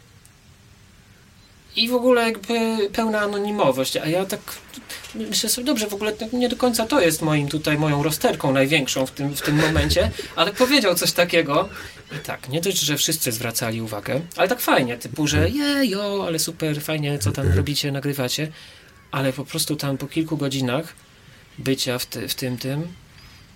I 1.75 1.89
w 1.89 1.93
ogóle 1.93 2.23
jakby 2.23 2.77
pełna 2.93 3.21
anonimowość, 3.21 3.97
a 3.97 4.07
ja 4.07 4.25
tak 4.25 4.39
myślę 5.15 5.49
sobie, 5.49 5.65
dobrze, 5.65 5.87
w 5.87 5.93
ogóle 5.93 6.13
nie 6.33 6.49
do 6.49 6.55
końca 6.55 6.85
to 6.85 7.01
jest 7.01 7.21
moim 7.21 7.47
tutaj, 7.47 7.77
moją 7.77 8.03
rozterką 8.03 8.53
największą 8.53 9.05
w 9.05 9.11
tym, 9.11 9.35
w 9.35 9.41
tym 9.41 9.55
momencie, 9.55 10.11
ale 10.35 10.53
powiedział 10.53 10.95
coś 10.95 11.11
takiego 11.11 11.69
i 12.11 12.25
tak, 12.25 12.49
nie 12.49 12.61
dość, 12.61 12.79
że 12.79 12.97
wszyscy 12.97 13.31
zwracali 13.31 13.81
uwagę, 13.81 14.21
ale 14.35 14.47
tak 14.47 14.61
fajnie, 14.61 14.97
typu, 14.97 15.27
że 15.27 15.49
jejo, 15.49 16.23
ale 16.27 16.39
super, 16.39 16.81
fajnie, 16.81 17.19
co 17.19 17.31
tam 17.31 17.51
robicie, 17.51 17.91
nagrywacie, 17.91 18.51
ale 19.11 19.33
po 19.33 19.45
prostu 19.45 19.75
tam 19.75 19.97
po 19.97 20.07
kilku 20.07 20.37
godzinach 20.37 20.93
bycia 21.57 21.99
w, 21.99 22.05
ty, 22.05 22.27
w 22.27 22.35
tym, 22.35 22.57
tym, 22.57 22.87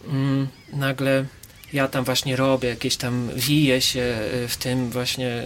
mm, 0.08 0.47
nagle 0.73 1.25
ja 1.73 1.88
tam 1.88 2.03
właśnie 2.03 2.36
robię, 2.36 2.69
jakieś 2.69 2.95
tam 2.95 3.29
wiję 3.36 3.82
się 3.82 4.19
y, 4.34 4.47
w 4.47 4.58
tym 4.58 4.89
właśnie 4.89 5.43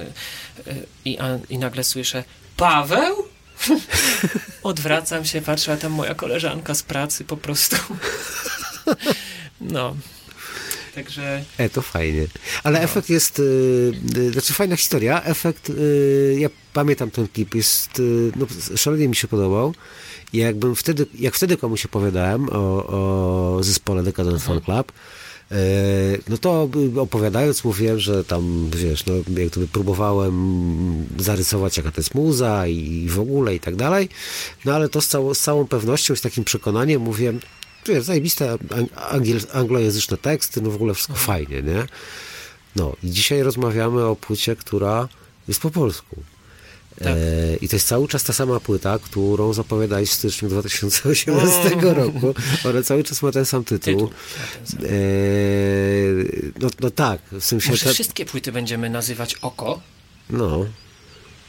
y, 0.67 0.85
i, 1.05 1.17
i 1.49 1.57
nagle 1.57 1.83
słyszę 1.83 2.23
Paweł? 2.63 3.15
Odwracam 4.63 5.25
się, 5.25 5.41
patrzę, 5.41 5.73
a 5.73 5.77
tam 5.77 5.91
moja 5.91 6.15
koleżanka 6.15 6.73
z 6.75 6.83
pracy 6.83 7.25
po 7.25 7.37
prostu. 7.37 7.75
No. 9.61 9.95
Także 10.95 11.43
E, 11.57 11.69
to 11.69 11.81
fajnie. 11.81 12.27
Ale 12.63 12.81
efekt 12.81 13.09
jest, 13.09 13.39
y, 13.39 13.43
y, 14.17 14.31
znaczy 14.31 14.53
fajna 14.53 14.75
historia, 14.75 15.23
efekt, 15.23 15.69
y, 15.69 16.35
ja 16.39 16.49
pamiętam 16.73 17.11
ten 17.11 17.27
klip, 17.27 17.55
jest, 17.55 17.99
y, 17.99 18.31
no 18.35 18.45
szalenie 18.75 19.07
mi 19.07 19.15
się 19.15 19.27
podobał. 19.27 19.73
Jakbym 20.33 20.75
wtedy, 20.75 21.05
jak 21.19 21.35
wtedy 21.35 21.57
komuś 21.57 21.85
opowiadałem 21.85 22.49
o, 22.49 22.87
o 22.87 23.63
zespole 23.63 24.03
Decadent 24.03 24.43
Fan 24.43 24.61
Club, 24.61 24.91
y, 24.91 25.22
no 26.29 26.37
to 26.37 26.69
opowiadając 26.97 27.63
mówiłem, 27.63 27.99
że 27.99 28.23
tam, 28.23 28.69
wiesz, 28.75 29.05
no 29.05 29.13
jak 29.15 29.49
gdyby 29.49 29.67
próbowałem 29.67 31.05
zarysować 31.19 31.77
jaka 31.77 31.91
to 31.91 32.01
jest 32.01 32.15
muza 32.15 32.67
i 32.67 33.07
w 33.09 33.19
ogóle 33.19 33.55
i 33.55 33.59
tak 33.59 33.75
dalej, 33.75 34.09
no 34.65 34.73
ale 34.73 34.89
to 34.89 35.01
z, 35.01 35.07
całą, 35.07 35.33
z 35.33 35.39
całą 35.39 35.67
pewnością, 35.67 36.15
z 36.15 36.21
takim 36.21 36.43
przekonaniem 36.43 37.01
mówiłem, 37.01 37.39
wiesz, 37.85 38.03
zajebiste 38.03 38.55
ang- 38.55 38.89
angiel- 39.11 39.47
anglojęzyczne 39.57 40.17
teksty, 40.17 40.61
no 40.61 40.69
w 40.71 40.75
ogóle 40.75 40.93
wszystko 40.93 41.15
fajnie, 41.15 41.61
nie? 41.61 41.85
No 42.75 42.95
i 43.03 43.09
dzisiaj 43.11 43.43
rozmawiamy 43.43 44.05
o 44.05 44.15
płycie, 44.15 44.55
która 44.55 45.07
jest 45.47 45.59
po 45.61 45.69
polsku. 45.71 46.15
Tak. 46.99 47.07
E, 47.07 47.55
I 47.61 47.69
to 47.69 47.75
jest 47.75 47.87
cały 47.87 48.07
czas 48.07 48.23
ta 48.23 48.33
sama 48.33 48.59
płyta, 48.59 48.99
którą 48.99 49.53
zapowiadałeś 49.53 50.09
w 50.09 50.13
styczniu 50.13 50.49
2018 50.49 51.69
roku. 51.81 52.33
Ona 52.69 52.83
cały 52.83 53.03
czas 53.03 53.21
ma 53.21 53.31
ten 53.31 53.45
sam 53.45 53.63
tytuł. 53.63 53.93
tytuł. 53.93 54.09
E, 54.85 54.89
no, 56.59 56.69
no 56.79 56.91
tak, 56.91 57.21
w 57.31 57.45
sensie... 57.45 57.69
może 57.69 57.85
ta- 57.85 57.93
wszystkie 57.93 58.25
płyty 58.25 58.51
będziemy 58.51 58.89
nazywać 58.89 59.35
Oko. 59.35 59.81
no, 60.29 60.65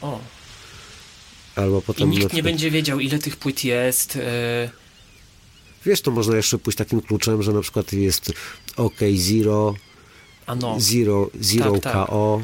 O. 0.01 0.19
albo 1.55 1.79
I 1.79 1.81
potem... 1.81 2.09
na 2.09 2.15
nikt 2.19 2.33
nie 2.33 2.43
będzie 2.43 2.71
wiedział, 2.71 2.99
ile 2.99 3.19
tych 3.19 3.37
płyt 3.37 3.63
jest. 3.63 4.15
e, 4.15 4.69
Wiesz, 5.85 6.01
to 6.01 6.11
można 6.11 6.35
jeszcze 6.35 6.57
pójść 6.57 6.77
takim 6.77 7.01
kluczem, 7.01 7.43
że 7.43 7.53
na 7.53 7.61
przykład 7.61 7.93
jest 7.93 8.31
OK 8.77 8.99
Zero, 9.15 9.73
A 10.47 10.55
no, 10.55 10.75
Zero, 10.79 11.29
Zero 11.41 11.71
Tak, 11.71 11.81
tak. 11.93 12.07
KO, 12.07 12.41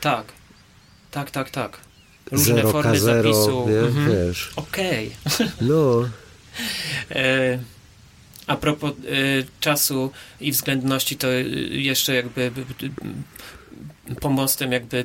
tak. 0.00 0.32
Tak, 1.10 1.30
tak, 1.30 1.50
tak. 1.50 1.80
Różne 2.30 2.54
Zero 2.54 2.72
formy 2.72 2.92
K0, 2.92 3.00
zapisu. 3.00 3.68
Mhm. 3.86 4.10
Wiesz. 4.10 4.52
Okej. 4.56 5.10
No, 5.60 6.08
E, 7.10 7.58
A 8.46 8.56
propos 8.56 8.92
e, 8.92 8.94
czasu 9.60 10.10
i 10.40 10.52
względności, 10.52 11.16
to 11.16 11.28
e, 11.28 11.40
jeszcze 11.70 12.14
jakby 12.14 12.50
pomostem 14.16 14.72
jakby 14.72 15.04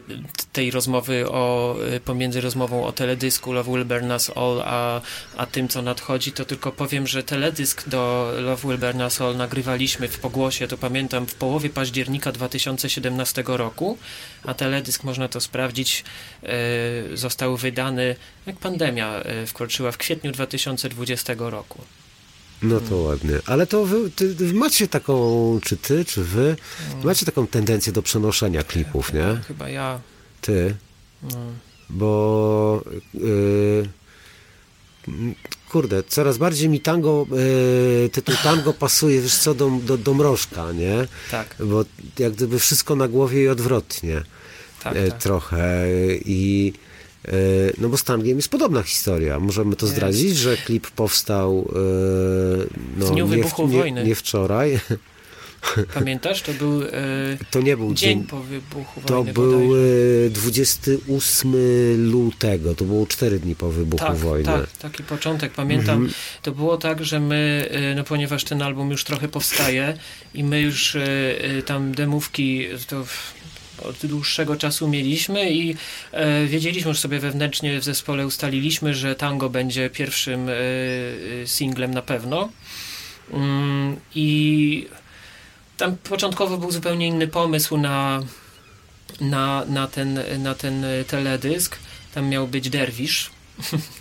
tej 0.53 0.71
rozmowy 0.71 1.29
o, 1.29 1.75
e, 1.95 1.99
pomiędzy 1.99 2.41
rozmową 2.41 2.85
o 2.85 2.91
teledysku 2.91 3.51
Love 3.51 3.71
Will 3.71 3.85
Burn 3.85 4.11
Us 4.11 4.31
All, 4.35 4.61
a, 4.65 5.01
a 5.37 5.45
tym, 5.45 5.67
co 5.67 5.81
nadchodzi, 5.81 6.31
to 6.31 6.45
tylko 6.45 6.71
powiem, 6.71 7.07
że 7.07 7.23
teledysk 7.23 7.89
do 7.89 8.31
Love 8.37 8.67
Will 8.67 8.77
Burn 8.77 9.01
Us 9.01 9.21
All 9.21 9.37
nagrywaliśmy 9.37 10.07
w 10.07 10.19
Pogłosie, 10.19 10.67
to 10.67 10.77
pamiętam, 10.77 11.27
w 11.27 11.35
połowie 11.35 11.69
października 11.69 12.31
2017 12.31 13.43
roku, 13.47 13.97
a 14.43 14.53
teledysk, 14.53 15.03
można 15.03 15.27
to 15.27 15.41
sprawdzić, 15.41 16.03
e, 16.43 17.17
został 17.17 17.57
wydany, 17.57 18.15
jak 18.45 18.55
pandemia 18.55 19.15
e, 19.15 19.45
wkroczyła, 19.45 19.91
w 19.91 19.97
kwietniu 19.97 20.31
2020 20.31 21.33
roku. 21.37 21.81
No 22.61 22.79
to 22.79 22.97
ładnie. 22.97 23.39
Ale 23.45 23.67
to 23.67 23.85
wy, 23.85 24.09
ty, 24.11 24.53
macie 24.53 24.87
taką, 24.87 25.59
czy 25.63 25.77
ty, 25.77 26.05
czy 26.05 26.23
wy, 26.23 26.55
macie 27.03 27.25
taką 27.25 27.47
tendencję 27.47 27.93
do 27.93 28.01
przenoszenia 28.01 28.63
klipów, 28.63 29.13
nie? 29.13 29.41
Chyba 29.47 29.69
ja. 29.69 29.99
Ty. 30.41 30.75
No. 31.23 31.37
Bo 31.89 32.83
yy, 33.13 33.89
kurde, 35.69 36.03
coraz 36.03 36.37
bardziej 36.37 36.69
mi 36.69 36.79
tango, 36.79 37.27
yy, 37.31 38.09
tytuł 38.09 38.35
tango 38.43 38.73
pasuje, 38.73 39.21
wiesz 39.21 39.37
co, 39.37 39.53
do, 39.53 39.71
do, 39.83 39.97
do 39.97 40.13
mrożka, 40.13 40.71
nie? 40.71 41.07
Tak, 41.31 41.55
Bo 41.59 41.85
jak 42.19 42.33
gdyby 42.33 42.59
wszystko 42.59 42.95
na 42.95 43.07
głowie 43.07 43.43
i 43.43 43.47
odwrotnie. 43.47 44.21
tak, 44.83 44.95
e, 44.95 45.11
tak. 45.11 45.21
trochę 45.21 45.85
i 46.25 46.73
no 47.77 47.89
bo 47.89 47.97
z 47.97 48.03
tangiem 48.03 48.37
jest 48.37 48.49
podobna 48.49 48.83
historia. 48.83 49.39
Możemy 49.39 49.75
to 49.75 49.85
Jest. 49.85 49.95
zdradzić, 49.95 50.37
że 50.37 50.57
klip 50.57 50.87
powstał 50.91 51.71
e, 51.75 51.79
no, 52.97 53.05
W 53.05 53.11
dniu 53.11 53.27
nie, 53.27 53.35
wybuchu 53.35 53.67
nie, 53.67 53.77
wojny. 53.77 54.03
nie 54.03 54.15
wczoraj. 54.15 54.79
Pamiętasz? 55.93 56.41
To 56.41 56.53
był 56.53 56.81
e, 56.83 56.87
To 57.51 57.61
nie 57.61 57.77
był 57.77 57.93
dzień 57.93 58.17
dzień. 58.19 58.27
po 58.27 58.39
wybuchu 58.39 59.01
To 59.05 59.13
wojny. 59.15 59.33
był 59.33 59.51
bodajże. 59.51 60.25
e, 60.25 60.29
28 60.29 61.53
lutego. 62.11 62.75
To 62.75 62.85
było 62.85 63.07
4 63.07 63.39
dni 63.39 63.55
po 63.55 63.69
wybuchu 63.71 64.05
tak, 64.05 64.15
wojny. 64.17 64.45
tak, 64.45 64.71
taki 64.71 65.03
początek. 65.03 65.51
Pamiętam, 65.53 65.95
Mhm. 65.95 66.13
to 66.41 66.51
było 66.51 66.77
tak, 66.77 67.05
że 67.05 67.19
my, 67.19 67.67
e, 67.71 67.95
no 67.95 68.03
ponieważ 68.03 68.43
ten 68.43 68.61
album 68.61 68.91
już 68.91 69.03
trochę 69.03 69.27
powstaje 69.27 69.97
i 70.33 70.43
my 70.43 70.61
już 70.61 70.95
e, 70.95 71.01
e, 71.41 71.61
tam 71.61 71.91
demówki 71.91 72.65
to 72.87 73.05
w- 73.05 73.33
od 73.83 74.05
dłuższego 74.05 74.55
czasu 74.55 74.87
mieliśmy 74.87 75.51
i 75.51 75.75
e, 76.11 76.45
wiedzieliśmy 76.45 76.89
już 76.89 76.99
sobie 76.99 77.19
wewnętrznie 77.19 77.79
w 77.79 77.83
zespole 77.83 78.25
ustaliliśmy, 78.25 78.93
że 78.93 79.15
tango 79.15 79.49
będzie 79.49 79.89
pierwszym 79.89 80.49
e, 80.49 80.53
e, 80.53 81.47
singlem 81.47 81.93
na 81.93 82.01
pewno. 82.01 82.49
Mm, 83.33 83.95
I 84.15 84.87
tam 85.77 85.97
początkowo 85.97 86.57
był 86.57 86.71
zupełnie 86.71 87.07
inny 87.07 87.27
pomysł 87.27 87.77
na, 87.77 88.23
na, 89.21 89.65
na, 89.65 89.87
ten, 89.87 90.19
na 90.37 90.55
ten 90.55 90.85
teledysk. 91.07 91.77
Tam 92.13 92.29
miał 92.29 92.47
być 92.47 92.69
derwisz, 92.69 93.29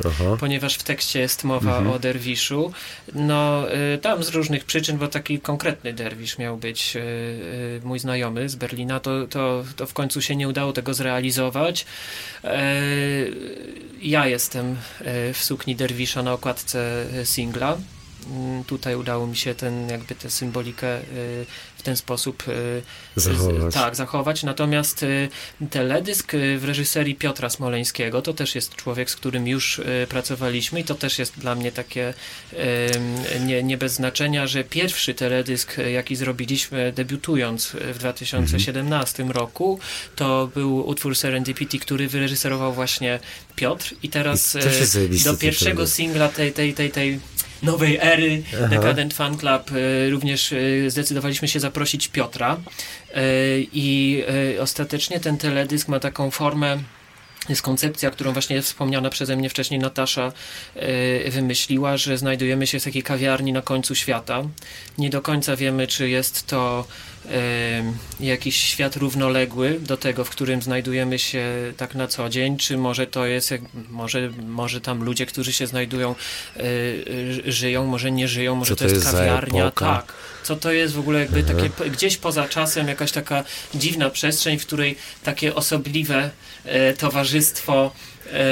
Aha. 0.07 0.37
ponieważ 0.41 0.75
w 0.75 0.83
tekście 0.83 1.21
jest 1.21 1.45
mowa 1.45 1.71
Mhm. 1.77 1.91
o 1.97 1.99
derwiszu. 1.99 2.73
No, 3.15 3.67
y, 3.95 3.99
tam 3.99 4.25
z 4.25 4.29
różnych 4.29 4.65
przyczyn, 4.65 4.99
bo 4.99 5.09
taki 5.09 5.41
konkretny 5.41 5.93
derwisz 5.93 6.39
miał 6.39 6.57
być 6.57 6.97
y, 6.97 7.01
y, 7.01 7.81
mój 7.85 7.99
znajomy 7.99 8.49
z 8.49 8.55
Berlina, 8.57 9.01
to, 9.01 9.27
to, 9.27 9.65
to 9.77 9.87
w 9.87 9.93
końcu 9.93 10.23
się 10.23 10.37
nie 10.37 10.49
udało 10.49 10.73
tego 10.73 10.95
zrealizować. 10.95 11.87
E, 12.45 12.73
ja 14.03 14.27
jestem 14.27 14.77
e, 15.01 15.33
w 15.33 15.45
sukni 15.45 15.77
derwisza 15.77 16.23
na 16.23 16.33
okładce 16.33 17.07
e, 17.21 17.27
singla. 17.27 17.77
Mm, 18.31 18.65
Tutaj 18.65 18.97
udało 18.97 19.27
mi 19.27 19.37
się 19.37 19.55
ten, 19.55 19.89
jakby 19.89 20.15
tę 20.15 20.31
symbolikę 20.31 20.99
y, 21.01 21.47
w 21.77 21.83
ten 21.83 21.97
sposób 21.97 22.49
y, 22.49 22.83
Zachować. 23.17 23.75
Tak, 23.75 23.97
zachować. 23.97 24.43
Natomiast 24.43 25.03
y, 25.03 25.29
teledysk 25.71 26.33
w 26.59 26.65
reżyserii 26.65 27.15
Piotra 27.15 27.51
Smoleńskiego 27.51 28.23
to 28.23 28.35
też 28.35 28.55
jest 28.55 28.75
człowiek, 28.75 29.11
z 29.11 29.17
którym 29.17 29.47
już 29.49 29.81
pracowaliśmy 30.09 30.81
i 30.81 30.85
to 30.85 30.95
też 30.95 31.19
jest 31.19 31.39
dla 31.39 31.55
mnie 31.55 31.73
takie 31.73 32.15
nie, 33.41 33.63
nie 33.63 33.79
bez 33.79 33.93
znaczenia, 33.93 34.47
że 34.47 34.65
pierwszy 34.65 35.15
teledysk, 35.15 35.77
jaki 35.93 36.17
zrobiliśmy 36.17 36.93
debiutując 36.93 37.77
w 37.95 37.99
2017 37.99 39.25
roku, 39.25 39.79
to 40.17 40.51
był 40.55 40.89
utwór 40.89 41.17
Serendipity, 41.17 41.79
który 41.79 42.09
wyreżyserował 42.09 42.73
właśnie 42.73 43.19
Piotr 43.57 43.95
i 44.03 44.09
teraz 44.09 44.57
I 45.11 45.25
do 45.25 45.37
pierwszego 45.37 45.87
singla 45.87 46.29
tej, 46.29 46.53
tej, 46.53 46.75
tej, 46.75 46.91
tej 46.91 47.21
nowej 47.63 47.99
ery 48.01 48.43
Aha. 48.55 48.69
Decadent 48.69 49.15
Fan 49.15 49.37
Club 49.37 49.73
y, 49.73 50.11
również 50.11 50.53
y, 50.53 50.91
zdecydowaliśmy 50.91 51.49
się 51.49 51.61
zaprosić 51.61 52.09
Piotra 52.09 52.57
y, 52.57 53.17
i 53.73 54.23
ostatecznie 54.61 55.21
ten 55.21 55.39
teledysk 55.39 55.89
ma 55.89 56.01
taką 56.01 56.31
formę 56.31 56.79
jest 57.49 57.63
koncepcja, 57.63 58.11
którą 58.11 58.33
właśnie 58.33 58.63
wspomniana 58.63 59.11
przeze 59.11 59.37
mnie 59.37 59.51
wcześniej 59.51 59.81
Natasza 59.81 60.33
y, 61.27 61.31
wymyśliła, 61.31 61.97
że 61.97 62.19
znajdujemy 62.19 62.67
się 62.67 62.81
w 62.81 62.85
takiej 62.85 63.03
kawiarni 63.03 63.53
na 63.53 63.63
końcu 63.63 63.95
świata. 63.95 64.43
Nie 64.99 65.11
do 65.11 65.23
końca 65.23 65.57
wiemy, 65.57 65.87
czy 65.87 66.09
jest 66.09 66.47
to 66.47 66.85
y, 68.21 68.25
jakiś 68.25 68.57
świat 68.57 68.97
równoległy 68.97 69.81
do 69.81 69.97
tego, 69.97 70.25
w 70.25 70.31
którym 70.31 70.63
znajdujemy 70.63 71.19
się 71.19 71.45
tak 71.77 71.95
na 71.95 72.09
co 72.09 72.29
dzień, 72.29 72.57
czy 72.57 72.77
może 72.77 73.07
to 73.07 73.27
jest, 73.27 73.55
może, 73.91 74.31
może 74.47 74.81
tam 74.81 75.05
ludzie, 75.05 75.27
którzy 75.27 75.53
się 75.53 75.67
znajdują, 75.67 76.15
y, 76.57 77.43
żyją, 77.53 77.87
może 77.87 78.11
nie 78.11 78.29
żyją, 78.29 78.55
może 78.55 78.71
Co 78.71 78.77
to, 78.77 78.85
jest 78.85 78.97
jest 78.97 79.07
kawiarnia, 79.07 79.71
tak. 79.71 80.13
Co 80.43 80.57
to 80.57 80.73
jest 80.73 80.95
w 80.95 80.99
ogóle 80.99 81.21
jakby 81.21 81.43
takie 81.43 81.71
p- 81.71 81.91
gdzieś 81.91 82.17
poza 82.17 82.49
czasem, 82.49 82.89
jakaś 82.89 83.13
taka 83.13 83.45
dziwna 83.75 84.11
przestrzeń, 84.11 84.59
w 84.59 84.67
której 84.67 84.97
takie 85.23 85.55
osobliwe 85.55 86.17
e, 86.25 86.31
towarzystwo 86.99 87.93
e, 88.27 88.31
e, 88.33 88.43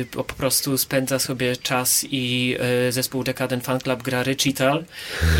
e, 0.00 0.04
po 0.04 0.24
prostu 0.24 0.78
spędza 0.78 1.18
sobie 1.18 1.56
czas 1.56 2.06
i 2.10 2.56
e, 2.88 2.92
zespół 2.92 3.24
Decadent 3.24 3.64
Fan 3.64 3.80
Club 3.80 4.02
gra 4.02 4.22
Recital 4.22 4.84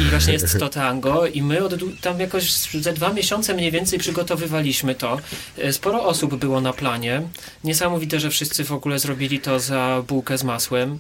i 0.01 0.03
właśnie 0.03 0.33
jest 0.33 0.59
to 0.59 0.69
tango 0.69 1.27
i 1.27 1.43
my 1.43 1.65
od, 1.65 1.75
tam 2.01 2.21
jakoś 2.21 2.53
ze 2.53 2.93
dwa 2.93 3.13
miesiące 3.13 3.55
mniej 3.55 3.71
więcej 3.71 3.99
przygotowywaliśmy 3.99 4.95
to. 4.95 5.21
E, 5.59 5.73
Sporo 5.73 6.05
osób 6.05 6.35
było 6.35 6.61
na 6.61 6.73
planie. 6.73 7.23
Niesamowite, 7.65 8.21
że 8.21 8.31
wszyscy 8.31 8.65
w 8.65 8.73
ogóle 8.73 8.99
zrobili 8.99 9.41
to 9.41 9.61
za 9.61 10.03
bułkę 10.09 10.39
z 10.39 10.45
masłem. 10.45 10.99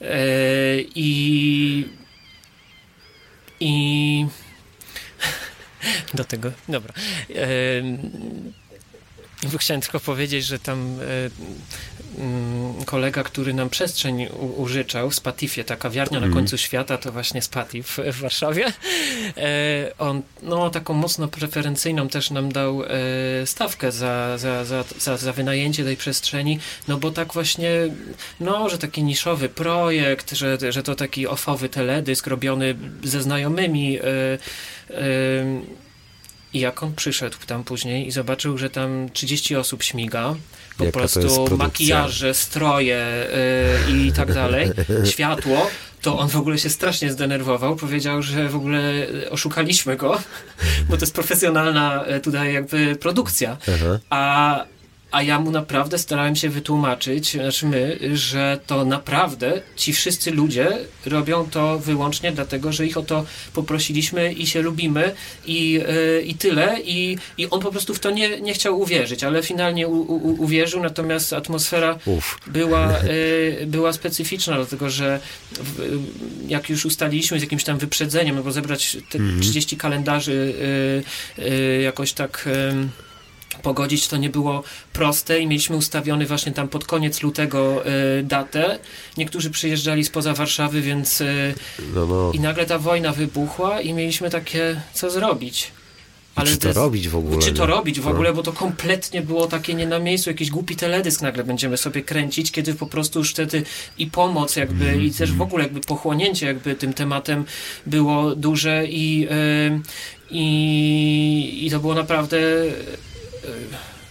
E, 0.00 0.16
I 0.94 1.88
i 3.60 4.26
do 6.14 6.24
tego, 6.24 6.52
dobra. 6.68 6.92
Em, 9.44 9.58
Chciałem 9.58 9.80
tylko 9.80 10.00
powiedzieć, 10.00 10.44
że 10.44 10.58
tam 10.58 10.98
Mm, 12.18 12.84
kolega, 12.84 13.22
który 13.22 13.54
nam 13.54 13.70
przestrzeń 13.70 14.26
użyczał 14.56 15.10
w 15.10 15.14
Spatifie, 15.14 15.64
ta 15.64 15.76
kawiarnia 15.76 16.18
mm. 16.18 16.30
na 16.30 16.36
końcu 16.36 16.58
świata, 16.58 16.98
to 16.98 17.12
właśnie 17.12 17.42
Spatif 17.42 17.98
w 18.12 18.20
Warszawie. 18.20 18.66
E, 19.36 19.92
on 19.98 20.22
no, 20.42 20.70
taką 20.70 20.94
mocno 20.94 21.28
preferencyjną 21.28 22.08
też 22.08 22.30
nam 22.30 22.52
dał 22.52 22.82
e, 22.82 22.88
stawkę 23.46 23.92
za, 23.92 24.38
za, 24.38 24.64
za, 24.64 24.84
za, 24.98 25.16
za 25.16 25.32
wynajęcie 25.32 25.84
tej 25.84 25.96
przestrzeni, 25.96 26.58
no 26.88 26.96
bo 26.96 27.10
tak 27.10 27.32
właśnie, 27.32 27.70
no, 28.40 28.68
że 28.68 28.78
taki 28.78 29.02
niszowy 29.02 29.48
projekt, 29.48 30.32
że, 30.32 30.58
że 30.72 30.82
to 30.82 30.94
taki 30.94 31.26
ofowy 31.26 31.68
teledysk 31.68 32.26
robiony 32.26 32.74
ze 33.04 33.22
znajomymi. 33.22 33.98
E, 33.98 34.04
i 36.54 36.60
jak 36.60 36.82
on 36.82 36.94
przyszedł 36.94 37.36
tam 37.46 37.64
później 37.64 38.06
i 38.06 38.10
zobaczył, 38.10 38.58
że 38.58 38.70
tam 38.70 39.08
30 39.12 39.56
osób 39.56 39.82
śmiga, 39.82 40.34
po 40.78 40.84
Jaka 40.84 40.98
prostu 40.98 41.56
makijaże, 41.56 42.34
stroje 42.34 43.26
yy, 43.88 43.98
i 43.98 44.12
tak 44.12 44.34
dalej, 44.34 44.70
światło, 45.12 45.70
to 46.02 46.18
on 46.18 46.28
w 46.28 46.36
ogóle 46.36 46.58
się 46.58 46.70
strasznie 46.70 47.12
zdenerwował. 47.12 47.76
Powiedział, 47.76 48.22
że 48.22 48.48
w 48.48 48.56
ogóle 48.56 49.06
oszukaliśmy 49.30 49.96
go, 49.96 50.22
bo 50.88 50.96
to 50.96 51.02
jest 51.02 51.14
profesjonalna 51.14 52.04
y, 52.16 52.20
tutaj 52.20 52.54
jakby 52.54 52.96
produkcja. 52.96 53.56
A, 54.10 54.64
a 55.14 55.22
ja 55.22 55.40
mu 55.40 55.50
naprawdę 55.50 55.98
starałem 55.98 56.36
się 56.36 56.48
wytłumaczyć, 56.48 57.32
znaczy 57.32 57.66
my, 57.66 57.98
że 58.14 58.58
to 58.66 58.84
naprawdę 58.84 59.62
ci 59.76 59.92
wszyscy 59.92 60.30
ludzie 60.30 60.78
robią 61.06 61.48
to 61.50 61.78
wyłącznie 61.78 62.32
dlatego, 62.32 62.72
że 62.72 62.86
ich 62.86 62.96
o 62.96 63.02
to 63.02 63.24
poprosiliśmy 63.52 64.32
i 64.32 64.46
się 64.46 64.62
lubimy 64.62 65.14
i, 65.46 65.72
yy, 65.72 66.22
i 66.22 66.34
tyle. 66.34 66.80
I, 66.84 67.18
I 67.38 67.50
on 67.50 67.60
po 67.60 67.70
prostu 67.70 67.94
w 67.94 68.00
to 68.00 68.10
nie, 68.10 68.40
nie 68.40 68.54
chciał 68.54 68.80
uwierzyć, 68.80 69.24
ale 69.24 69.42
finalnie 69.42 69.88
u, 69.88 70.00
u, 70.00 70.42
uwierzył, 70.42 70.82
natomiast 70.82 71.32
atmosfera 71.32 71.98
była, 72.46 72.92
yy, 73.60 73.66
była 73.76 73.92
specyficzna, 73.92 74.56
dlatego 74.56 74.90
że 74.90 75.20
w, 75.52 75.98
jak 76.48 76.70
już 76.70 76.84
ustaliliśmy 76.84 77.38
z 77.38 77.42
jakimś 77.42 77.64
tam 77.64 77.78
wyprzedzeniem, 77.78 78.36
no 78.36 78.42
bo 78.42 78.52
zebrać 78.52 78.96
te 79.10 79.18
mm 79.18 79.38
-hmm. 79.38 79.42
30 79.42 79.76
kalendarzy 79.76 80.54
yy, 81.38 81.82
jakoś 81.82 82.12
tak 82.12 82.48
pogodzić 83.62 84.08
to 84.08 84.16
nie 84.16 84.30
było 84.30 84.62
proste 84.92 85.40
i 85.40 85.46
mieliśmy 85.46 85.76
ustawiony 85.76 86.26
właśnie 86.26 86.52
tam 86.52 86.68
pod 86.68 86.84
koniec 86.84 87.22
lutego 87.22 87.86
y, 87.86 88.22
datę. 88.22 88.78
Niektórzy 89.16 89.50
przyjeżdżali 89.50 90.04
spoza 90.04 90.34
Warszawy, 90.34 90.80
więc 90.80 91.20
y, 91.20 91.54
no, 91.94 92.06
no. 92.06 92.32
i 92.34 92.40
nagle 92.40 92.66
ta 92.66 92.78
wojna 92.78 93.12
wybuchła 93.12 93.80
i 93.80 93.92
mieliśmy 93.92 94.30
takie, 94.30 94.80
co 94.92 95.10
zrobić. 95.10 95.72
Ale 96.34 96.50
czy 96.50 96.58
to 96.58 96.68
jest, 96.68 96.78
robić 96.78 97.08
w 97.08 97.16
ogóle? 97.16 97.38
Czy 97.38 97.52
to 97.52 97.66
robić 97.66 98.00
w 98.00 98.04
no. 98.04 98.10
ogóle, 98.10 98.32
bo 98.32 98.42
to 98.42 98.52
kompletnie 98.52 99.22
było 99.22 99.46
takie 99.46 99.74
nie 99.74 99.86
na 99.86 99.98
miejscu, 99.98 100.30
jakiś 100.30 100.50
głupi 100.50 100.76
teledysk 100.76 101.22
nagle 101.22 101.44
będziemy 101.44 101.76
sobie 101.76 102.02
kręcić, 102.02 102.52
kiedy 102.52 102.74
po 102.74 102.86
prostu 102.86 103.18
już 103.18 103.30
wtedy 103.30 103.62
i 103.98 104.06
pomoc 104.06 104.56
jakby, 104.56 104.88
mm. 104.88 105.02
i 105.02 105.10
też 105.10 105.32
w 105.32 105.42
ogóle 105.42 105.64
jakby 105.64 105.80
pochłonięcie 105.80 106.46
jakby 106.46 106.74
tym 106.74 106.92
tematem 106.92 107.44
było 107.86 108.36
duże 108.36 108.86
i, 108.86 109.20
yy, 109.20 109.80
i, 110.30 111.66
i 111.66 111.70
to 111.70 111.80
było 111.80 111.94
naprawdę 111.94 112.38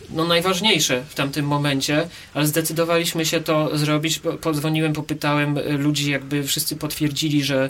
no, 0.09 0.25
najważniejsze 0.25 1.03
w 1.09 1.15
tamtym 1.15 1.45
momencie, 1.45 2.07
ale 2.33 2.47
zdecydowaliśmy 2.47 3.25
się 3.25 3.41
to 3.41 3.77
zrobić. 3.77 4.19
Podzwoniłem, 4.41 4.93
popytałem 4.93 5.59
ludzi, 5.81 6.11
jakby 6.11 6.43
wszyscy 6.43 6.75
potwierdzili, 6.75 7.43
że, 7.43 7.69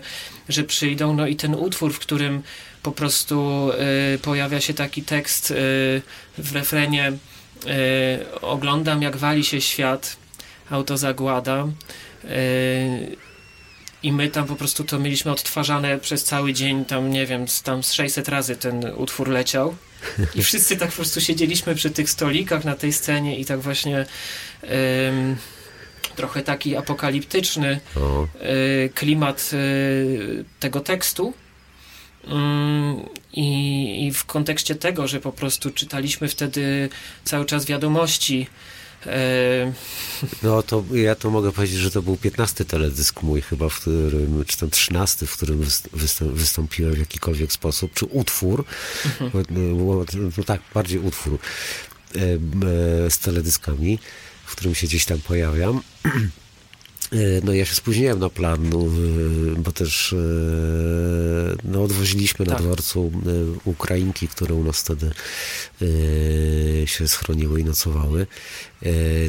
że 0.50 0.64
przyjdą. 0.64 1.16
No 1.16 1.28
i 1.28 1.36
ten 1.36 1.56
utwór, 1.56 1.94
w 1.94 2.00
którym 2.00 2.44
po 2.84 2.92
prostu 2.92 3.70
y, 4.16 4.20
pojawia 4.20 4.62
się 4.62 4.74
taki 4.74 5.04
tekst 5.04 5.52
y, 5.52 5.56
w 6.38 6.54
refrenie 6.54 7.12
y, 7.12 8.42
oglądam 8.42 9.02
jak 9.02 9.18
wali 9.18 9.44
się 9.44 9.62
świat, 9.62 10.18
auto 10.70 10.98
zagłada 10.98 11.68
y, 12.26 13.13
i 14.04 14.12
my 14.12 14.30
tam 14.30 14.48
po 14.48 14.56
prostu 14.56 14.84
to 14.84 15.00
mieliśmy 15.00 15.32
odtwarzane 15.32 16.00
przez 16.00 16.24
cały 16.24 16.54
dzień, 16.54 16.86
tam 16.86 17.10
nie 17.10 17.26
wiem, 17.26 17.46
tam 17.64 17.84
z 17.84 17.94
600 17.94 18.30
razy 18.30 18.56
ten 18.56 18.86
utwór 18.96 19.30
leciał. 19.30 19.76
I 20.36 20.44
wszyscy 20.44 20.78
tak 20.78 20.90
po 20.90 20.96
prostu 20.96 21.22
siedzieliśmy 21.22 21.76
przy 21.76 21.90
tych 21.90 22.10
stolikach 22.10 22.66
na 22.66 22.76
tej 22.76 22.94
scenie 22.94 23.40
i 23.40 23.46
tak 23.46 23.60
właśnie 23.60 24.06
um, 24.62 25.36
trochę 26.16 26.42
taki 26.42 26.76
apokaliptyczny 26.76 27.80
um, 27.96 28.28
klimat 28.94 29.52
um, 29.54 30.46
tego 30.60 30.80
tekstu. 30.80 31.34
Mm, 32.28 33.06
I, 33.34 34.08
I 34.08 34.14
w 34.14 34.26
kontekście 34.26 34.76
tego, 34.76 35.08
że 35.08 35.20
po 35.20 35.32
prostu 35.32 35.72
czytaliśmy 35.72 36.28
wtedy 36.28 36.90
cały 37.24 37.46
czas 37.46 37.66
wiadomości 37.66 38.48
no 40.44 40.64
to 40.64 40.84
ja 40.94 41.16
to 41.16 41.30
mogę 41.30 41.52
powiedzieć, 41.52 41.78
że 41.78 41.92
to 41.92 42.02
był 42.02 42.18
15 42.18 42.66
teledysk 42.66 43.24
mój 43.24 43.42
chyba, 43.42 43.70
w 43.70 43.80
którym, 43.80 44.46
czy 44.48 44.58
tam 44.58 44.70
13, 44.70 45.26
w 45.26 45.34
którym 45.34 45.66
wystąpiłem 46.22 46.94
w 46.94 47.00
jakikolwiek 47.00 47.52
sposób, 47.52 47.94
czy 47.94 48.06
utwór, 48.06 48.66
mhm. 49.22 49.46
no, 49.50 50.06
no 50.38 50.44
tak, 50.44 50.62
bardziej 50.74 51.00
utwór 51.00 51.34
e, 51.34 52.20
z 53.10 53.20
teledyskami, 53.20 54.00
w 54.46 54.52
którym 54.52 54.76
się 54.76 54.88
gdzieś 54.88 55.06
tam 55.06 55.20
pojawiam. 55.20 55.82
E, 57.14 57.42
no 57.44 57.54
ja 57.54 57.66
się 57.66 57.76
spóźniłem 57.76 58.20
na 58.20 58.30
plan, 58.30 58.70
no, 58.70 58.80
e, 58.80 59.62
bo 59.62 59.72
też 59.72 60.14
e, 60.14 60.18
no, 61.64 61.84
odwoziliśmy 61.84 62.46
tak. 62.46 62.56
na 62.56 62.62
dworcu 62.62 63.12
Ukrainki, 63.66 64.28
które 64.28 64.56
u 64.56 64.64
nas 64.64 64.80
wtedy 64.80 65.12
się 66.86 67.08
schroniły 67.08 67.62
i 67.62 67.64
nocowały. 67.64 68.28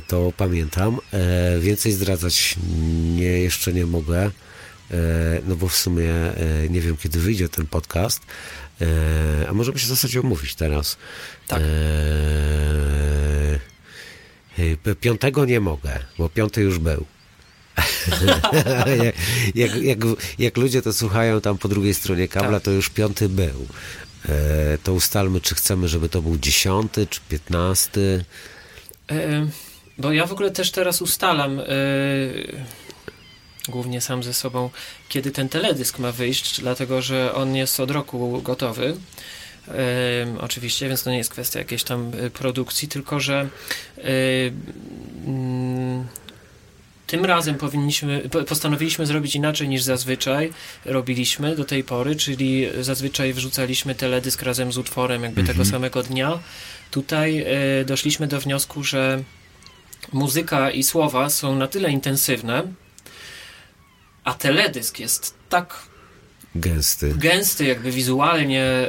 To 0.06 0.32
pamiętam. 0.36 0.98
Więcej 1.60 1.92
zdradzać 1.92 2.56
nie, 3.14 3.24
jeszcze 3.24 3.72
nie 3.72 3.86
mogę, 3.86 4.30
no 5.48 5.56
bo 5.56 5.68
w 5.68 5.76
sumie 5.76 6.12
nie 6.70 6.80
wiem, 6.80 6.96
kiedy 6.96 7.18
wyjdzie 7.18 7.48
ten 7.48 7.66
podcast. 7.66 8.20
A 9.48 9.52
możemy 9.52 9.78
się 9.78 9.86
w 9.86 9.88
zasadzie 9.88 10.20
omówić 10.20 10.54
teraz. 10.54 10.96
Tak. 11.48 11.62
Piątego 15.00 15.44
nie 15.44 15.60
mogę, 15.60 15.98
bo 16.18 16.28
piąty 16.28 16.62
już 16.62 16.78
był. 16.78 17.04
jak, 19.54 19.76
jak, 19.82 19.98
jak, 20.38 20.56
ludzie 20.56 20.82
to 20.82 20.92
słuchają 20.92 21.40
tam 21.40 21.58
po 21.58 21.68
drugiej 21.68 21.94
stronie 21.94 22.28
kabla, 22.28 22.52
tak. 22.52 22.62
to 22.62 22.70
już 22.70 22.90
piąty 22.90 23.28
był. 23.28 23.66
E, 24.28 24.78
to 24.78 24.92
ustalmy, 24.92 25.40
czy 25.40 25.54
chcemy, 25.54 25.88
żeby 25.88 26.08
to 26.08 26.22
był 26.22 26.38
dziesiąty, 26.38 27.06
czy 27.06 27.20
piętnasty. 27.28 28.24
E, 29.10 29.46
bo 29.98 30.12
ja 30.12 30.26
w 30.26 30.32
ogóle 30.32 30.50
też 30.50 30.70
teraz 30.70 31.02
ustalam 31.02 31.60
e, 31.60 31.64
głównie 33.68 34.00
sam 34.00 34.22
ze 34.22 34.34
sobą, 34.34 34.70
kiedy 35.08 35.30
ten 35.30 35.48
teledysk 35.48 35.98
ma 35.98 36.12
wyjść, 36.12 36.60
dlatego 36.60 37.02
że 37.02 37.34
on 37.34 37.56
jest 37.56 37.80
od 37.80 37.90
roku 37.90 38.42
gotowy. 38.42 38.96
E, 39.68 39.72
oczywiście, 40.40 40.88
więc 40.88 41.02
to 41.02 41.10
nie 41.10 41.18
jest 41.18 41.30
kwestia 41.30 41.58
jakiejś 41.58 41.84
tam 41.84 42.12
e, 42.20 42.30
produkcji, 42.30 42.88
tylko 42.88 43.20
że 43.20 43.48
mm, 45.26 46.06
tym 47.14 47.24
razem 47.24 47.54
powinniśmy, 47.54 48.28
postanowiliśmy 48.48 49.06
zrobić 49.06 49.36
inaczej 49.36 49.68
niż 49.68 49.82
zazwyczaj 49.82 50.52
robiliśmy 50.84 51.56
do 51.56 51.64
tej 51.64 51.84
pory, 51.84 52.16
czyli 52.16 52.68
zazwyczaj 52.80 53.32
wrzucaliśmy 53.32 53.94
teledysk 53.94 54.42
razem 54.42 54.72
z 54.72 54.78
utworem 54.78 55.22
jakby 55.22 55.40
mhm. 55.40 55.58
tego 55.58 55.70
samego 55.70 56.02
dnia. 56.02 56.38
Tutaj 56.90 57.46
y, 57.80 57.84
doszliśmy 57.84 58.26
do 58.26 58.40
wniosku, 58.40 58.84
że 58.84 59.22
muzyka 60.12 60.70
i 60.70 60.82
słowa 60.82 61.30
są 61.30 61.56
na 61.56 61.66
tyle 61.66 61.90
intensywne, 61.90 62.62
a 64.24 64.34
teledysk 64.34 65.00
jest 65.00 65.34
tak 65.48 65.93
Gęsty. 66.54 67.14
Gęsty 67.16 67.64
jakby 67.64 67.90
wizualnie 67.90 68.88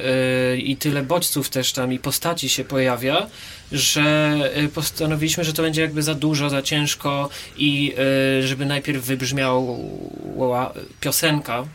yy, 0.51 0.57
i 0.57 0.77
tyle 0.77 1.03
bodźców 1.03 1.49
też 1.49 1.73
tam 1.73 1.93
i 1.93 1.99
postaci 1.99 2.49
się 2.49 2.63
pojawia, 2.63 3.27
że 3.71 4.35
yy, 4.55 4.67
postanowiliśmy, 4.67 5.43
że 5.43 5.53
to 5.53 5.61
będzie 5.61 5.81
jakby 5.81 6.03
za 6.03 6.15
dużo, 6.15 6.49
za 6.49 6.61
ciężko 6.61 7.29
i 7.57 7.93
yy, 8.41 8.47
żeby 8.47 8.65
najpierw 8.65 9.05
wybrzmiała 9.05 10.73
piosenka, 10.99 11.65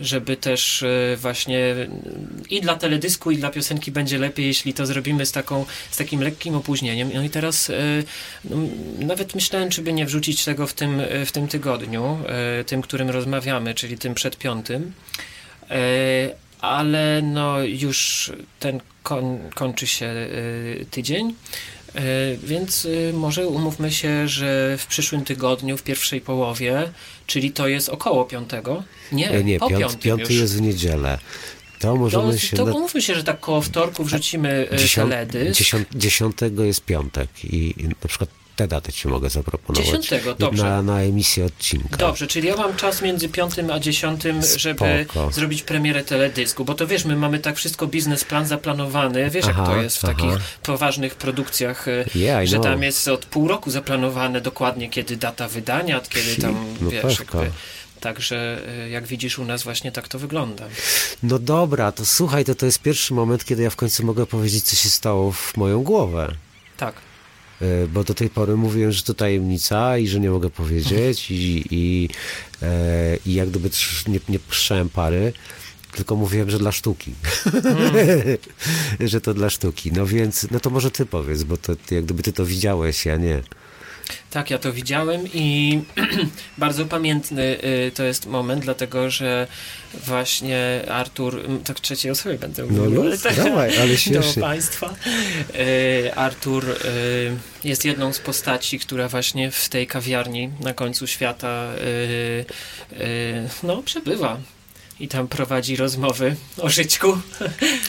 żeby 0.00 0.36
też 0.36 0.84
właśnie 1.16 1.74
i 2.50 2.60
dla 2.60 2.76
teledysku, 2.76 3.30
i 3.30 3.36
dla 3.36 3.50
piosenki 3.50 3.92
będzie 3.92 4.18
lepiej, 4.18 4.46
jeśli 4.46 4.74
to 4.74 4.86
zrobimy 4.86 5.26
z, 5.26 5.32
taką, 5.32 5.66
z 5.90 5.96
takim 5.96 6.20
lekkim 6.20 6.54
opóźnieniem. 6.54 7.10
No 7.14 7.22
i 7.22 7.30
teraz 7.30 7.72
no, 8.44 8.56
nawet 8.98 9.34
myślałem, 9.34 9.70
czy 9.70 9.82
by 9.82 9.92
nie 9.92 10.06
wrzucić 10.06 10.44
tego 10.44 10.66
w 10.66 10.74
tym, 10.74 11.02
w 11.26 11.32
tym 11.32 11.48
tygodniu, 11.48 12.18
tym, 12.66 12.82
którym 12.82 13.10
rozmawiamy, 13.10 13.74
czyli 13.74 13.98
tym 13.98 14.14
przed 14.14 14.36
piątym. 14.36 14.92
E, 15.72 16.34
ale 16.60 17.22
no 17.22 17.62
już 17.62 18.32
ten 18.60 18.80
koń, 19.02 19.38
kończy 19.54 19.86
się 19.86 20.06
e, 20.06 20.28
tydzień. 20.84 21.34
E, 21.94 22.00
więc 22.42 22.86
może 23.12 23.46
umówmy 23.48 23.92
się, 23.92 24.28
że 24.28 24.76
w 24.78 24.86
przyszłym 24.86 25.24
tygodniu, 25.24 25.76
w 25.76 25.82
pierwszej 25.82 26.20
połowie, 26.20 26.92
czyli 27.26 27.50
to 27.50 27.68
jest 27.68 27.88
około 27.88 28.24
piątego. 28.24 28.82
Nie, 29.12 29.44
nie 29.44 29.58
po 29.58 29.68
piąt, 29.70 29.98
piąty 29.98 30.34
jest 30.34 30.56
w 30.56 30.60
niedzielę. 30.60 31.18
To 31.78 31.96
możemy 31.96 32.32
To, 32.32 32.38
się... 32.38 32.56
to 32.56 32.66
na- 32.66 32.72
umówmy 32.72 33.02
się, 33.02 33.14
że 33.14 33.24
tak 33.24 33.40
koło 33.40 33.60
wtorku 33.60 34.04
wrzucimy 34.04 34.68
e, 34.70 34.88
teledysk. 34.88 35.60
dziesiąt- 35.60 35.94
Dziesiątego 35.94 36.64
jest 36.64 36.84
piątek 36.84 37.28
i 37.44 37.74
i 37.82 37.88
na 37.88 38.08
przykład 38.08 38.30
tę 38.56 38.68
datę 38.68 38.92
ci 38.92 39.08
mogę 39.08 39.30
zaproponować. 39.30 39.86
Dziesiątego, 39.86 40.34
dobrze. 40.34 40.64
Na, 40.64 40.82
na 40.82 41.00
emisję 41.00 41.44
odcinka. 41.44 41.96
Dobrze, 41.96 42.26
czyli 42.26 42.48
ja 42.48 42.56
mam 42.56 42.76
czas 42.76 43.02
między 43.02 43.28
piątym 43.28 43.70
a 43.70 43.80
dziesiątym, 43.80 44.40
żeby 44.56 45.06
Spoko. 45.10 45.30
zrobić 45.32 45.62
premierę 45.62 46.04
teledysku, 46.04 46.64
bo 46.64 46.74
to 46.74 46.86
wiesz, 46.86 47.04
my 47.04 47.16
mamy 47.16 47.38
tak 47.38 47.56
wszystko 47.56 47.86
biznesplan 47.86 48.46
zaplanowany, 48.46 49.30
wiesz 49.30 49.46
jak 49.46 49.54
Aha, 49.58 49.66
to 49.66 49.76
jest 49.82 49.98
w 49.98 50.04
aha. 50.04 50.14
takich 50.14 50.38
poważnych 50.62 51.14
produkcjach, 51.14 51.88
e, 51.88 52.04
Yeah, 52.14 52.46
że 52.46 52.56
know. 52.56 52.66
tam 52.66 52.82
jest 52.82 53.08
od 53.08 53.26
pół 53.26 53.48
roku 53.48 53.70
zaplanowane 53.70 54.40
dokładnie, 54.40 54.88
kiedy 54.88 55.16
data 55.16 55.48
wydania, 55.48 56.00
kiedy 56.08 56.36
tam, 56.42 56.64
No 56.80 56.90
wiesz, 56.90 57.18
jakby, 57.18 57.50
także 58.00 58.58
e, 58.84 58.88
jak 58.90 59.06
widzisz 59.06 59.38
u 59.38 59.44
nas 59.44 59.62
właśnie 59.62 59.92
tak 59.92 60.08
to 60.08 60.18
wygląda. 60.18 60.64
No 61.22 61.38
dobra, 61.38 61.92
to 61.92 62.06
słuchaj, 62.06 62.44
to 62.44 62.54
to 62.54 62.66
jest 62.66 62.78
pierwszy 62.82 63.14
moment, 63.14 63.44
kiedy 63.44 63.62
ja 63.62 63.70
w 63.70 63.76
końcu 63.76 64.06
mogę 64.06 64.26
powiedzieć, 64.26 64.64
co 64.64 64.76
się 64.76 64.88
stało 64.88 65.32
w 65.32 65.56
moją 65.56 65.82
głowę. 65.82 66.34
Tak. 66.76 66.94
E, 67.62 67.86
Bo 67.86 68.04
do 68.04 68.14
tej 68.14 68.30
pory 68.30 68.56
mówiłem, 68.56 68.92
że 68.92 69.02
to 69.02 69.14
tajemnica 69.14 69.98
i 69.98 70.08
że 70.08 70.20
nie 70.20 70.30
mogę 70.30 70.50
powiedzieć 70.50 71.30
i, 71.30 71.64
i, 71.70 72.08
e, 72.62 73.16
i 73.26 73.34
jak 73.34 73.50
gdyby 73.50 73.70
nie, 74.08 74.20
nie 74.28 74.38
puszczałem 74.38 74.88
pary, 74.88 75.32
tylko 75.92 76.16
mówiłem, 76.16 76.50
że 76.50 76.58
dla 76.58 76.72
sztuki. 76.72 77.14
że 79.00 79.20
to 79.20 79.34
dla 79.34 79.50
sztuki. 79.50 79.92
No 79.92 80.06
więc, 80.06 80.46
no 80.50 80.60
to 80.60 80.70
może 80.70 80.90
ty 80.90 81.06
powiedz, 81.06 81.42
bo 81.42 81.56
to 81.56 81.72
jak 81.90 82.04
gdyby 82.04 82.22
ty 82.22 82.32
to 82.32 82.46
widziałeś, 82.46 83.06
ja 83.06 83.16
nie. 83.16 83.42
Tak, 84.32 84.50
ja 84.50 84.58
to 84.58 84.72
widziałem 84.72 85.28
i 85.34 85.80
bardzo 86.58 86.86
pamiętny 86.86 87.42
y, 87.64 87.92
to 87.94 88.02
jest 88.02 88.26
moment, 88.26 88.62
dlatego 88.64 89.10
że 89.10 89.46
właśnie 90.06 90.84
Artur, 90.88 91.42
tak 91.64 91.80
trzeciej 91.80 92.10
osobie 92.10 92.38
będę 92.38 92.62
No 92.62 92.82
mówił, 92.82 93.02
luz, 93.02 93.26
ale 93.26 93.36
dawaj, 93.36 93.78
ale 93.78 93.94
do. 94.34 94.40
Państwa. 94.40 94.94
Y, 95.54 96.14
Artur 96.14 96.64
y, 96.70 96.76
jest 97.64 97.84
jedną 97.84 98.12
z 98.12 98.18
postaci, 98.18 98.78
która 98.78 99.08
właśnie 99.08 99.50
w 99.50 99.68
tej 99.68 99.86
kawiarni 99.86 100.50
na 100.60 100.74
końcu 100.74 101.06
świata 101.06 101.68
no, 103.62 103.82
przebywa. 103.82 104.38
I 105.02 105.08
tam 105.08 105.28
prowadzi 105.28 105.76
rozmowy 105.76 106.36
o 106.58 106.68
żyćku. 106.68 107.18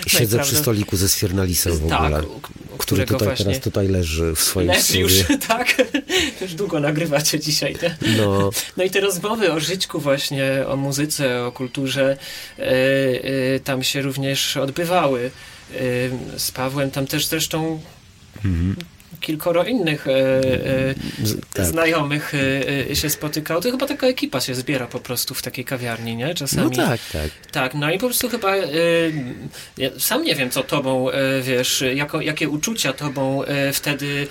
Siedzę 0.08 0.38
No 0.38 0.44
i 0.44 0.46
przy 0.46 0.56
stoliku 0.56 0.98
ze 0.98 1.10
Sfiernalisem 1.10 1.74
w 1.74 1.90
Tak, 1.90 2.02
ogóle, 2.02 2.24
u 2.76 2.78
który 2.78 3.06
tutaj, 3.06 3.38
teraz 3.38 3.60
tutaj 3.60 3.88
leży 3.88 4.34
w 4.36 4.40
swoim 4.40 4.68
Leży 4.68 5.00
już, 5.00 5.14
studiu. 5.14 5.40
tak. 5.48 5.76
Już 6.42 6.54
długo 6.54 6.80
nagrywacie 6.80 7.40
dzisiaj, 7.40 7.76
nie? 7.84 7.98
No, 8.18 8.50
No 8.78 8.84
i 8.84 8.90
te 8.90 9.00
rozmowy 9.00 9.52
o 9.52 9.60
żyćku 9.60 10.00
właśnie, 10.00 10.64
o 10.68 10.76
muzyce, 10.76 11.46
o 11.46 11.52
kulturze 11.52 12.18
e, 12.60 12.64
e, 12.64 13.60
tam 13.60 13.84
się 13.84 14.02
również 14.02 14.58
odbywały. 14.58 15.32
E, 15.72 16.40
z 16.40 16.52
Pawłem 16.52 16.92
tam 16.92 17.08
też 17.08 17.26
zresztą 17.26 17.82
mhm. 18.46 18.76
Kilkoro 19.28 19.64
innych 19.64 20.08
e, 20.08 20.12
e, 20.12 20.96
Z- 21.24 21.38
tak. 21.54 21.66
znajomych 21.66 22.34
e, 22.92 22.96
się 22.96 23.10
spotykało. 23.10 23.62
To 23.62 23.72
chyba 23.72 23.86
taka 23.88 24.08
ekipa 24.08 24.42
się 24.42 24.56
zbiera 24.56 24.88
po 24.88 25.00
prostu 25.00 25.34
w 25.34 25.42
takiej 25.42 25.66
kawiarni, 25.66 26.16
nie? 26.16 26.28
No 26.28 26.34
Czasami. 26.34 26.76
tak, 26.76 27.00
tak. 27.14 27.30
Tak, 27.52 27.74
no 27.74 27.92
i 27.92 27.98
po 27.98 28.06
prostu 28.08 28.30
chyba 28.30 28.56
ja 29.78 29.90
sam 30.00 30.24
nie 30.24 30.36
wiem, 30.36 30.50
co 30.50 30.64
tobą, 30.64 31.08
wiesz, 31.42 31.84
jako, 31.96 32.22
jakie 32.22 32.50
uczucia 32.50 32.94
tobą 32.94 33.42
wtedy 33.74 34.28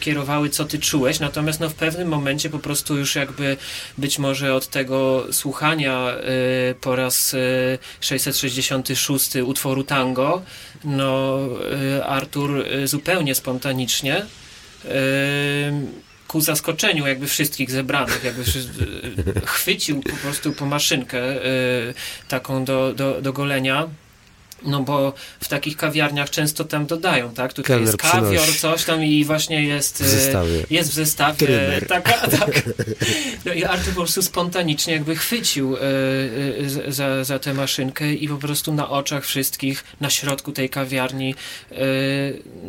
kierowały, 0.00 0.50
co 0.50 0.64
ty 0.64 0.78
czułeś, 0.78 1.20
natomiast 1.20 1.60
no 1.60 1.68
w 1.70 1.74
pewnym 1.74 2.08
momencie 2.08 2.50
po 2.50 2.58
prostu 2.58 2.96
już 2.96 3.14
jakby 3.14 3.56
być 3.98 4.18
może 4.18 4.54
od 4.54 4.68
tego 4.68 5.26
słuchania 5.32 6.14
po 6.80 6.96
raz 6.96 7.34
e, 7.34 7.38
666 8.00 9.36
utworu 9.36 9.84
tango, 9.84 10.42
no 10.84 11.38
e, 11.98 12.06
Artur 12.06 12.64
e, 12.66 12.86
zupełnie 12.86 13.34
spontanicznie 13.34 14.16
e, 14.16 14.26
ku 16.28 16.40
zaskoczeniu 16.40 17.06
jakby 17.06 17.26
wszystkich 17.26 17.70
zebranych, 17.70 18.24
jakby 18.24 18.44
chwycił 19.46 20.02
po 20.02 20.16
prostu 20.16 20.52
po 20.52 20.66
maszynkę 20.66 21.22
taką 22.28 22.64
do, 22.64 22.94
do, 22.94 23.22
do 23.22 23.32
golenia. 23.32 23.88
No 24.66 24.80
bo 24.82 25.12
w 25.40 25.48
takich 25.48 25.76
kawiarniach 25.76 26.30
często 26.30 26.64
tam 26.64 26.86
dodają, 26.86 27.34
tak? 27.34 27.52
Tutaj 27.52 27.66
Kelner 27.76 27.86
jest 27.86 27.96
kawior, 27.98 28.28
przynosi. 28.42 28.58
coś 28.58 28.84
tam 28.84 29.04
i 29.04 29.24
właśnie 29.24 29.64
jest... 29.64 29.98
W 29.98 30.06
e, 30.06 30.08
zestawie. 30.08 30.66
Jest 30.70 30.90
w 30.90 30.94
zestawie 30.94 31.46
taka, 31.88 32.28
tak. 32.28 32.62
No 33.44 33.52
i 33.52 33.64
Artur 33.64 33.94
po 33.94 34.00
prostu 34.00 34.22
spontanicznie 34.22 34.92
jakby 34.92 35.16
chwycił 35.16 35.76
e, 35.76 35.80
e, 35.80 35.82
z- 36.70 36.94
za, 36.94 37.24
za 37.24 37.38
tę 37.38 37.54
maszynkę 37.54 38.12
i 38.12 38.28
po 38.28 38.36
prostu 38.36 38.72
na 38.74 38.88
oczach 38.90 39.24
wszystkich, 39.26 39.84
na 40.00 40.10
środku 40.10 40.52
tej 40.52 40.68
kawiarni 40.70 41.34
e, 41.72 41.76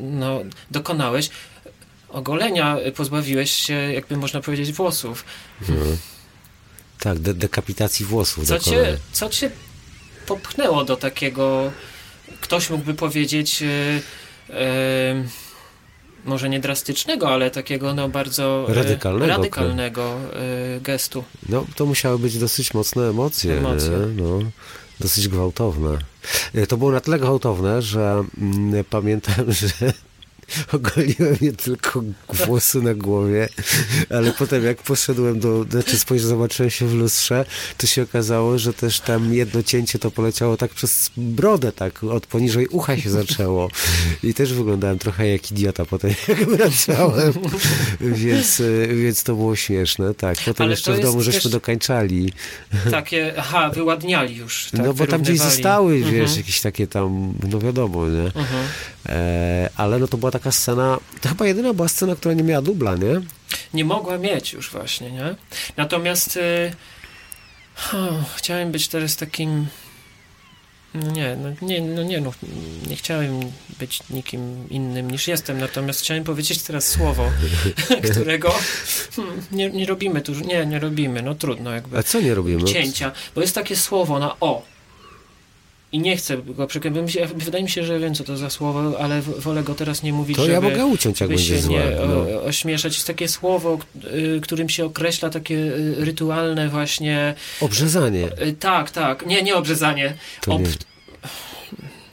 no, 0.02 0.39
dokonałeś 0.72 1.30
ogolenia, 2.10 2.78
e, 2.78 2.91
pozbawiłeś 2.91 3.52
się, 3.52 3.74
jakby 3.74 4.18
można 4.18 4.41
powiedzieć, 4.41 4.72
włosów. 4.72 5.26
No. 5.70 5.76
Tak, 7.00 7.20
de 7.20 7.34
dekapitacji 7.34 8.06
włosów 8.06 8.48
Co 8.48 8.58
dokonałem. 8.58 8.86
cię, 8.96 9.02
co 9.12 9.30
cię 9.30 9.52
popchnęło 10.26 10.84
do 10.84 10.98
takiego, 10.98 11.72
ktoś 12.42 12.70
mógłby 12.70 12.94
powiedzieć, 12.94 13.64
e, 13.64 13.68
e, 14.54 15.24
może 16.26 16.50
nie 16.50 16.60
drastycznego, 16.60 17.30
ale 17.30 17.52
takiego 17.52 17.94
no 17.94 18.10
bardzo 18.10 18.66
e, 18.70 18.74
Radykalnego, 18.74 19.28
radykalnego 19.28 20.20
gestu. 20.82 21.24
No, 21.50 21.66
to 21.76 21.86
musiały 21.86 22.20
być 22.20 22.38
dosyć 22.38 22.74
mocne 22.74 23.10
emocje, 23.10 23.58
Emocje. 23.58 23.92
No, 24.16 24.40
dosyć 25.00 25.28
gwałtowne. 25.28 25.98
To 26.68 26.78
było 26.78 26.92
na 26.92 27.00
tyle 27.00 27.20
gwałtowne, 27.20 27.82
że 27.82 28.24
mm, 28.38 28.84
pamiętam, 28.90 29.52
że 29.60 29.94
ogoliłem 30.74 31.38
nie 31.41 31.52
tylko 31.54 32.04
włosy 32.46 32.82
na 32.82 32.93
głowie, 32.93 33.50
ale 34.10 34.32
potem 34.34 34.64
jak 34.66 34.78
poszedłem 34.78 35.39
do, 35.39 35.64
znaczy 35.64 36.00
spojrzałem, 36.00 36.30
zobaczyłem 36.38 36.70
się 36.70 36.88
w 36.88 36.93
lustrze, 36.93 37.46
to 37.78 37.88
się 37.88 38.04
okazało, 38.04 38.58
że 38.60 38.74
też 38.74 39.00
tam 39.00 39.34
jedno 39.34 39.64
cięcie 39.64 40.00
to 40.00 40.12
poleciało 40.12 40.58
tak 40.58 40.72
przez 40.72 41.12
brodę, 41.18 41.72
tak 41.72 42.04
od 42.04 42.28
poniżej 42.28 42.68
ucha 42.68 42.98
się 42.98 43.10
zaczęło 43.10 43.70
i 44.24 44.34
też 44.34 44.54
wyglądałem 44.54 45.00
trochę 45.00 45.28
jak 45.28 45.52
idiota 45.52 45.86
potem 45.86 46.12
jak 46.28 46.46
wracałem, 46.50 47.34
więc, 48.02 48.62
więc 48.96 49.24
to 49.24 49.36
było 49.36 49.56
śmieszne, 49.56 50.14
tak. 50.14 50.38
Potem 50.46 50.64
Ale 50.64 50.72
jeszcze 50.72 50.93
w 50.93 51.00
domu 51.00 51.22
żeśmy 51.24 51.41
też- 51.41 51.52
dokańczali. 51.52 52.34
Takie, 52.91 53.34
aha, 53.38 53.70
wyładniali 53.70 54.36
już. 54.36 54.68
Tak, 54.72 54.82
no 54.86 54.93
bo 54.93 55.08
tam 55.08 55.22
gdzieś 55.22 55.39
zostały, 55.39 56.00
wiesz, 56.00 56.08
Mhm. 56.14 56.38
jakieś 56.38 56.62
takie 56.62 56.88
tam, 56.88 57.34
no 57.52 57.60
wiadomo, 57.60 58.08
nie? 58.08 58.22
Mhm. 58.26 58.64
E, 59.10 59.70
ale 59.76 59.99
no 59.99 60.08
to 60.08 60.18
była 60.18 60.32
taka 60.32 60.51
scena, 60.51 60.97
to 61.22 61.30
chyba 61.30 61.45
jedyna 61.45 61.74
była 61.74 61.88
scena, 61.88 62.16
która 62.16 62.34
nie 62.34 62.43
miała 62.43 62.62
dubla, 62.62 62.95
nie? 62.95 63.22
Nie 63.74 63.86
mogła 63.86 64.18
mieć 64.18 64.53
już 64.53 64.72
właśnie, 64.72 65.12
nie? 65.12 65.36
Natomiast 65.78 66.38
y, 66.38 66.72
chciałem 68.36 68.72
być 68.72 68.88
teraz 68.88 69.16
takim 69.16 69.68
no 70.95 71.12
nie, 71.12 71.36
no 71.36 71.68
nie, 71.68 71.82
no 71.82 72.03
nie, 72.03 72.22
no, 72.22 72.32
nie 72.89 72.95
chciałem 72.95 73.39
być 73.80 73.99
nikim 74.10 74.70
innym 74.70 75.12
niż 75.12 75.28
jestem, 75.28 75.58
natomiast 75.60 76.01
chciałem 76.01 76.24
powiedzieć 76.24 76.62
teraz 76.62 76.88
słowo, 76.88 77.32
którego 78.12 78.53
hmm, 79.16 79.41
nie, 79.51 79.70
nie 79.70 79.86
robimy 79.86 80.22
tu, 80.22 80.32
nie, 80.32 80.66
nie 80.66 80.80
robimy, 80.80 81.22
no 81.22 81.36
trudno 81.36 81.72
jakby. 81.72 81.97
A 81.97 82.03
co 82.03 82.22
nie 82.22 82.36
robimy? 82.36 82.64
Cięcia, 82.64 83.12
bo 83.36 83.41
jest 83.41 83.56
takie 83.56 83.76
słowo 83.76 84.20
na 84.20 84.39
o. 84.39 84.75
I 85.96 86.00
nie 86.00 86.18
chcę 86.18 86.38
go 86.38 86.68
przekreślić. 86.68 87.18
Wydaje 87.36 87.64
mi 87.64 87.70
się, 87.70 87.84
że 87.84 88.00
wiem, 88.00 88.16
co 88.16 88.24
to 88.24 88.38
za 88.38 88.50
słowo, 88.50 89.00
ale 89.00 89.22
wolę 89.22 89.64
go 89.64 89.76
teraz 89.76 90.04
nie 90.04 90.14
mówić, 90.14 90.38
To 90.38 90.48
ja 90.48 90.62
mogę 90.62 90.86
uciąć, 90.86 91.20
jak 91.22 91.30
będzie 91.30 91.43
się 91.43 91.60
złe. 91.60 91.80
nie 91.80 92.08
No. 92.08 92.41
ośmieszać. 92.43 92.93
Jest 92.96 93.08
takie 93.08 93.28
słowo, 93.28 93.80
y, 94.38 94.41
którym 94.41 94.70
się 94.70 94.86
określa 94.86 95.30
takie 95.30 95.56
y, 95.56 95.96
rytualne 96.00 96.70
właśnie... 96.70 97.34
Obrzezanie, 97.62 98.28
y, 98.48 98.54
Tak, 98.60 98.91
tak. 98.91 99.26
Nie, 99.26 99.41
nie 99.43 99.56
obrzezanie. 99.56 100.14
to 100.41 100.52
Ob, 100.54 100.62
nie, 100.62 100.68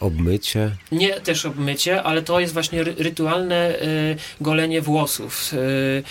obmycie. 0.02 0.76
nie 0.92 1.20
też 1.20 1.46
obmycie, 1.46 2.02
ale 2.02 2.22
to 2.22 2.40
jest 2.40 2.52
właśnie 2.52 2.84
ry, 2.84 2.94
rytualne 2.98 3.74
y, 3.82 4.16
golenie 4.40 4.82
włosów. 4.82 5.52
Y, 5.52 6.02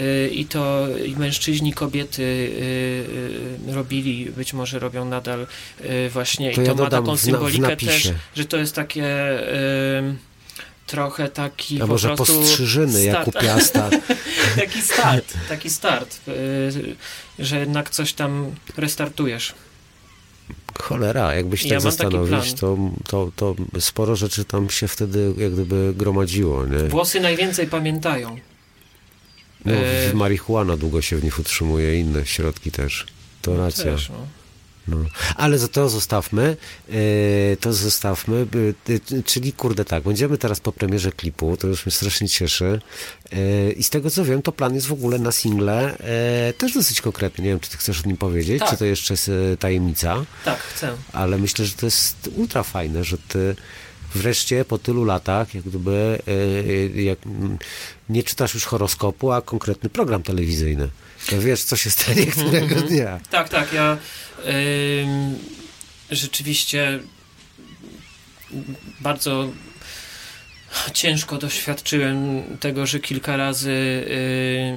Y, 0.00 0.28
I 0.32 0.44
to 0.44 0.86
i 1.06 1.16
mężczyźni, 1.16 1.72
kobiety 1.72 2.22
y, 2.22 3.66
y, 3.68 3.74
robili, 3.74 4.26
być 4.30 4.52
może 4.52 4.78
robią 4.78 5.04
nadal 5.04 5.46
właśnie. 6.10 6.52
To 6.54 6.62
I 6.62 6.64
ja 6.64 6.70
to 6.70 6.76
ma 6.76 6.84
dodam 6.84 7.04
taką 7.04 7.04
w 7.04 7.08
na- 7.08 7.16
w 7.16 7.20
symbolikę 7.20 7.68
napisie. 7.68 7.92
też, 7.92 8.12
że 8.36 8.44
to 8.44 8.56
jest 8.56 8.74
takie 8.74 9.04
trochę 10.86 11.28
taki 11.28 11.76
a 11.76 11.80
po 11.80 11.86
może 11.86 12.08
prostu 12.08 12.34
postrzyżyny, 12.40 13.04
jak 13.04 13.28
u. 13.28 13.32
Piasta. 13.32 13.90
taki 14.60 14.82
start, 14.82 15.34
taki 15.48 15.70
start, 15.70 16.20
że 17.38 17.58
jednak 17.58 17.90
coś 17.90 18.12
tam 18.12 18.54
restartujesz. 18.76 19.54
Cholera, 20.80 21.34
jakbyś 21.34 21.64
Ja 21.64 21.68
tak 21.68 21.78
taki 21.78 21.82
zastanowić, 21.82 22.54
to, 22.54 22.76
to, 23.06 23.32
to 23.36 23.54
sporo 23.80 24.16
rzeczy 24.16 24.44
tam 24.44 24.70
się 24.70 24.88
wtedy 24.88 25.34
jak 25.36 25.52
gdyby 25.52 25.94
gromadziło, 25.96 26.66
nie? 26.66 26.78
Włosy 26.78 27.20
najwięcej 27.20 27.66
pamiętają. 27.66 28.38
No, 29.64 29.72
e- 29.72 30.14
marihuana 30.14 30.76
długo 30.76 31.02
się 31.02 31.16
w 31.16 31.24
nich 31.24 31.38
utrzymuje, 31.38 32.00
inne 32.00 32.26
środki 32.26 32.70
też. 32.70 33.06
To 33.42 33.56
racja. 33.56 33.84
Też, 33.84 34.08
no. 34.08 34.41
No. 34.88 34.96
Ale 35.36 35.58
za 35.58 35.68
to 35.68 35.88
zostawmy, 35.88 36.56
yy, 36.88 36.96
to 37.60 37.72
zostawmy, 37.72 38.46
yy, 38.88 39.22
czyli 39.22 39.52
kurde 39.52 39.84
tak, 39.84 40.02
będziemy 40.02 40.38
teraz 40.38 40.60
po 40.60 40.72
premierze 40.72 41.12
klipu, 41.12 41.56
to 41.56 41.66
już 41.66 41.86
mnie 41.86 41.92
strasznie 41.92 42.28
cieszy 42.28 42.80
yy, 43.32 43.72
i 43.72 43.82
z 43.82 43.90
tego 43.90 44.10
co 44.10 44.24
wiem, 44.24 44.42
to 44.42 44.52
plan 44.52 44.74
jest 44.74 44.86
w 44.86 44.92
ogóle 44.92 45.18
na 45.18 45.32
single 45.32 45.96
też 46.58 46.74
dosyć 46.74 47.00
konkretny, 47.00 47.44
nie 47.44 47.50
wiem, 47.50 47.60
czy 47.60 47.70
ty 47.70 47.76
chcesz 47.76 48.04
o 48.04 48.06
nim 48.08 48.16
powiedzieć, 48.16 48.58
Tak. 48.60 48.70
czy 48.70 48.76
to 48.76 48.84
jeszcze 48.84 49.14
jest 49.14 49.30
tajemnica, 49.58 50.24
Tak, 50.44 50.58
chcę. 50.58 50.96
ale 51.12 51.38
myślę, 51.38 51.64
że 51.64 51.74
to 51.74 51.86
jest 51.86 52.30
ultra 52.36 52.62
fajne, 52.62 53.04
że 53.04 53.18
ty 53.18 53.56
wreszcie 54.14 54.64
po 54.64 54.78
tylu 54.78 55.04
latach, 55.04 55.54
jak 55.54 55.64
gdyby, 55.64 56.18
jak, 56.94 57.18
nie 58.08 58.22
czytasz 58.22 58.54
już 58.54 58.64
horoskopu, 58.64 59.32
a 59.32 59.42
konkretny 59.42 59.90
program 59.90 60.22
telewizyjny. 60.22 60.88
To 61.30 61.40
wiesz, 61.40 61.62
co 61.64 61.76
się 61.76 61.90
stanie 61.90 62.26
którego 62.32 62.74
dnia. 62.74 63.20
Tak, 63.30 63.48
tak, 63.48 63.72
ja 63.72 63.98
rzeczywiście 66.10 66.98
bardzo 69.00 69.48
ciężko 70.94 71.38
doświadczyłem 71.38 72.42
tego, 72.60 72.86
że 72.86 73.00
kilka 73.00 73.36
razy 73.36 73.70
y, 73.70 74.76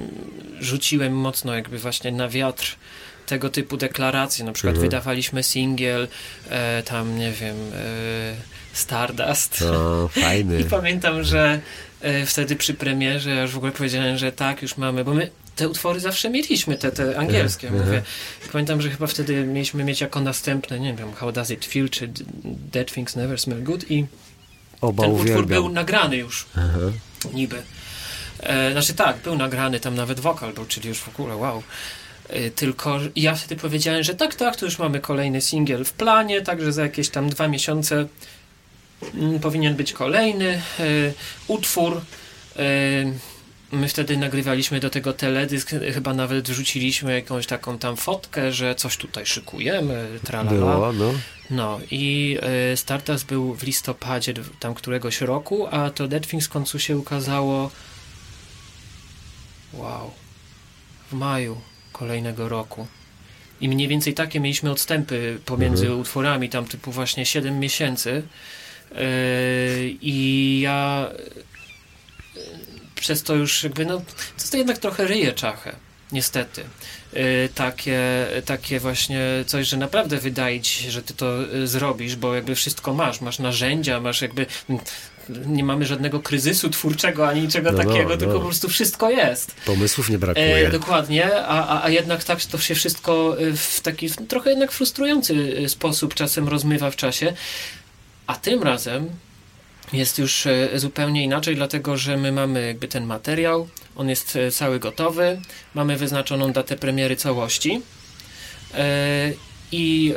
rzuciłem 0.59 1.17
mocno 1.17 1.55
jakby 1.55 1.77
właśnie 1.77 2.11
na 2.11 2.29
wiatr 2.29 2.75
tego 3.25 3.49
typu 3.49 3.77
deklaracje. 3.77 4.45
Na 4.45 4.51
przykład 4.51 4.75
Mhm. 4.75 4.89
wydawaliśmy 4.89 5.43
singiel, 5.43 6.07
e, 6.49 6.83
tam 6.83 7.17
nie 7.17 7.31
wiem, 7.31 7.55
e, 7.73 8.35
Stardust. 8.73 9.61
No, 9.61 10.07
fajny. 10.07 10.59
I 10.61 10.63
pamiętam, 10.63 11.23
że 11.23 11.59
e, 12.01 12.25
wtedy 12.25 12.55
przy 12.55 12.73
premierze 12.73 13.29
ja 13.29 13.41
już 13.41 13.51
w 13.51 13.57
ogóle 13.57 13.71
powiedziałem, 13.71 14.17
że 14.17 14.31
tak, 14.31 14.61
już 14.61 14.77
mamy, 14.77 15.03
bo 15.03 15.13
my 15.13 15.29
te 15.55 15.69
utwory 15.69 15.99
zawsze 15.99 16.29
mieliśmy, 16.29 16.77
te, 16.77 16.91
te 16.91 17.17
angielskie, 17.19 17.67
Mhm. 17.67 17.85
mówię. 17.85 18.01
Pamiętam, 18.51 18.81
że 18.81 18.89
chyba 18.89 19.07
wtedy 19.07 19.43
mieliśmy 19.45 19.83
mieć 19.83 20.01
jako 20.01 20.21
następne, 20.21 20.79
nie 20.79 20.93
wiem, 20.93 21.13
How 21.13 21.31
Does 21.31 21.49
It 21.51 21.65
Feel, 21.65 21.89
czy 21.89 22.09
Dead 22.71 22.91
Things 22.93 23.15
Never 23.15 23.39
Smell 23.39 23.63
Good 23.63 23.91
i 23.91 24.05
Oba 24.81 25.03
ten 25.03 25.11
utwór 25.11 25.25
uwielbiam. 25.25 25.47
był 25.47 25.69
nagrany 25.69 26.17
już, 26.17 26.45
Aha. 26.57 26.79
niby. 27.33 27.61
E, 28.39 28.71
znaczy 28.71 28.93
tak, 28.93 29.17
był 29.17 29.35
nagrany, 29.35 29.79
tam 29.79 29.95
nawet 29.95 30.19
wokal 30.19 30.53
był, 30.53 30.65
czyli 30.65 30.89
już 30.89 30.99
w 30.99 31.07
ogóle 31.19 31.35
wow. 31.35 31.63
E, 32.29 32.49
Tylko 32.49 32.99
ja 33.15 33.35
wtedy 33.35 33.61
powiedziałem, 33.61 34.03
że 34.03 34.15
tak, 34.15 34.35
tak, 34.35 34.55
to 34.55 34.65
już 34.65 34.79
mamy 34.79 34.99
kolejny 34.99 35.41
singiel 35.41 35.85
w 35.85 35.93
planie, 35.93 36.41
także 36.41 36.73
za 36.73 36.81
jakieś 36.81 37.09
tam 37.09 37.29
dwa 37.29 37.47
miesiące 37.47 38.07
mm, 39.13 39.39
powinien 39.39 39.75
być 39.75 39.93
kolejny 39.93 40.49
e, 40.79 40.83
utwór. 41.47 42.01
E, 42.55 42.61
My 43.71 43.87
wtedy 43.87 44.17
nagrywaliśmy 44.17 44.79
do 44.79 44.89
tego 44.89 45.13
teledysk, 45.13 45.71
chyba 45.93 46.13
nawet 46.13 46.49
wrzuciliśmy 46.49 47.13
jakąś 47.13 47.47
taką 47.47 47.77
tam 47.77 47.97
fotkę, 47.97 48.51
że 48.51 48.75
coś 48.75 48.97
tutaj 48.97 49.25
szykujemy, 49.25 50.07
tralala. 50.23 50.57
Było, 50.57 50.93
no. 50.93 51.13
No 51.49 51.79
i 51.91 52.37
Stardust 52.75 53.25
był 53.25 53.55
w 53.55 53.63
listopadzie 53.63 54.33
tam 54.59 54.73
któregoś 54.73 55.21
roku, 55.21 55.67
a 55.71 55.89
to 55.89 56.07
Dead 56.07 56.27
Things 56.27 56.45
w 56.45 56.49
końcu 56.49 56.79
się 56.79 56.97
ukazało 56.97 57.71
wow, 59.73 60.11
w 61.11 61.13
maju 61.13 61.61
kolejnego 61.91 62.49
roku. 62.49 62.87
I 63.61 63.69
mniej 63.69 63.87
więcej 63.87 64.13
takie 64.13 64.39
mieliśmy 64.39 64.71
odstępy 64.71 65.39
pomiędzy 65.45 65.85
Mhm. 65.85 66.01
utworami, 66.01 66.49
tam 66.49 66.65
typu 66.65 66.91
właśnie 66.91 67.25
7 67.25 67.59
miesięcy. 67.59 68.23
E, 68.91 69.05
I 70.01 70.59
ja 70.63 71.07
przez 73.05 73.23
to 73.23 73.35
już 73.35 73.63
jakby, 73.63 73.85
no, 73.85 73.97
to, 73.97 74.49
to 74.51 74.57
jednak 74.57 74.77
trochę 74.77 75.07
ryje 75.07 75.33
czachę, 75.33 75.75
niestety. 76.11 76.63
E, 77.13 77.49
takie, 77.49 77.99
takie 78.45 78.79
właśnie 78.79 79.21
coś, 79.47 79.67
że 79.67 79.77
naprawdę 79.77 80.17
wydaje 80.17 80.61
ci 80.61 80.83
się, 80.83 80.91
że 80.91 81.01
ty 81.01 81.13
to 81.13 81.53
e, 81.53 81.67
zrobisz, 81.67 82.15
bo 82.15 82.35
jakby 82.35 82.55
wszystko 82.55 82.93
masz, 82.93 83.21
masz 83.21 83.39
narzędzia, 83.39 83.99
masz 83.99 84.21
jakby 84.21 84.45
nie 85.29 85.63
mamy 85.63 85.85
żadnego 85.85 86.19
kryzysu 86.19 86.69
twórczego 86.69 87.27
ani 87.27 87.41
niczego 87.41 87.71
No, 87.71 87.77
no, 87.77 87.83
takiego, 87.83 88.09
no. 88.09 88.17
tylko 88.17 88.39
po 88.39 88.45
prostu 88.45 88.69
wszystko 88.69 89.09
jest. 89.09 89.55
Pomysłów 89.65 90.09
nie 90.09 90.17
brakuje. 90.17 90.67
E, 90.67 90.71
dokładnie, 90.71 91.35
a, 91.35 91.67
a, 91.67 91.85
a 91.85 91.89
jednak 91.89 92.23
tak 92.23 92.45
to 92.45 92.57
się 92.57 92.75
wszystko 92.75 93.37
e, 93.39 93.53
w 93.57 93.81
taki 93.81 94.09
trochę 94.09 94.49
jednak 94.49 94.71
frustrujący 94.71 95.55
sposób 95.69 96.13
czasem 96.13 96.47
rozmywa 96.47 96.91
w 96.91 96.95
czasie. 96.95 97.33
A 98.27 98.35
tym 98.35 98.63
razem 98.63 99.09
jest 99.93 100.19
już 100.19 100.45
e, 100.45 100.69
zupełnie 100.79 101.23
inaczej, 101.23 101.55
dlatego 101.55 101.97
że 101.97 102.17
my 102.17 102.31
mamy 102.31 102.67
jakby 102.67 102.87
ten 102.87 103.05
materiał, 103.05 103.67
on 103.95 104.09
jest 104.09 104.35
e, 104.35 104.51
cały 104.51 104.79
gotowy, 104.79 105.41
mamy 105.73 105.97
wyznaczoną 105.97 106.51
datę 106.51 106.77
premiery 106.77 107.15
całości. 107.15 107.81
E, 108.73 109.31
i 109.71 110.13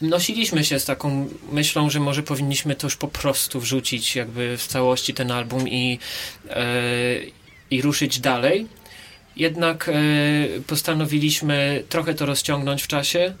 nosiliśmy 0.00 0.64
się 0.64 0.80
z 0.80 0.84
taką 0.84 1.28
myślą, 1.52 1.90
że 1.90 2.00
może 2.00 2.22
powinniśmy 2.22 2.74
to 2.74 2.86
już 2.86 2.96
po 2.96 3.08
prostu 3.08 3.60
wrzucić 3.60 4.16
jakby 4.16 4.56
w 4.56 4.66
całości 4.66 5.14
ten 5.14 5.30
album 5.30 5.68
i, 5.68 5.98
i 7.70 7.82
ruszyć 7.82 8.20
dalej. 8.20 8.66
Jednak 9.36 9.90
postanowiliśmy 10.66 11.84
trochę 11.88 12.14
to 12.14 12.26
rozciągnąć 12.26 12.82
w 12.82 12.86
czasie 12.86 13.34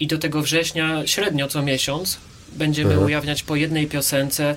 i 0.00 0.06
do 0.06 0.18
tego 0.18 0.42
września 0.42 1.06
średnio 1.06 1.48
co 1.48 1.62
miesiąc 1.62 2.18
będziemy 2.52 2.90
Mhm. 2.90 3.06
ujawniać 3.06 3.42
po 3.42 3.56
jednej 3.56 3.86
piosence. 3.86 4.56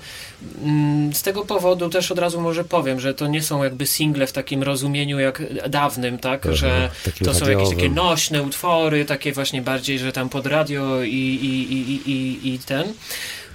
Mm, 0.63 1.13
Z 1.13 1.21
tego 1.23 1.45
powodu 1.45 1.89
też 1.89 2.11
od 2.11 2.19
razu 2.19 2.41
może 2.41 2.63
powiem, 2.63 2.99
że 2.99 3.13
to 3.13 3.27
nie 3.27 3.41
są 3.43 3.63
jakby 3.63 3.87
single 3.87 4.27
w 4.27 4.31
takim 4.31 4.63
rozumieniu 4.63 5.19
jak 5.19 5.43
dawnym, 5.69 6.17
tak, 6.17 6.45
Aha, 6.45 6.55
że 6.55 6.89
takim 7.05 7.27
to 7.27 7.33
są 7.33 7.49
jakieś 7.49 7.69
takie 7.69 7.89
nośne 7.89 8.43
utwory, 8.43 9.05
takie 9.05 9.31
właśnie 9.31 9.61
bardziej, 9.61 9.99
że 9.99 10.11
tam 10.11 10.29
pod 10.29 10.45
radio 10.45 11.03
i, 11.03 11.09
i, 11.09 11.73
i, 11.73 11.91
i- 11.91 12.11
i, 12.11 12.53
i 12.53 12.59
ten. 12.59 12.93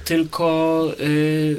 Tylko 0.05 0.87
y, 1.01 1.57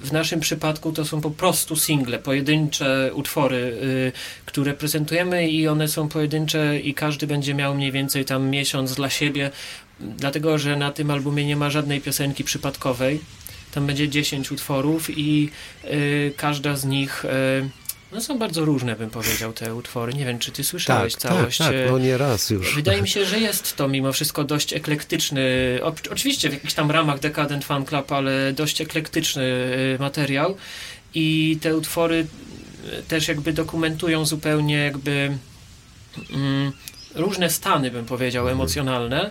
w 0.00 0.12
naszym 0.12 0.40
przypadku 0.40 0.92
to 0.92 1.04
są 1.04 1.20
po 1.20 1.30
prostu 1.30 1.76
single, 1.76 2.18
pojedyncze 2.18 3.10
utwory, 3.14 3.56
y, 3.56 4.12
które 4.46 4.74
prezentujemy 4.74 5.48
i 5.48 5.68
one 5.68 5.88
są 5.88 6.08
pojedyncze 6.08 6.78
i 6.80 6.94
każdy 6.94 7.26
będzie 7.26 7.54
miał 7.54 7.74
mniej 7.74 7.92
więcej 7.92 8.24
tam 8.24 8.50
miesiąc 8.50 8.94
dla 8.94 9.10
siebie, 9.10 9.50
dlatego 10.00 10.58
że 10.58 10.76
na 10.76 10.92
tym 10.92 11.10
albumie 11.10 11.44
nie 11.46 11.56
ma 11.56 11.70
żadnej 11.70 12.00
piosenki 12.00 12.44
przypadkowej. 12.44 13.20
Tam 13.74 13.86
będzie 13.86 14.08
10 14.08 14.52
utworów 14.52 15.18
i 15.18 15.50
y, 15.84 16.32
każda 16.36 16.76
z 16.76 16.84
nich 16.84 17.24
y, 17.24 17.28
no 18.12 18.20
są 18.20 18.38
bardzo 18.38 18.64
różne, 18.64 18.96
bym 18.96 19.10
powiedział, 19.10 19.52
te 19.52 19.74
utwory. 19.74 20.14
Nie 20.14 20.24
wiem, 20.24 20.38
czy 20.38 20.52
ty 20.52 20.64
słyszałeś 20.64 21.12
tak, 21.12 21.22
całość. 21.22 21.58
tak, 21.58 21.66
tak, 21.66 21.76
e, 21.76 21.90
no 21.90 21.98
nie 21.98 22.18
raz 22.18 22.50
już. 22.50 22.74
Wydaje 22.74 23.02
mi 23.02 23.08
się, 23.14 23.24
że 23.24 23.40
jest 23.40 23.76
to 23.76 23.88
mimo 23.88 24.12
wszystko 24.12 24.44
dość 24.44 24.72
eklektyczny, 24.72 25.40
o, 25.82 25.94
oczywiście 26.10 26.48
w 26.50 26.52
jakichś 26.52 26.74
tam 26.74 26.90
ramach 26.90 27.18
Decadent 27.18 27.64
Fan 27.64 27.84
Club, 27.84 28.12
ale 28.12 28.52
dość 28.52 28.80
eklektyczny 28.80 29.42
y, 29.42 29.96
materiał 30.00 30.56
i 31.14 31.58
te 31.60 31.76
utwory 31.76 32.26
y, 32.98 33.02
też 33.02 33.28
jakby 33.28 33.52
dokumentują 33.52 34.26
zupełnie 34.26 34.76
jakby 34.76 35.38
mm, 36.32 36.72
różne 37.14 37.50
stany, 37.50 37.90
bym 37.90 38.04
powiedział, 38.06 38.44
Mhm. 38.44 38.58
emocjonalne 38.60 39.30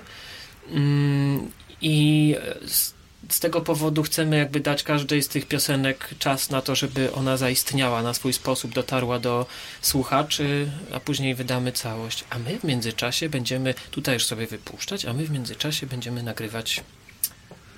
i 1.81 2.35
z, 2.67 2.93
z 3.29 3.39
tego 3.39 3.61
powodu 3.61 4.03
chcemy 4.03 4.37
jakby 4.37 4.59
dać 4.59 4.83
każdej 4.83 5.23
z 5.23 5.27
tych 5.27 5.45
piosenek 5.45 6.09
czas 6.19 6.49
na 6.49 6.61
to, 6.61 6.75
żeby 6.75 7.13
ona 7.13 7.37
zaistniała 7.37 8.03
na 8.03 8.13
swój 8.13 8.33
sposób, 8.33 8.73
dotarła 8.73 9.19
do 9.19 9.45
słuchaczy, 9.81 10.71
a 10.93 10.99
później 10.99 11.35
wydamy 11.35 11.71
całość. 11.71 12.23
A 12.29 12.39
my 12.39 12.59
w 12.59 12.63
międzyczasie 12.63 13.29
będziemy 13.29 13.73
tutaj 13.91 14.13
już 14.13 14.25
sobie 14.25 14.47
wypuszczać, 14.47 15.05
a 15.05 15.13
my 15.13 15.25
w 15.25 15.31
międzyczasie 15.31 15.87
będziemy 15.87 16.23
nagrywać 16.23 16.83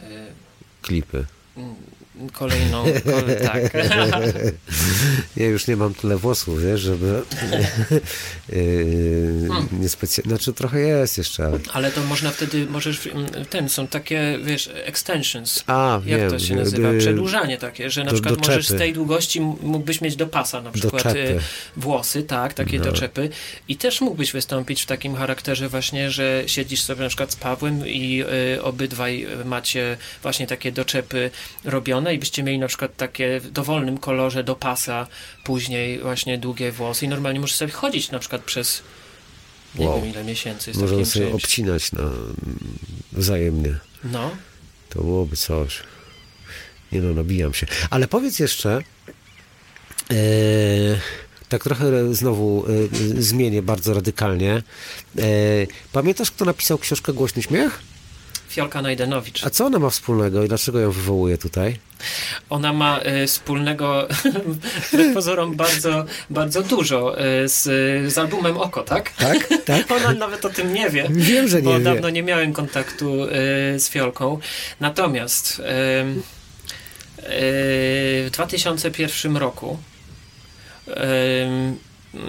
y, 0.03 0.05
Klipy. 0.81 1.25
Kolejną, 2.33 2.83
kole, 3.05 3.35
tak. 3.51 3.73
Ja 5.37 5.45
już 5.47 5.67
nie 5.67 5.75
mam 5.75 5.93
tyle 5.93 6.17
włosów, 6.17 6.63
wiesz, 6.63 6.81
żeby 6.81 7.05
yy, 8.49 9.47
Hmm. 9.47 9.67
nie 9.81 9.89
specjalnie, 9.89 10.29
znaczy 10.29 10.53
trochę 10.53 10.79
jest 10.79 11.17
jeszcze, 11.17 11.45
ale... 11.45 11.59
Ale 11.73 11.91
to 11.91 12.03
można 12.03 12.31
wtedy, 12.31 12.65
możesz, 12.69 13.07
mm, 13.07 13.25
ten, 13.49 13.69
są 13.69 13.87
takie, 13.87 14.39
wiesz, 14.43 14.69
extensions. 14.73 15.63
A, 15.67 16.01
Jak 16.05 16.19
wiem. 16.19 16.29
to 16.31 16.39
się 16.39 16.55
nazywa? 16.55 16.91
yy, 16.91 16.99
Przedłużanie 16.99 17.57
takie, 17.57 17.89
że 17.89 18.03
na 18.03 18.09
do- 18.09 18.13
przykład 18.13 18.35
doczepy. 18.35 18.51
możesz 18.51 18.67
z 18.67 18.77
tej 18.77 18.93
długości 18.93 19.41
mógłbyś 19.41 20.01
mieć 20.01 20.15
do 20.15 20.27
pasa 20.27 20.61
na 20.61 20.71
przykład 20.71 21.05
y, 21.15 21.39
włosy, 21.77 22.23
tak, 22.23 22.53
takie 22.53 22.77
No. 22.77 22.83
doczepy 22.85 23.29
i 23.67 23.75
też 23.77 24.01
mógłbyś 24.01 24.31
wystąpić 24.31 24.81
w 24.81 24.85
takim 24.85 25.15
charakterze 25.15 25.69
właśnie, 25.69 26.11
że 26.11 26.43
siedzisz 26.47 26.81
sobie 26.81 27.01
na 27.03 27.07
przykład 27.07 27.31
z 27.31 27.35
Pawłem 27.35 27.87
i 27.87 28.23
y, 28.55 28.63
obydwaj 28.63 29.27
macie 29.45 29.97
właśnie 30.21 30.47
takie 30.47 30.71
doczepy 30.71 31.31
robione 31.65 31.98
i 32.11 32.19
byście 32.19 32.43
mieli 32.43 32.59
na 32.59 32.67
przykład 32.67 32.95
takie 32.97 33.39
w 33.39 33.51
dowolnym 33.51 33.97
kolorze 33.97 34.43
do 34.43 34.55
pasa 34.55 35.07
później 35.43 35.99
właśnie 35.99 36.37
długie 36.37 36.71
włosy 36.71 37.05
i 37.05 37.09
normalnie 37.09 37.39
możesz 37.39 37.55
sobie 37.55 37.71
chodzić 37.71 38.11
na 38.11 38.19
przykład 38.19 38.41
przez 38.41 38.83
nie 39.75 39.87
Wow. 39.87 40.01
wiem 40.01 40.09
ile 40.11 40.23
miesięcy 40.23 40.71
takim 40.73 41.05
sobie 41.05 41.29
czymś. 41.29 41.43
obcinać 41.43 41.91
na, 41.91 42.03
wzajemnie. 43.11 43.75
No, 44.03 44.31
To 44.89 45.01
byłoby 45.03 45.35
coś. 45.37 45.79
Nie 46.91 47.01
no, 47.01 47.13
nabijam 47.13 47.53
się. 47.53 47.67
Ale 47.89 48.07
powiedz 48.07 48.39
jeszcze, 48.39 48.81
e, 50.11 50.15
Tak 51.49 51.63
trochę 51.63 52.13
znowu 52.15 52.65
y, 53.17 53.21
zmienię 53.23 53.61
bardzo 53.61 53.93
radykalnie. 53.93 54.53
E, 54.55 54.61
pamiętasz, 55.91 56.31
kto 56.31 56.45
napisał 56.45 56.77
książkę 56.77 57.13
Głośny 57.13 57.41
Śmiech? 57.43 57.79
Fiolka 58.49 58.81
Najdenowicz. 58.81 59.45
A 59.45 59.49
co 59.49 59.65
ona 59.65 59.79
ma 59.79 59.89
wspólnego 59.89 60.43
i 60.43 60.47
dlaczego 60.47 60.79
ją 60.79 60.91
wywołuje 60.91 61.37
tutaj? 61.37 61.79
Ona 62.49 62.73
ma 62.73 62.99
y, 63.23 63.27
wspólnego, 63.27 64.07
pozorom, 65.13 65.55
bardzo, 65.55 66.05
bardzo 66.29 66.63
dużo 66.63 67.21
y, 67.21 67.49
z, 67.49 67.63
z 68.13 68.17
albumem 68.17 68.57
Oko, 68.57 68.83
tak? 68.83 69.11
Tak, 69.11 69.49
tak. 69.65 69.91
Ona 69.97 70.13
nawet 70.13 70.45
o 70.45 70.49
tym 70.49 70.73
nie 70.73 70.89
wie. 70.89 71.07
Wiem, 71.09 71.47
że 71.47 71.57
nie 71.57 71.63
bo 71.63 71.77
wie. 71.77 71.83
dawno 71.83 72.09
nie 72.09 72.23
miałem 72.23 72.53
kontaktu 72.53 73.23
y, 73.23 73.29
z 73.79 73.89
Fiolką. 73.89 74.39
Natomiast 74.79 75.61
w 78.25 78.29
2001 78.31 79.37
roku 79.37 79.77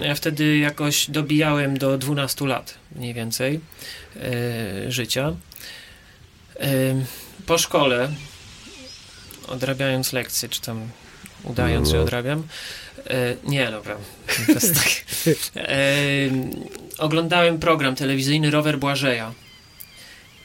ja 0.01 0.15
wtedy 0.15 0.57
jakoś 0.57 1.09
dobijałem 1.09 1.77
do 1.77 1.97
12 1.97 2.47
lat 2.47 2.73
mniej 2.95 3.13
więcej 3.13 3.59
życia. 4.87 5.35
Po 7.45 7.57
szkole 7.57 8.09
odrabiając 9.47 10.13
lekcje, 10.13 10.49
czy 10.49 10.61
tam 10.61 10.87
udając, 11.43 11.87
No, 11.87 11.95
że 11.95 12.01
odrabiam. 12.01 12.43
E, 13.07 13.35
nie, 13.43 13.71
dobra. 13.71 13.97
To 14.45 14.51
jest 14.51 14.75
tak. 14.75 15.03
Oglądałem 16.97 17.59
program 17.59 17.95
telewizyjny 17.95 18.51
Rower 18.51 18.79
Błażeja. 18.79 19.33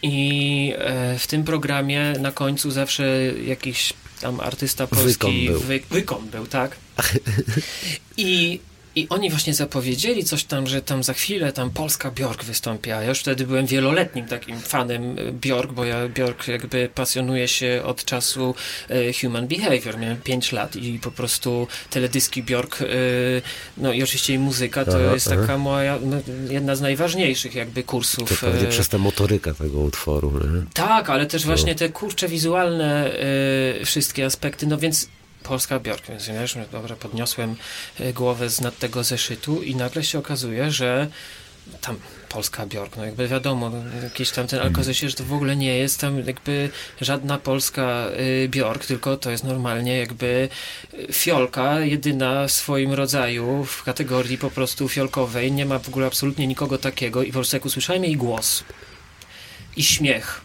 I 0.02 0.74
e, 0.78 1.18
w 1.18 1.26
tym 1.26 1.44
programie 1.44 2.12
na 2.20 2.32
końcu 2.32 2.70
zawsze 2.70 3.04
jakiś 3.44 3.92
tam 4.20 4.40
artysta 4.40 4.86
polski 4.86 5.08
Wykon 5.08 5.46
był. 5.46 5.60
Wy, 5.60 5.80
wykon 5.90 6.28
był, 6.28 6.46
tak? 6.46 6.76
I, 8.16 8.60
I 8.96 9.08
oni 9.08 9.30
właśnie 9.30 9.54
zapowiedzieli 9.54 10.24
coś 10.24 10.44
tam, 10.44 10.66
że 10.66 10.82
tam 10.82 11.02
za 11.02 11.12
chwilę 11.14 11.52
tam 11.52 11.70
Polska 11.70 12.10
Bjork 12.10 12.44
wystąpi, 12.44 12.92
a 12.92 13.02
ja 13.02 13.08
już 13.08 13.18
wtedy 13.20 13.46
byłem 13.46 13.66
wieloletnim 13.66 14.26
takim 14.26 14.60
fanem 14.60 15.18
e, 15.18 15.32
Bjork, 15.32 15.72
bo 15.72 15.84
ja 15.84 16.08
Bjork 16.08 16.48
jakby 16.48 16.88
pasjonuje 16.94 17.48
się 17.48 17.82
od 17.84 18.04
czasu 18.04 18.54
e, 18.88 19.12
Human 19.12 19.46
Behavior. 19.48 19.98
Miałem 19.98 20.16
5 20.16 20.52
lat 20.52 20.76
i 20.76 20.98
po 20.98 21.10
prostu 21.10 21.68
teledyski 21.90 22.42
Bjork, 22.42 22.82
e, 22.82 22.86
no 23.76 23.92
i 23.92 24.02
oczywiście 24.02 24.34
i 24.34 24.38
muzyka, 24.38 24.84
to 24.84 24.96
Aha, 25.04 25.14
jest 25.14 25.28
aha. 25.28 25.40
taka 25.40 25.58
moja, 25.58 25.98
no, 26.02 26.16
jedna 26.50 26.76
z 26.76 26.80
najważniejszych 26.80 27.54
jakby 27.54 27.82
To 27.82 27.88
kursów. 27.88 28.40
pewnie 28.40 28.68
e, 28.68 28.70
przez 28.70 28.88
tę 28.88 28.98
motorykę 28.98 29.54
tego 29.54 29.80
utworu. 29.80 30.32
Nie? 30.32 30.62
tak, 30.74 31.10
ale 31.10 31.26
też 31.26 31.46
właśnie 31.46 31.74
te 31.74 31.88
kurcze 31.88 32.28
wizualne 32.28 33.10
wszystkie 33.84 34.26
aspekty, 34.26 34.66
no 34.66 34.78
więc 34.78 35.08
Polska 35.48 35.78
Bjork, 35.78 36.08
więc 36.08 36.28
wiesz, 36.28 36.58
dobra, 36.72 36.96
podniosłem 36.96 37.56
y, 38.00 38.12
głowę 38.12 38.50
z 38.50 38.60
nad 38.60 38.78
tego 38.78 39.04
zeszytu 39.04 39.62
i 39.62 39.76
nagle 39.76 40.04
się 40.04 40.18
okazuje, 40.18 40.70
że 40.70 41.08
tam 41.80 41.96
Polska 42.28 42.66
Bjork, 42.66 42.96
no 42.96 43.04
jakby 43.04 43.28
wiadomo, 43.28 43.70
jakiś 44.02 44.30
tam 44.30 44.46
ten, 44.46 44.94
się, 44.94 45.08
że 45.08 45.16
to 45.16 45.24
w 45.24 45.32
ogóle 45.32 45.56
nie 45.56 45.76
jest 45.76 46.00
tam 46.00 46.26
jakby 46.26 46.70
żadna 47.00 47.38
polska 47.38 48.06
y, 48.44 48.48
Bjork, 48.48 48.86
tylko 48.86 49.16
to 49.16 49.30
jest 49.30 49.44
normalnie 49.44 49.98
jakby 49.98 50.48
y, 50.94 51.12
fiolka, 51.12 51.80
jedyna 51.80 52.46
w 52.46 52.52
swoim 52.52 52.92
rodzaju, 52.92 53.64
w 53.64 53.82
kategorii 53.82 54.38
po 54.38 54.50
prostu 54.50 54.88
fiolkowej, 54.88 55.52
nie 55.52 55.66
ma 55.66 55.78
w 55.78 55.88
ogóle 55.88 56.06
absolutnie 56.06 56.46
nikogo 56.46 56.78
takiego 56.78 57.22
i 57.22 57.26
po 57.26 57.32
prostu 57.32 57.56
jak 57.56 57.64
usłyszałem 57.64 58.04
jej 58.04 58.16
głos 58.16 58.64
i 59.76 59.82
śmiech 59.82 60.40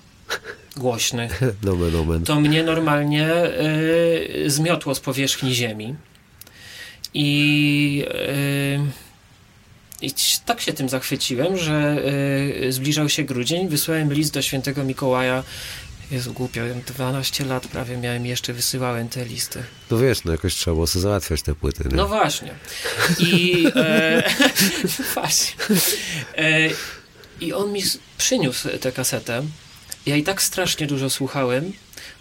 głośny, 0.77 1.29
Nomen, 1.63 1.93
nomen. 1.97 2.23
to 2.23 2.39
mnie 2.39 2.63
normalnie 2.63 3.29
y, 3.45 4.43
zmiotło 4.47 4.95
z 4.95 4.99
powierzchni 4.99 5.55
ziemi. 5.55 5.95
I, 7.13 8.05
y, 10.01 10.05
I 10.05 10.11
tak 10.45 10.61
się 10.61 10.73
tym 10.73 10.89
zachwyciłem, 10.89 11.57
że 11.57 11.97
y, 12.63 12.71
zbliżał 12.71 13.09
się 13.09 13.23
grudzień. 13.23 13.69
Wysłałem 13.69 14.13
list 14.13 14.33
do 14.33 14.41
świętego 14.41 14.83
Mikołaja. 14.83 15.43
Jezu, 16.11 16.33
głupio, 16.33 16.61
12 16.87 17.45
lat 17.45 17.67
prawie 17.67 17.97
miałem, 17.97 18.25
jeszcze 18.25 18.53
wysyłałem 18.53 19.09
te 19.09 19.25
listy. 19.25 19.63
No 19.91 19.97
wiesz, 19.97 20.23
no 20.23 20.31
jakoś 20.31 20.55
trzeba 20.55 20.75
było 20.75 20.87
sobie 20.87 21.03
załatwiać 21.03 21.41
te 21.41 21.55
płyty. 21.55 21.83
Nie? 21.89 21.95
No 21.95 22.07
właśnie. 22.07 22.53
I 23.19 23.65
e, 23.75 24.23
właśnie. 25.13 25.55
E, 26.37 26.69
I 27.41 27.53
on 27.53 27.71
mi 27.71 27.83
przyniósł 28.17 28.69
tę 28.81 28.91
kasetę. 28.91 29.43
Ja 30.05 30.15
i 30.15 30.23
tak 30.23 30.41
strasznie 30.41 30.87
dużo 30.87 31.09
słuchałem, 31.09 31.73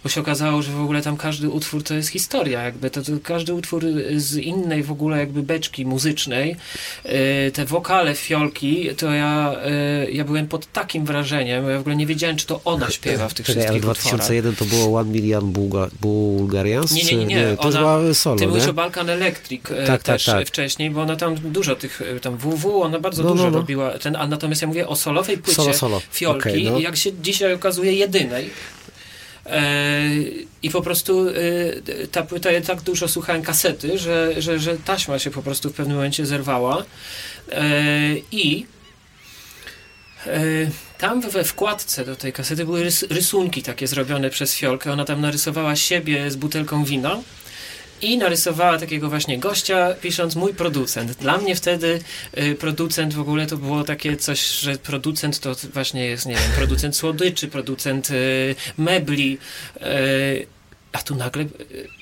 bo 0.03 0.09
się 0.09 0.21
okazało, 0.21 0.61
że 0.61 0.71
w 0.71 0.81
ogóle 0.81 1.01
tam 1.01 1.17
każdy 1.17 1.49
utwór 1.49 1.83
to 1.83 1.93
jest 1.93 2.09
historia, 2.09 2.61
jakby 2.63 2.89
to, 2.89 3.01
to 3.01 3.11
każdy 3.23 3.53
utwór 3.53 3.83
z 4.15 4.35
innej 4.35 4.83
w 4.83 4.91
ogóle 4.91 5.17
jakby 5.19 5.43
beczki 5.43 5.85
muzycznej, 5.85 6.55
e, 7.03 7.51
te 7.51 7.65
wokale 7.65 8.15
fiolki, 8.15 8.89
to 8.97 9.11
ja, 9.11 9.55
e, 9.65 10.11
ja 10.11 10.23
byłem 10.23 10.47
pod 10.47 10.71
takim 10.71 11.05
wrażeniem, 11.05 11.69
ja 11.69 11.77
w 11.77 11.81
ogóle 11.81 11.95
nie 11.95 12.05
wiedziałem, 12.05 12.37
czy 12.37 12.45
to 12.47 12.61
ona 12.65 12.89
śpiewa 12.89 13.27
w 13.27 13.33
tych 13.33 13.45
Czekaj, 13.45 13.61
ale 13.67 13.71
wszystkich 13.71 13.91
utworach. 13.91 14.19
2001 14.27 14.55
to 14.55 14.65
było 14.65 14.99
One 14.99 15.11
Million 15.11 15.51
Bulga 15.51 15.87
Bulgarians? 16.01 16.91
Nie, 16.91 17.03
nie, 17.03 17.15
nie, 17.15 17.25
nie. 17.25 17.57
to 17.57 17.63
Ona- 17.63 17.79
była 17.79 18.13
solo, 18.13 18.35
Ty 18.35 18.47
mówisz 18.47 18.67
o 18.67 18.73
Balkan 18.73 19.09
Electric 19.09 19.61
e, 19.71 19.75
Tak, 19.75 19.85
tak, 19.87 20.01
też 20.03 20.25
tak. 20.25 20.47
wcześniej, 20.47 20.89
bo 20.91 21.01
ona 21.01 21.15
tam 21.15 21.35
dużo 21.35 21.75
tych, 21.75 22.01
e, 22.01 22.19
tam 22.19 22.37
WW, 22.37 22.81
ona 22.81 22.99
bardzo 22.99 23.23
No, 23.23 23.29
dużo 23.31 23.43
no, 23.43 23.51
no. 23.51 23.57
robiła, 23.57 23.91
ten, 23.99 24.15
a 24.15 24.27
natomiast 24.27 24.61
ja 24.61 24.67
mówię 24.67 24.87
o 24.87 24.95
solowej 24.95 25.37
płycie 25.37 25.55
Solo, 25.61 25.73
solo. 25.73 26.01
Fiolki, 26.11 26.49
Okej, 26.49 26.63
no. 26.63 26.79
jak 26.79 26.95
się 26.97 27.11
dzisiaj 27.21 27.53
okazuje 27.53 27.93
jedynej. 27.93 28.49
E, 29.45 30.01
I 30.63 30.69
po 30.69 30.81
prostu 30.81 31.29
e, 31.29 32.07
ta 32.07 32.23
płyta, 32.23 32.51
ja 32.51 32.61
tak 32.61 32.81
dużo 32.81 33.07
słuchałem 33.07 33.41
kasety, 33.41 33.97
że, 33.97 34.41
że, 34.41 34.59
że 34.59 34.77
taśma 34.77 35.19
się 35.19 35.31
po 35.31 35.41
prostu 35.41 35.69
w 35.69 35.73
pewnym 35.73 35.97
momencie 35.97 36.25
zerwała. 36.25 36.85
E, 37.51 37.65
I 38.31 38.65
tam 40.97 41.21
we 41.21 41.43
wkładce 41.43 42.05
do 42.05 42.15
tej 42.15 42.33
kasety 42.33 42.65
były 42.65 42.83
rys 42.83 43.03
rysunki 43.09 43.63
takie 43.63 43.87
zrobione 43.87 44.29
przez 44.29 44.55
Fiolkę. 44.55 44.91
Ona 44.91 45.05
tam 45.05 45.21
narysowała 45.21 45.75
siebie 45.75 46.31
z 46.31 46.35
butelką 46.35 46.83
wina 46.83 47.19
i 48.01 48.17
narysowała 48.17 48.77
takiego 48.77 49.09
właśnie 49.09 49.37
gościa, 49.37 49.95
pisząc 50.01 50.35
mój 50.35 50.53
producent. 50.53 51.11
Dla 51.11 51.37
mnie 51.37 51.55
wtedy 51.55 51.99
y, 52.37 52.55
producent 52.55 53.13
w 53.13 53.19
ogóle 53.19 53.47
to 53.47 53.57
było 53.57 53.83
takie 53.83 54.17
coś, 54.17 54.59
że 54.59 54.75
producent 54.75 55.39
to 55.39 55.55
właśnie 55.73 56.05
jest, 56.05 56.25
nie 56.25 56.35
wiem, 56.35 56.51
producent 56.55 56.95
słodyczy, 56.95 57.47
producent 57.47 58.11
y, 58.11 58.55
mebli. 58.77 59.37
Y, 59.81 60.61
a 60.91 61.01
tu 61.01 61.15
nagle 61.15 61.45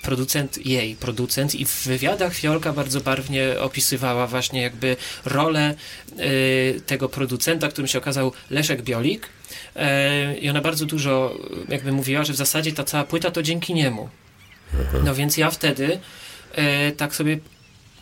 producent 0.01 0.65
jej, 0.65 0.95
producent 0.95 1.55
i 1.55 1.65
w 1.65 1.83
wywiadach 1.83 2.33
Fiolka 2.33 2.73
bardzo 2.73 3.01
barwnie 3.01 3.59
opisywała 3.59 4.27
właśnie 4.27 4.61
jakby 4.61 4.95
rolę 5.25 5.75
y, 6.19 6.81
tego 6.85 7.09
producenta, 7.09 7.67
którym 7.67 7.87
się 7.87 7.97
okazał 7.97 8.31
Leszek 8.49 8.81
Biolik. 8.81 9.25
Y, 9.25 10.39
I 10.39 10.49
ona 10.49 10.61
bardzo 10.61 10.85
dużo 10.85 11.37
jakby 11.69 11.91
mówiła, 11.91 12.23
że 12.23 12.33
w 12.33 12.35
zasadzie 12.35 12.71
ta 12.71 12.83
cała 12.83 13.03
płyta 13.03 13.31
to 13.31 13.43
dzięki 13.43 13.73
niemu. 13.73 14.09
No 15.03 15.15
więc 15.15 15.37
ja 15.37 15.51
wtedy 15.51 15.99
e, 16.55 16.91
tak 16.91 17.15
sobie 17.15 17.39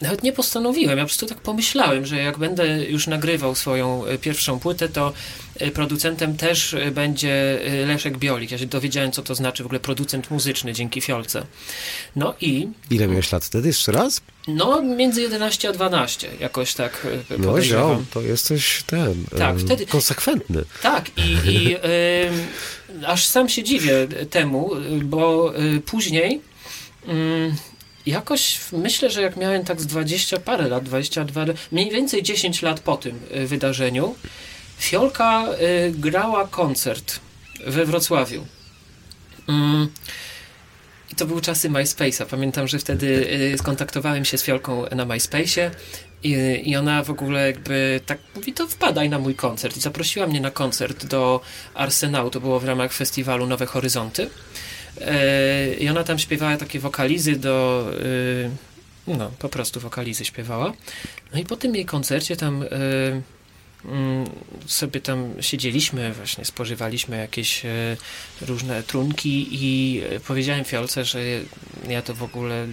nawet 0.01 0.23
nie 0.23 0.33
postanowiłem, 0.33 0.97
ja 0.97 1.03
po 1.03 1.07
prostu 1.07 1.25
tak 1.25 1.37
pomyślałem, 1.37 2.05
że 2.05 2.17
jak 2.17 2.37
będę 2.37 2.83
już 2.85 3.07
nagrywał 3.07 3.55
swoją 3.55 4.05
e, 4.05 4.17
pierwszą 4.17 4.59
płytę, 4.59 4.89
to 4.89 5.13
e, 5.59 5.71
producentem 5.71 6.37
też 6.37 6.73
e, 6.73 6.91
będzie 6.91 7.59
Leszek 7.87 8.17
Biolik. 8.17 8.51
Ja 8.51 8.57
się 8.57 8.65
dowiedziałem, 8.65 9.11
co 9.11 9.23
to 9.23 9.35
znaczy 9.35 9.63
w 9.63 9.65
ogóle 9.65 9.79
producent 9.79 10.31
muzyczny 10.31 10.73
dzięki 10.73 11.01
Fiolce. 11.01 11.45
No 12.15 12.33
i 12.41 12.67
Ile 12.91 13.07
miałeś 13.07 13.31
lat 13.31 13.45
wtedy? 13.45 13.67
Jeszcze 13.67 13.91
raz? 13.91 14.21
no 14.47 14.81
między 14.81 15.21
11 15.21 15.69
a 15.69 15.73
12 15.73 16.27
jakoś 16.39 16.73
tak 16.73 17.07
No 17.37 17.61
ziom, 17.61 18.05
to 18.13 18.21
jesteś 18.21 18.83
ten... 18.83 19.25
Tak, 19.37 19.59
wtedy- 19.59 19.85
Konsekwentny. 19.85 20.63
Tak, 20.81 21.05
i, 21.17 21.31
i 21.51 21.75
ym, 21.75 21.83
aż 23.05 23.25
sam 23.25 23.49
się 23.49 23.63
dziwię 23.63 24.07
temu, 24.29 24.71
bo 25.03 25.53
y, 25.59 25.81
później 25.81 26.41
ym, 27.07 27.55
jakoś 28.05 28.59
myślę, 28.71 29.09
że 29.09 29.21
jak 29.21 29.37
miałem 29.37 29.65
tak 29.65 29.81
z 29.81 29.85
20 29.85 30.39
parę 30.39 30.67
lat, 30.67 30.83
22, 30.83 31.45
mniej 31.71 31.89
więcej 31.89 32.23
10 32.23 32.61
lat 32.61 32.79
po 32.79 32.97
tym 32.97 33.19
y, 33.35 33.47
wydarzeniu, 33.47 34.15
Fiolka 34.79 35.45
y, 35.47 35.91
grała 35.91 36.47
koncert 36.47 37.19
we 37.67 37.85
Wrocławiu. 37.85 38.45
Ym, 39.49 39.89
i 41.11 41.15
to 41.15 41.25
były 41.25 41.41
czasy 41.41 41.69
MySpace'a. 41.69 42.25
Pamiętam, 42.25 42.67
że 42.67 42.79
wtedy 42.79 43.27
y, 43.53 43.57
skontaktowałem 43.57 44.25
się 44.25 44.37
z 44.37 44.43
Fiolką 44.43 44.85
na 44.95 45.05
MySpace'ie 45.05 45.69
i, 46.23 46.61
i 46.63 46.75
ona 46.75 47.03
w 47.03 47.09
ogóle 47.09 47.47
jakby 47.47 48.01
tak 48.05 48.19
mówi, 48.35 48.53
to 48.53 48.67
wpadaj 48.67 49.09
na 49.09 49.19
mój 49.19 49.35
koncert. 49.35 49.77
I 49.77 49.79
zaprosiła 49.79 50.27
mnie 50.27 50.41
na 50.41 50.51
koncert 50.51 51.05
do 51.05 51.41
Arsenału. 51.73 52.29
To 52.29 52.39
było 52.39 52.59
w 52.59 52.65
ramach 52.65 52.93
festiwalu 52.93 53.47
Nowe 53.47 53.65
Horyzonty. 53.65 54.29
E, 55.01 55.73
I 55.73 55.89
ona 55.89 56.03
tam 56.03 56.19
śpiewała 56.19 56.57
takie 56.57 56.79
wokalizy 56.79 57.35
do... 57.35 57.85
y, 58.01 58.49
no, 59.07 59.31
po 59.39 59.49
prostu 59.49 59.79
wokalizy 59.79 60.25
śpiewała. 60.25 60.73
No 61.33 61.39
i 61.39 61.45
po 61.45 61.57
tym 61.57 61.75
jej 61.75 61.85
koncercie 61.85 62.35
tam... 62.35 62.63
y, 62.63 62.67
mm, 63.85 64.29
sobie 64.65 65.01
tam 65.01 65.33
siedzieliśmy, 65.41 66.13
właśnie 66.13 66.45
spożywaliśmy 66.45 67.17
jakieś 67.17 67.65
e, 67.65 67.97
różne 68.41 68.83
trunki 68.83 69.47
i 69.51 70.01
powiedziałem 70.27 70.65
Fiolce, 70.65 71.05
że 71.05 71.19
ja 71.87 72.01
to 72.01 72.13
w 72.13 72.23
ogóle 72.23 72.67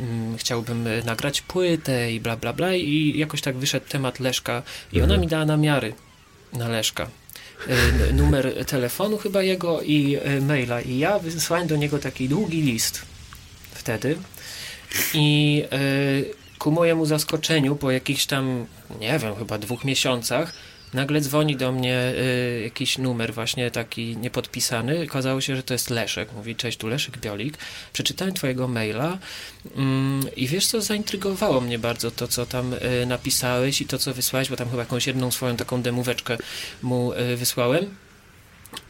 mm, 0.00 0.38
chciałbym 0.38 0.88
nagrać 1.04 1.40
płytę 1.40 2.12
i 2.12 2.20
bla 2.20 2.36
bla 2.36 2.52
bla 2.52 2.74
i 2.74 3.18
jakoś 3.18 3.40
tak 3.40 3.56
wyszedł 3.56 3.86
temat 3.88 4.20
Leszka 4.20 4.62
i 4.92 5.02
ona 5.02 5.16
mi 5.16 5.26
dała 5.26 5.44
namiary 5.44 5.94
na 6.52 6.68
Leszka. 6.68 7.08
E, 7.68 8.12
numer 8.12 8.64
telefonu 8.66 9.18
chyba 9.18 9.42
jego 9.42 9.82
i 9.82 10.16
e, 10.16 10.40
maila. 10.40 10.80
I 10.80 10.98
ja 10.98 11.18
wysłałem 11.18 11.66
do 11.66 11.76
niego 11.76 11.98
taki 11.98 12.28
długi 12.28 12.62
list 12.62 13.02
wtedy 13.74 14.16
i 15.14 15.62
e, 15.72 15.78
ku 16.58 16.70
mojemu 16.70 17.06
zaskoczeniu 17.06 17.76
po 17.76 17.90
jakichś 17.90 18.26
tam, 18.26 18.66
nie 19.00 19.18
wiem, 19.18 19.36
chyba 19.36 19.58
dwóch 19.58 19.84
miesiącach 19.84 20.52
nagle 20.94 21.20
dzwoni 21.20 21.56
do 21.56 21.72
mnie 21.72 22.12
y, 22.18 22.60
jakiś 22.64 22.98
numer 22.98 23.34
właśnie 23.34 23.70
taki 23.70 24.16
niepodpisany. 24.16 25.06
Okazało 25.10 25.40
się, 25.40 25.56
że 25.56 25.62
to 25.62 25.74
jest 25.74 25.90
Leszek. 25.90 26.32
Mówi, 26.32 26.56
cześć, 26.56 26.78
tu 26.78 26.88
Leszek 26.88 27.18
Biolik. 27.18 27.58
Przeczytałem 27.92 28.34
twojego 28.34 28.68
maila 28.68 29.18
mm, 29.76 30.34
i 30.36 30.46
wiesz 30.46 30.66
co, 30.66 30.80
zaintrygowało 30.80 31.60
mnie 31.60 31.78
bardzo 31.78 32.10
to, 32.10 32.28
co 32.28 32.46
tam 32.46 32.72
y, 32.72 33.06
napisałeś 33.06 33.80
i 33.80 33.86
to, 33.86 33.98
co 33.98 34.14
wysłałeś, 34.14 34.48
bo 34.50 34.56
tam 34.56 34.70
chyba 34.70 34.82
jakąś 34.82 35.06
jedną 35.06 35.30
swoją 35.30 35.56
taką 35.56 35.82
demóweczkę 35.82 36.38
mu 36.82 37.12
y, 37.12 37.36
wysłałem. 37.36 37.86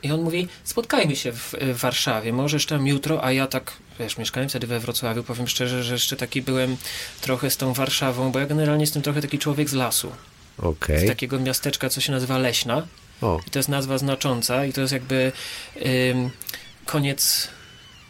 I 0.02 0.12
on 0.12 0.22
mówi, 0.22 0.48
spotkajmy 0.64 1.16
się 1.16 1.32
w, 1.32 1.55
w 1.61 1.78
Warszawie, 1.78 2.32
możesz 2.32 2.66
tam 2.66 2.86
jutro, 2.86 3.24
a 3.24 3.32
ja 3.32 3.46
tak, 3.46 3.72
wiesz, 3.98 4.18
mieszkałem 4.18 4.48
wtedy 4.48 4.66
we 4.66 4.80
Wrocławiu, 4.80 5.22
powiem 5.22 5.48
szczerze, 5.48 5.84
że 5.84 5.92
jeszcze 5.92 6.16
taki 6.16 6.42
byłem 6.42 6.76
trochę 7.20 7.50
z 7.50 7.57
tą 7.57 7.72
Warszawą, 7.72 8.32
bo 8.32 8.38
ja 8.38 8.46
generalnie 8.46 8.82
jestem 8.82 9.02
trochę 9.02 9.22
taki 9.22 9.38
człowiek 9.38 9.68
z 9.68 9.72
lasu 9.72 10.12
Okej. 10.59 11.05
z 11.05 11.09
takiego 11.09 11.40
miasteczka, 11.40 11.88
co 11.88 12.00
się 12.00 12.12
nazywa 12.12 12.38
Leśna. 12.38 12.86
O, 13.22 13.40
I 13.46 13.50
to 13.50 13.59
jest 13.59 13.68
nazwa 13.68 13.98
znacząca 13.98 14.64
i 14.64 14.72
to 14.72 14.80
jest 14.80 14.92
jakby 14.92 15.32
ym, 16.11 16.30
koniec 16.86 17.48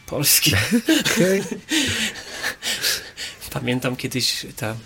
Polski. 0.06 0.52
okej. 1.14 1.42
Pamiętam 3.50 3.96
kiedyś 3.96 4.46
ta 4.56 4.76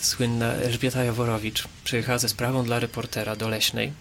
słynna 0.00 0.52
Elżbieta 0.52 1.04
Jaworowicz 1.04 1.64
przyjechała 1.84 2.18
ze 2.18 2.28
sprawą 2.28 2.64
dla 2.64 2.80
reportera 2.80 3.36
do 3.36 3.48
Leśnej. 3.48 3.92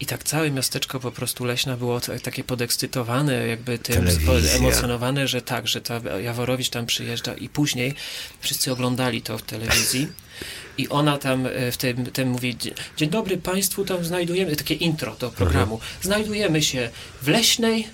I 0.00 0.06
tak 0.06 0.24
całe 0.24 0.50
miasteczko 0.50 1.00
po 1.00 1.12
prostu 1.12 1.44
Leśna 1.44 1.76
było 1.76 2.00
takie 2.00 2.44
podekscytowane, 2.44 3.46
jakby 3.46 3.78
tym 3.78 4.06
emocjonowane, 4.56 5.28
że 5.28 5.42
tak, 5.42 5.68
że 5.68 5.80
ta 5.80 6.00
Jaworowicz 6.20 6.68
tam 6.68 6.86
przyjeżdża 6.86 7.34
i 7.34 7.48
później 7.48 7.94
wszyscy 8.40 8.72
oglądali 8.72 9.22
to 9.22 9.38
w 9.38 9.42
telewizji 9.42 10.08
i 10.78 10.88
ona 10.88 11.18
tam 11.18 11.46
e, 11.46 11.72
w 11.72 11.76
tym, 11.76 12.06
tym 12.06 12.28
mówi, 12.28 12.56
"Dzie- 12.56 12.74
dzień 12.96 13.10
dobry 13.10 13.36
Państwu, 13.36 13.84
tam 13.84 14.04
znajdujemy, 14.04 14.56
takie 14.56 14.74
intro 14.74 15.16
do 15.20 15.30
programu, 15.30 15.80
znajdujemy 16.02 16.62
się 16.62 16.90
w 17.22 17.28
Leśnej, 17.28 17.88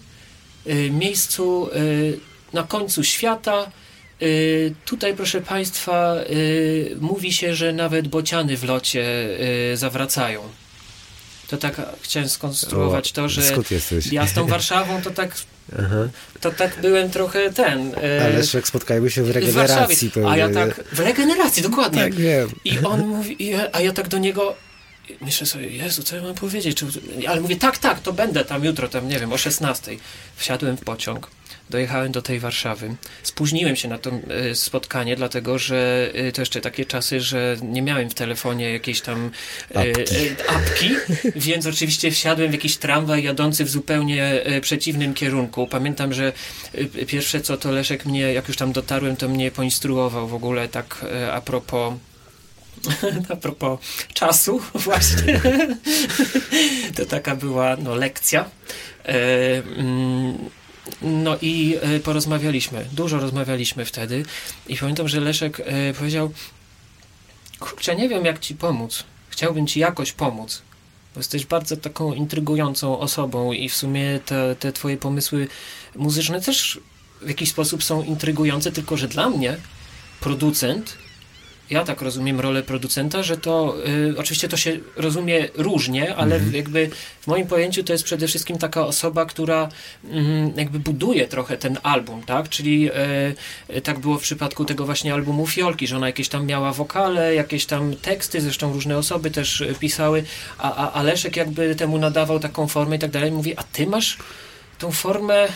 y, 0.67 0.91
miejscu 0.91 1.69
y, 1.77 2.19
na 2.53 2.63
końcu 2.63 3.05
świata, 3.05 3.71
Y, 4.23 4.75
tutaj, 4.85 5.17
proszę 5.17 5.41
Państwa, 5.41 6.17
y, 6.31 6.97
mówi 7.01 7.33
się, 7.33 7.55
że 7.55 7.73
nawet 7.73 8.09
bociany 8.09 8.57
w 8.57 8.65
locie 8.65 9.05
y, 9.73 9.77
zawracają. 9.77 10.43
To 11.49 11.57
tak 11.57 11.81
chciałem 12.03 12.29
skonstruować 12.29 13.11
O, 13.11 13.15
to, 13.15 13.29
że 13.29 13.43
ja 14.13 14.27
z 14.27 14.33
tą 14.33 14.47
Warszawą 14.55 15.03
to 15.03 15.11
tak, 15.11 15.35
Aha. 15.79 16.09
to 16.41 16.51
tak 16.51 16.81
byłem 16.81 17.11
trochę 17.11 17.53
ten. 17.53 17.95
y, 17.95 17.97
Ale 17.97 18.31
Leszek, 18.31 18.69
spotkajmy 18.69 19.11
się 19.11 19.23
w 19.23 19.27
w 19.27 19.31
regeneracji. 19.31 20.11
A 20.29 20.37
ja 20.37 20.49
tak, 20.51 20.85
w 20.93 21.01
regeneracji, 21.01 21.63
dokładnie. 21.63 22.03
Tak, 22.03 22.15
wiem. 22.15 22.49
I 22.65 22.79
on 22.79 23.07
mówi, 23.07 23.43
i 23.43 23.47
ja, 23.47 23.69
a 23.73 23.81
ja 23.81 23.93
tak 23.93 24.09
do 24.09 24.19
niego 24.19 24.55
myślę 25.21 25.47
sobie, 25.47 25.69
Jezu, 25.69 26.03
co 26.03 26.17
ja 26.17 26.23
mam 26.23 26.35
powiedzieć? 26.35 26.79
Czy, 26.79 26.87
ale 27.29 27.41
mówię, 27.41 27.57
tak, 27.57 27.79
tak, 27.79 28.01
to 28.01 28.13
będę 28.13 28.45
tam 28.45 28.65
jutro, 28.65 28.89
tam 28.89 29.09
nie 29.09 29.19
wiem, 29.19 29.33
o 29.33 29.39
16. 29.39 29.97
Wsiadłem 30.37 30.77
w 30.77 30.81
pociąg, 30.81 31.31
dojechałem 31.71 32.13
do 32.13 32.23
tej 32.23 32.41
Warszawy. 32.41 32.95
Spóźniłem 33.23 33.77
się 33.77 33.89
na 33.89 33.99
to 33.99 34.11
e, 34.11 34.55
spotkanie, 34.55 35.17
dlatego 35.17 35.59
że 35.59 36.11
e, 36.15 36.33
to 36.33 36.43
jeszcze 36.43 36.61
takie 36.61 36.85
czasy, 36.85 37.21
że 37.21 37.57
nie 37.63 37.83
miałem 37.83 38.11
w 38.11 38.15
telefonie 38.15 38.73
jakiejś 38.73 39.01
tam 39.01 39.31
e, 39.75 39.79
Apki. 39.79 40.17
apki, 40.49 40.91
więc 41.49 41.67
oczywiście 41.67 42.11
wsiadłem 42.11 42.51
w 42.51 42.53
jakiś 42.53 42.77
tramwaj 42.77 43.23
jadący 43.23 43.65
w 43.65 43.69
zupełnie 43.69 44.45
przeciwnym 44.61 45.15
kierunku. 45.15 45.67
Pamiętam, 45.67 46.13
że 46.13 46.33
pierwsze 47.07 47.41
co 47.41 47.57
to 47.57 47.71
Leszek 47.71 48.07
mnie, 48.07 48.21
jak 48.21 48.49
już 48.49 48.57
tam 48.57 48.73
dotarłem, 48.73 49.17
to 49.17 49.29
mnie 49.29 49.51
poinstruował 49.51 50.29
w 50.29 50.35
ogóle 50.35 50.69
tak 50.69 51.05
a 51.33 51.41
propos 51.41 51.95
a 53.33 53.37
propos 53.37 53.79
czasu, 54.15 54.61
właśnie. 54.75 55.41
To 56.97 57.07
taka 57.07 57.37
była 57.37 57.77
no, 57.77 57.95
lekcja. 57.95 58.45
E, 59.05 59.63
mm, 59.77 60.39
no 61.03 61.37
i 61.43 61.77
e, 61.81 62.01
porozmawialiśmy. 62.01 62.87
Dużo 62.93 63.19
rozmawialiśmy 63.21 63.85
wtedy. 63.85 64.25
I 64.69 64.77
pamiętam, 64.77 65.09
że 65.09 65.21
Leszek 65.21 65.61
e, 65.61 65.95
powiedział: 65.95 66.31
Kurczę, 67.59 67.97
nie 67.97 68.09
wiem, 68.09 68.25
jak 68.25 68.39
ci 68.39 68.55
pomóc. 68.55 69.05
Chciałbym 69.29 69.67
ci 69.67 69.81
jakoś 69.81 70.13
pomóc. 70.13 70.63
Bo 71.15 71.21
jesteś 71.21 71.47
bardzo 71.47 71.77
taką 71.77 72.13
intrygującą 72.13 72.99
osobą 72.99 73.53
i 73.53 73.69
w 73.69 73.77
sumie 73.77 74.21
te, 74.27 74.57
te 74.57 74.73
twoje 74.73 74.97
pomysły 74.97 75.49
muzyczne 75.97 76.41
też 76.41 76.81
w 77.23 77.29
jakiś 77.29 77.51
sposób 77.51 77.85
są 77.85 78.03
intrygujące, 78.03 78.73
tylko 78.73 78.97
że 78.97 79.09
dla 79.09 79.31
mnie 79.31 79.57
producent 80.21 80.99
ja 81.71 81.85
tak 81.85 82.03
rozumiem 82.03 82.41
rolę 82.41 82.63
producenta, 82.63 83.23
że 83.23 83.37
to 83.37 83.77
y, 84.11 84.19
oczywiście 84.19 84.49
to 84.49 84.57
się 84.57 84.79
rozumie 84.97 85.49
różnie, 85.55 86.17
ale 86.17 86.41
jakby 86.53 86.91
w 87.21 87.27
moim 87.27 87.47
pojęciu 87.47 87.85
to 87.85 87.93
jest 87.93 88.05
przede 88.05 88.27
wszystkim 88.27 88.59
taka 88.59 88.87
osoba, 88.87 89.27
która 89.27 89.69
mm, 90.05 90.53
jakby 90.57 90.79
buduje 90.79 91.29
trochę 91.29 91.57
ten 91.57 91.79
album, 91.83 92.23
tak? 92.23 92.49
Czyli 92.49 92.91
y, 92.91 93.77
y, 93.77 93.81
tak 93.81 93.99
było 93.99 94.19
w 94.19 94.23
przypadku 94.23 94.65
tego 94.65 94.85
właśnie 94.85 95.15
albumu 95.15 95.47
Fiolki, 95.47 95.87
że 95.87 95.97
ona 95.97 96.07
jakieś 96.07 96.29
tam 96.29 96.47
miała 96.47 96.73
wokale, 96.73 97.35
jakieś 97.35 97.67
tam 97.67 97.97
teksty, 97.97 98.41
zresztą 98.41 98.73
różne 98.73 98.99
osoby 98.99 99.31
też 99.31 99.61
y, 99.61 99.75
pisały, 99.81 100.25
a, 100.59 100.75
a, 100.75 100.93
a 100.93 101.03
Leszek 101.03 101.37
jakby 101.37 101.75
temu 101.75 101.99
nadawał 101.99 102.41
taką 102.41 102.69
formę 102.69 102.97
i 102.97 102.99
tak 102.99 103.11
dalej. 103.11 103.33
Mówi, 103.33 103.57
a 103.57 103.63
ty 103.63 103.87
masz 103.87 104.19
tą 104.79 104.93
formę, 104.93 105.49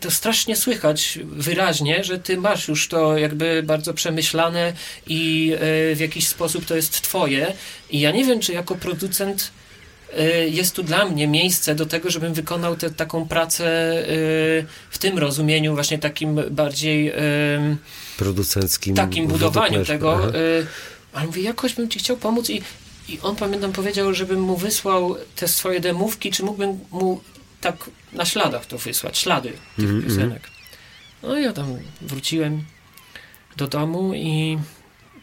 to- 0.00 0.10
strasznie 0.10 0.56
słychać 0.56 1.18
wyraźnie, 1.24 2.04
że 2.04 2.18
ty 2.18 2.36
masz 2.36 2.68
już 2.68 2.88
to 2.88 3.18
jakby 3.18 3.62
bardzo 3.62 3.94
przemyślane 3.94 4.72
i 5.06 5.52
e, 5.54 5.58
w 5.94 6.00
jakiś 6.00 6.28
sposób 6.28 6.64
to 6.64 6.76
jest 6.76 7.00
twoje. 7.02 7.52
I 7.90 8.00
ja 8.00 8.10
nie 8.10 8.24
wiem, 8.24 8.40
czy 8.40 8.52
jako 8.52 8.74
producent 8.74 9.50
e, 10.16 10.48
jest 10.48 10.74
tu 10.76 10.82
dla 10.82 11.04
mnie 11.04 11.28
miejsce 11.28 11.74
do 11.74 11.86
tego, 11.86 12.10
żebym 12.10 12.34
wykonał 12.34 12.76
tę 12.76 12.90
taką 12.90 13.28
pracę 13.28 13.64
e, 13.66 14.04
w 14.90 14.98
tym 14.98 15.18
rozumieniu 15.18 15.74
właśnie 15.74 15.98
takim 15.98 16.40
bardziej 16.50 17.12
Producenckim. 18.16 18.94
takim 18.96 19.26
budowaniu 19.26 19.84
tego. 19.84 20.14
Aha. 20.14 20.32
Ale 21.12 21.26
mówię, 21.26 21.42
jakoś 21.42 21.74
bym 21.74 21.88
ci 21.88 21.98
chciał 21.98 22.16
pomóc 22.16 22.50
i, 22.50 22.62
i 23.08 23.18
on 23.22 23.36
pamiętam 23.36 23.72
powiedział, 23.72 24.14
żebym 24.14 24.40
mu 24.40 24.56
wysłał 24.56 25.16
te 25.36 25.48
swoje 25.48 25.80
demówki, 25.80 26.30
czy 26.30 26.42
mógłbym 26.42 26.78
mu 26.90 27.20
tak 27.62 27.90
na 28.12 28.24
śladach 28.24 28.66
to 28.66 28.78
wysłać, 28.78 29.18
ślady 29.18 29.52
tych 29.76 29.84
Mhm, 29.84 30.02
piosenek. 30.02 30.42
No 31.22 31.38
i 31.38 31.42
ja 31.42 31.52
tam 31.52 31.78
wróciłem 32.00 32.64
do 33.56 33.68
domu 33.68 34.14
i 34.14 34.58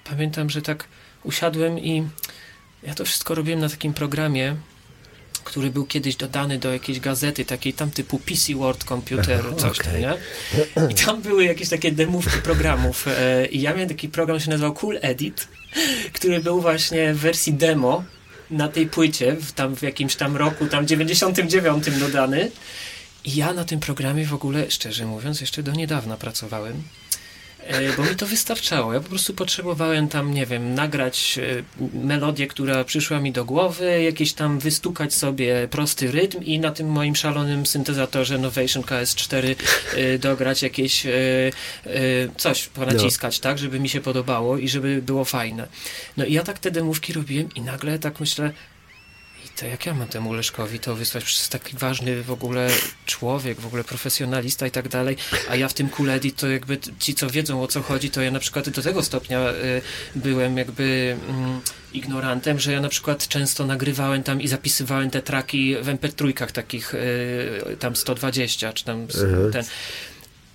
pamiętam, 0.04 0.50
że 0.50 0.62
tak 0.62 0.88
usiadłem 1.24 1.80
i 1.80 2.08
ja 2.84 2.96
to 2.96 3.06
wszystko 3.06 3.36
robiłem 3.36 3.60
na 3.60 3.70
takim 3.70 3.94
programie, 3.94 4.56
który 5.44 5.70
był 5.70 5.86
kiedyś 5.86 6.16
dodany 6.16 6.60
do 6.60 6.74
jakiejś 6.74 7.00
gazety, 7.00 7.46
takiej 7.46 7.74
tam 7.74 7.92
typu 7.92 8.20
PC 8.20 8.56
Word 8.56 8.84
Computer, 8.84 9.44
coś 9.58 9.78
tam, 9.78 9.88
okej. 9.88 10.02
nie? 10.02 10.14
I 10.92 10.96
tam 10.96 11.22
były 11.22 11.46
jakieś 11.46 11.70
takie 11.70 11.92
demówki 11.92 12.38
programów. 12.42 13.08
E, 13.08 13.46
I 13.46 13.62
ja 13.62 13.74
miałem 13.74 13.90
taki 13.90 14.10
program, 14.10 14.40
się 14.40 14.50
nazywał 14.50 14.74
Cool 14.74 15.00
Edit, 15.02 15.48
który 16.14 16.40
był 16.40 16.62
właśnie 16.62 17.14
w 17.14 17.20
wersji 17.20 17.54
demo 17.54 18.04
na 18.52 18.68
tej 18.68 18.88
płycie, 18.88 19.36
w, 19.36 19.52
tam 19.52 19.76
w 19.76 19.82
jakimś 19.82 20.16
tam 20.16 20.38
roku, 20.38 20.68
tam 20.68 20.88
99 20.88 22.00
dodany. 22.00 22.52
I 23.26 23.36
ja 23.36 23.54
na 23.54 23.66
tym 23.66 23.80
programie 23.80 24.26
w 24.26 24.34
ogóle, 24.34 24.72
szczerze 24.72 25.06
mówiąc, 25.06 25.42
jeszcze 25.42 25.64
do 25.64 25.72
niedawna 25.72 26.18
pracowałem. 26.18 26.84
E, 27.68 27.94
Bo 27.98 28.04
mi 28.04 28.16
to 28.16 28.28
wystarczało. 28.28 28.94
Ja 28.94 29.00
po 29.00 29.10
prostu 29.10 29.34
potrzebowałem 29.34 30.08
tam, 30.08 30.34
nie 30.34 30.46
wiem, 30.46 30.74
nagrać 30.74 31.40
e, 31.40 31.98
melodię, 32.06 32.48
która 32.48 32.84
przyszła 32.84 33.20
mi 33.20 33.32
do 33.32 33.46
głowy, 33.46 34.04
jakieś 34.04 34.34
tam 34.34 34.60
wystukać 34.60 35.14
sobie 35.14 35.68
prosty 35.72 36.12
rytm 36.12 36.44
i 36.44 36.60
na 36.60 36.72
tym 36.72 36.88
moim 36.88 37.16
szalonym 37.16 37.66
syntezatorze 37.66 38.38
Novation 38.38 38.84
KS4 38.84 39.56
e, 39.96 40.20
dograć 40.20 40.62
jakieś 40.62 41.08
coś, 42.38 42.68
ponaciskać, 42.68 43.40
tak, 43.40 43.58
żeby 43.58 43.80
mi 43.80 43.90
się 43.90 44.02
podobało 44.02 44.58
i 44.58 44.70
żeby 44.70 45.02
było 45.02 45.26
fajne. 45.26 45.68
No 46.18 46.26
i 46.26 46.34
ja 46.34 46.44
tak 46.44 46.60
te 46.60 46.72
demówki 46.72 47.14
robiłem 47.14 47.50
i 47.56 47.62
nagle 47.62 48.00
tak 48.00 48.20
myślę, 48.20 48.52
to 49.60 49.66
jak 49.66 49.86
ja 49.86 49.94
mam 49.94 50.08
temu 50.08 50.34
Leszkowi 50.34 50.80
to 50.80 50.96
wysłać? 50.96 51.24
Przecież 51.24 51.48
taki 51.48 51.78
ważny 51.78 52.24
w 52.24 52.32
ogóle 52.32 52.70
człowiek, 53.06 53.62
w 53.62 53.66
ogóle 53.66 53.84
profesjonalista 53.84 54.68
i 54.68 54.72
tak 54.72 54.88
dalej, 54.88 55.18
a 55.50 55.56
ja 55.56 55.68
w 55.68 55.74
tym 55.74 55.90
Kuledi 55.90 56.32
to 56.32 56.48
jakby 56.48 56.78
ci, 57.00 57.16
co 57.16 57.30
wiedzą 57.30 57.64
o 57.64 57.68
co 57.68 57.82
chodzi, 57.82 58.10
to 58.10 58.22
ja 58.22 58.32
na 58.32 58.40
przykład 58.40 58.70
do 58.70 58.82
tego 58.82 59.04
stopnia 59.04 59.50
y, 59.50 59.82
byłem 60.16 60.58
jakby 60.58 61.18
mm, 61.30 61.62
ignorantem, 61.94 62.60
że 62.60 62.72
ja 62.72 62.82
na 62.82 62.90
przykład 62.90 63.28
często 63.28 63.66
nagrywałem 63.66 64.24
tam 64.24 64.42
i 64.42 64.48
zapisywałem 64.48 65.10
te 65.10 65.22
traki 65.22 65.76
w 65.82 65.86
MP3 65.86 66.52
takich 66.52 66.94
y, 66.94 67.78
tam 67.80 67.96
120, 67.96 68.74
czy 68.74 68.86
tam 68.86 69.02
Mhm. 69.02 69.52
ten. 69.52 69.64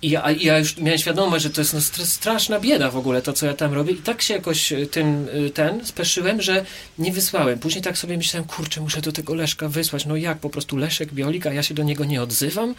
I 0.01 0.09
ja, 0.09 0.31
ja 0.31 0.59
już 0.59 0.77
miałem 0.77 0.99
świadomość, 0.99 1.43
że 1.43 1.49
to 1.49 1.61
jest 1.61 1.73
no, 1.73 1.79
stra- 1.79 2.05
straszna 2.05 2.59
bieda 2.59 2.91
w 2.91 2.97
ogóle 2.97 3.21
to, 3.21 3.33
co 3.33 3.45
ja 3.45 3.53
tam 3.53 3.73
robię. 3.73 3.93
I 3.93 3.97
tak 3.97 4.21
się 4.21 4.33
jakoś 4.33 4.71
y, 4.71 4.87
tym 4.87 5.27
y, 5.45 5.49
ten 5.49 5.85
speszyłem, 5.85 6.41
że 6.41 6.65
nie 6.99 7.11
wysłałem. 7.11 7.59
Później 7.59 7.81
tak 7.81 7.97
sobie 7.97 8.17
myślałem, 8.17 8.47
kurczę, 8.47 8.81
muszę 8.81 9.01
do 9.01 9.11
tego 9.11 9.35
Leszka 9.35 9.67
wysłać. 9.69 10.05
No 10.05 10.15
jak, 10.15 10.37
po 10.37 10.49
prostu 10.49 10.77
Leszek 10.77 11.13
Biolik, 11.13 11.45
a 11.47 11.53
ja 11.53 11.63
się 11.63 11.73
do 11.73 11.83
niego 11.83 12.05
nie 12.05 12.21
odzywam. 12.21 12.75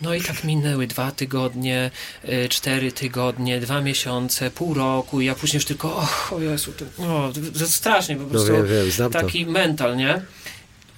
No 0.00 0.14
i 0.14 0.20
tak 0.22 0.44
minęły 0.44 0.86
dwa 0.86 1.10
tygodnie, 1.10 1.90
y, 2.28 2.48
cztery 2.48 2.92
tygodnie, 2.92 3.60
dwa 3.60 3.80
miesiące, 3.80 4.50
pół 4.50 4.74
roku. 4.74 5.20
I 5.20 5.26
ja 5.26 5.34
później 5.34 5.56
już 5.58 5.64
tylko, 5.64 5.96
och, 5.96 6.32
o 6.32 6.40
Jezu, 6.40 6.72
to, 6.72 6.84
no, 6.98 7.32
to, 7.58 7.66
strasznie 7.66 8.16
po 8.16 8.22
No 8.22 8.28
prostu 8.28 8.52
wiem, 8.52 8.66
wiem, 8.66 8.90
znam 8.90 9.12
to. 9.12 9.20
taki 9.20 9.46
mental, 9.46 9.96
nie? 9.96 10.22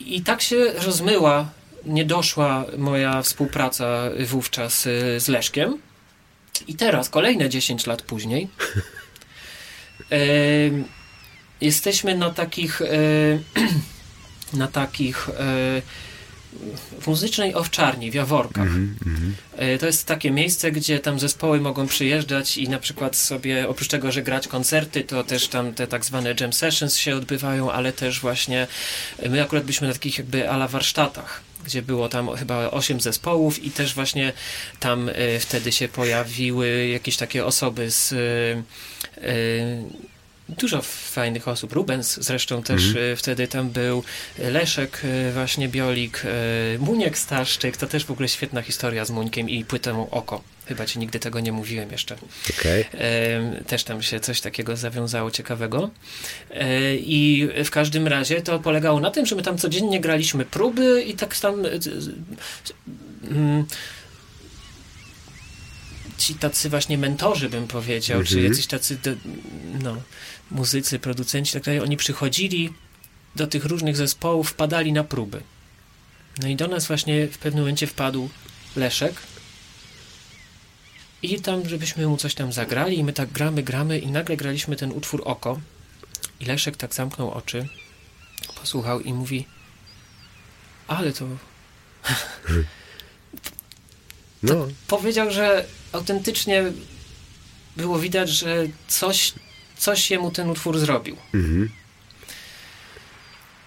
I 0.00 0.22
tak 0.22 0.42
się 0.42 0.56
rozmyła, 0.86 1.48
nie 1.86 2.04
doszła 2.04 2.64
moja 2.78 3.22
współpraca 3.22 4.10
wówczas 4.26 4.86
y, 4.86 5.20
z 5.20 5.28
Leszkiem. 5.28 5.78
I 6.66 6.74
teraz, 6.74 7.08
kolejne 7.08 7.48
10 7.48 7.86
lat 7.86 8.02
później, 8.02 8.48
jesteśmy 11.60 12.14
na 12.14 12.30
takich, 12.30 12.82
e, 12.82 12.86
na 14.62 14.68
takich 14.68 15.28
e, 15.28 15.82
w 17.00 17.06
muzycznej 17.06 17.54
owczarni 17.54 18.10
w 18.10 18.14
Jaworkach. 18.14 18.66
Mhm. 18.66 19.34
E, 19.56 19.78
To 19.78 19.86
jest 19.86 20.06
takie 20.06 20.30
miejsce, 20.30 20.72
gdzie 20.72 21.00
tam 21.00 21.18
zespoły 21.18 21.60
mogą 21.60 21.86
przyjeżdżać 21.86 22.58
i 22.58 22.68
na 22.68 22.78
przykład 22.78 23.16
sobie, 23.16 23.68
oprócz 23.68 23.88
tego, 23.88 24.12
że 24.12 24.22
grać 24.22 24.48
koncerty, 24.48 25.04
to 25.04 25.24
też 25.24 25.48
tam 25.48 25.74
te 25.74 25.86
tak 25.86 26.04
zwane 26.04 26.34
jam 26.40 26.52
sessions 26.52 26.96
się 26.96 27.16
odbywają, 27.16 27.72
ale 27.72 27.92
też 27.92 28.20
właśnie 28.20 28.66
my 29.28 29.42
akurat 29.42 29.64
byliśmy 29.64 29.86
na 29.86 29.92
takich 29.92 30.18
jakby 30.18 30.50
ala 30.50 30.68
warsztatach 30.68 31.47
gdzie 31.68 31.82
było 31.82 32.08
tam 32.08 32.36
chyba 32.36 32.70
8 32.70 33.00
zespołów 33.00 33.64
i 33.64 33.70
też 33.70 33.94
właśnie 33.94 34.32
tam 34.80 35.08
e, 35.08 35.38
wtedy 35.38 35.72
się 35.72 35.88
pojawiły 35.88 36.86
jakieś 36.86 37.16
takie 37.16 37.46
osoby 37.46 37.90
z 37.90 38.12
e, 38.12 38.16
e, 38.16 39.32
dużo 40.48 40.82
fajnych 40.82 41.48
osób. 41.48 41.72
Rubens 41.72 42.18
zresztą 42.20 42.62
też 42.62 42.86
Mhm. 42.86 43.16
wtedy 43.16 43.48
tam 43.48 43.70
był, 43.70 44.04
Leszek 44.38 45.02
właśnie 45.34 45.68
Biolik, 45.68 46.22
Muniek 46.78 47.18
Staszczyk, 47.18 47.76
to 47.76 47.86
też 47.86 48.04
w 48.04 48.10
ogóle 48.10 48.28
świetna 48.28 48.62
historia 48.62 49.04
z 49.04 49.10
Muńkiem 49.10 49.50
i 49.50 49.64
płytą 49.64 50.10
Oko. 50.10 50.42
Chyba 50.68 50.86
ci 50.86 50.98
nigdy 50.98 51.18
tego 51.20 51.40
nie 51.40 51.52
mówiłem 51.52 51.90
jeszcze. 51.92 52.16
E, 52.94 53.64
Też 53.66 53.84
tam 53.84 54.02
się 54.02 54.20
coś 54.20 54.40
takiego 54.40 54.76
zawiązało 54.76 55.30
ciekawego. 55.30 55.90
E, 56.50 56.96
I 56.96 57.48
w 57.64 57.70
każdym 57.70 58.06
razie 58.06 58.42
to 58.42 58.58
polegało 58.58 59.00
na 59.00 59.10
tym, 59.10 59.26
że 59.26 59.36
my 59.36 59.42
tam 59.42 59.58
codziennie 59.58 60.00
graliśmy 60.00 60.44
próby 60.44 61.02
i 61.02 61.14
tak 61.14 61.36
tam 61.36 61.64
e, 61.66 61.68
mm, 63.30 63.66
ci 66.18 66.34
tacy 66.34 66.68
właśnie 66.70 66.98
mentorzy, 66.98 67.48
bym 67.48 67.66
powiedział, 67.68 68.22
czy 68.24 68.34
Mhm. 68.34 68.52
jacyś 68.52 68.66
tacy 68.66 68.98
no, 69.82 69.96
muzycy, 70.50 70.98
producenci, 70.98 71.52
tak 71.52 71.62
dalej, 71.62 71.80
oni 71.80 71.96
przychodzili 71.96 72.72
do 73.36 73.46
tych 73.46 73.64
różnych 73.64 73.96
zespołów, 73.96 74.50
wpadali 74.50 74.92
na 74.92 75.04
próby. 75.04 75.40
No 76.42 76.48
i 76.48 76.56
do 76.56 76.68
nas 76.68 76.86
właśnie 76.86 77.26
w 77.28 77.38
pewnym 77.38 77.62
momencie 77.62 77.86
wpadł 77.86 78.28
Leszek, 78.76 79.14
i 81.22 81.40
tam, 81.40 81.68
żebyśmy 81.68 82.06
mu 82.06 82.16
coś 82.16 82.34
tam 82.34 82.52
zagrali 82.52 82.98
i 82.98 83.04
my 83.04 83.12
tak 83.12 83.30
gramy, 83.32 83.62
gramy 83.62 83.98
i 83.98 84.06
nagle 84.10 84.36
graliśmy 84.36 84.76
ten 84.76 84.92
utwór 84.92 85.22
Oko 85.24 85.60
i 86.40 86.44
Leszek 86.44 86.76
tak 86.76 86.94
zamknął 86.94 87.30
oczy, 87.30 87.68
posłuchał 88.60 89.00
i 89.00 89.12
mówi 89.12 89.46
ale 90.88 91.12
to... 91.12 91.24
No, 94.42 94.68
Powiedział, 94.86 95.30
że 95.30 95.64
autentycznie 95.92 96.64
było 97.76 97.98
widać, 97.98 98.30
że 98.30 98.66
coś, 98.88 99.32
coś 99.76 100.10
jemu 100.10 100.30
ten 100.30 100.50
utwór 100.50 100.78
zrobił. 100.78 101.16
mhm. 101.34 101.68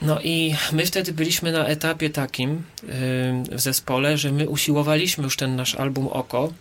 No 0.02 0.22
i 0.22 0.56
my 0.72 0.86
wtedy 0.86 1.14
byliśmy 1.14 1.52
na 1.52 1.66
etapie 1.66 2.10
takim 2.10 2.50
ym, 2.50 3.44
w 3.44 3.60
zespole, 3.60 4.18
że 4.18 4.32
my 4.32 4.50
usiłowaliśmy 4.50 5.24
już 5.24 5.38
ten 5.38 5.56
nasz 5.56 5.76
album 5.76 6.08
Oko 6.08 6.54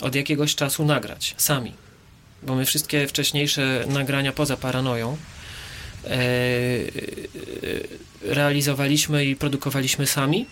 od 0.00 0.14
jakiegoś 0.14 0.54
czasu 0.54 0.84
nagrać 0.84 1.34
sami. 1.38 1.72
Bo 2.42 2.54
my 2.54 2.64
wszystkie 2.64 3.06
wcześniejsze 3.06 3.84
nagrania 3.88 4.32
poza 4.32 4.56
paranoją 4.56 5.16
e, 6.04 6.08
e, 6.10 6.18
realizowaliśmy 8.22 9.24
i 9.24 9.36
produkowaliśmy 9.36 10.06
sami. 10.06 10.46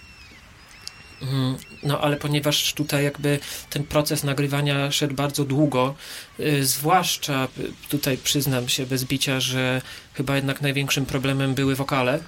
Mm, 1.23 1.57
No 1.83 2.01
ale 2.01 2.17
ponieważ 2.17 2.73
tutaj 2.75 3.05
jakby 3.05 3.39
ten 3.71 3.85
proces 3.85 4.25
nagrywania 4.25 4.91
szedł 4.91 5.15
bardzo 5.15 5.45
długo, 5.45 5.95
y, 6.41 6.65
zwłaszcza 6.65 7.49
y, 7.59 7.89
tutaj 7.89 8.19
przyznam 8.19 8.69
się 8.69 8.87
bez 8.87 9.05
bicia, 9.05 9.41
że 9.41 9.83
chyba 10.15 10.37
jednak 10.37 10.61
największym 10.61 11.07
problemem 11.07 11.55
były 11.55 11.75
wokale. 11.75 12.21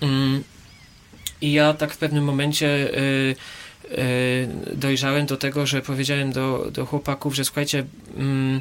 Mm, 0.00 0.44
I 1.40 1.52
ja 1.52 1.74
tak 1.74 1.94
w 1.94 1.96
pewnym 1.96 2.24
momencie 2.24 2.98
y, 2.98 3.36
dojrzałem 4.74 5.26
do 5.26 5.36
tego, 5.36 5.66
że 5.66 5.82
powiedziałem 5.82 6.32
do, 6.32 6.70
do 6.72 6.86
chłopaków, 6.86 7.34
że 7.34 7.44
słuchajcie, 7.44 7.84
mm, 8.16 8.60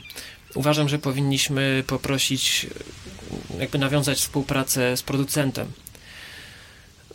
uważam, 0.56 0.90
że 0.90 1.00
powinniśmy 1.00 1.84
poprosić, 1.88 2.68
jakby 3.60 3.78
nawiązać 3.78 4.18
współpracę 4.18 4.98
z 4.98 5.04
producentem. 5.04 5.72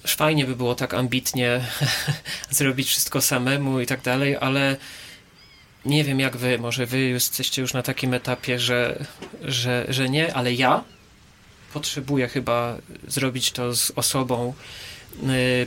Fajnie 0.07 0.45
by 0.45 0.57
było 0.57 0.75
tak 0.75 0.95
ambitnie 0.95 1.61
zrobić 2.51 2.89
wszystko 2.89 3.21
samemu 3.21 3.81
i 3.81 3.87
tak 3.87 4.03
dalej, 4.03 4.37
ale 4.41 4.77
nie 5.85 6.05
wiem 6.05 6.21
jak 6.21 6.37
wy, 6.37 6.59
może 6.59 6.87
wy 6.87 7.01
jesteście 7.01 7.63
już 7.63 7.73
na 7.73 7.83
takim 7.83 8.15
etapie, 8.15 8.59
że, 8.59 9.05
że, 9.43 9.87
że 9.89 10.09
nie, 10.09 10.35
ale 10.35 10.53
ja 10.53 10.85
potrzebuję 11.73 12.29
chyba 12.29 12.77
zrobić 13.09 13.51
to 13.51 13.75
z 13.75 13.93
osobą, 13.97 14.55
y, 15.23 15.67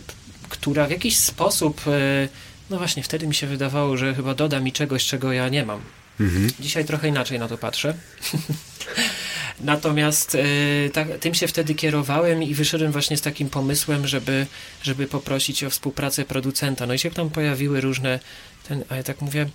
która 0.49 0.87
w 0.87 0.91
jakiś 0.91 1.17
sposób, 1.17 1.87
y, 1.87 2.29
no 2.69 2.77
właśnie 2.77 3.03
wtedy 3.03 3.27
mi 3.27 3.35
się 3.35 3.47
wydawało, 3.47 3.97
że 3.97 4.15
chyba 4.15 4.33
doda 4.33 4.59
mi 4.59 4.71
czegoś, 4.71 5.05
czego 5.05 5.33
ja 5.33 5.49
nie 5.49 5.65
mam. 5.65 5.81
Mhm. 6.19 6.51
Dzisiaj 6.59 6.85
trochę 6.85 7.07
inaczej 7.07 7.39
na 7.39 7.47
to 7.47 7.57
patrzę. 7.57 7.93
Natomiast 9.59 10.35
y, 10.35 10.91
tak, 10.93 11.07
tym 11.19 11.33
się 11.33 11.47
wtedy 11.47 11.75
kierowałem 11.75 12.43
i 12.43 12.53
wyszedłem 12.53 12.91
właśnie 12.91 13.17
z 13.17 13.21
takim 13.21 13.49
pomysłem, 13.49 14.07
żeby, 14.07 14.47
żeby 14.83 15.07
poprosić 15.07 15.63
o 15.63 15.69
współpracę 15.69 16.25
producenta. 16.25 16.85
No 16.85 16.93
i 16.93 16.99
się 16.99 17.11
tam 17.11 17.29
pojawiły 17.29 17.81
różne, 17.81 18.19
ten, 18.67 18.83
a 18.89 18.95
ja 18.95 19.03
tak 19.03 19.21
mówię, 19.21 19.49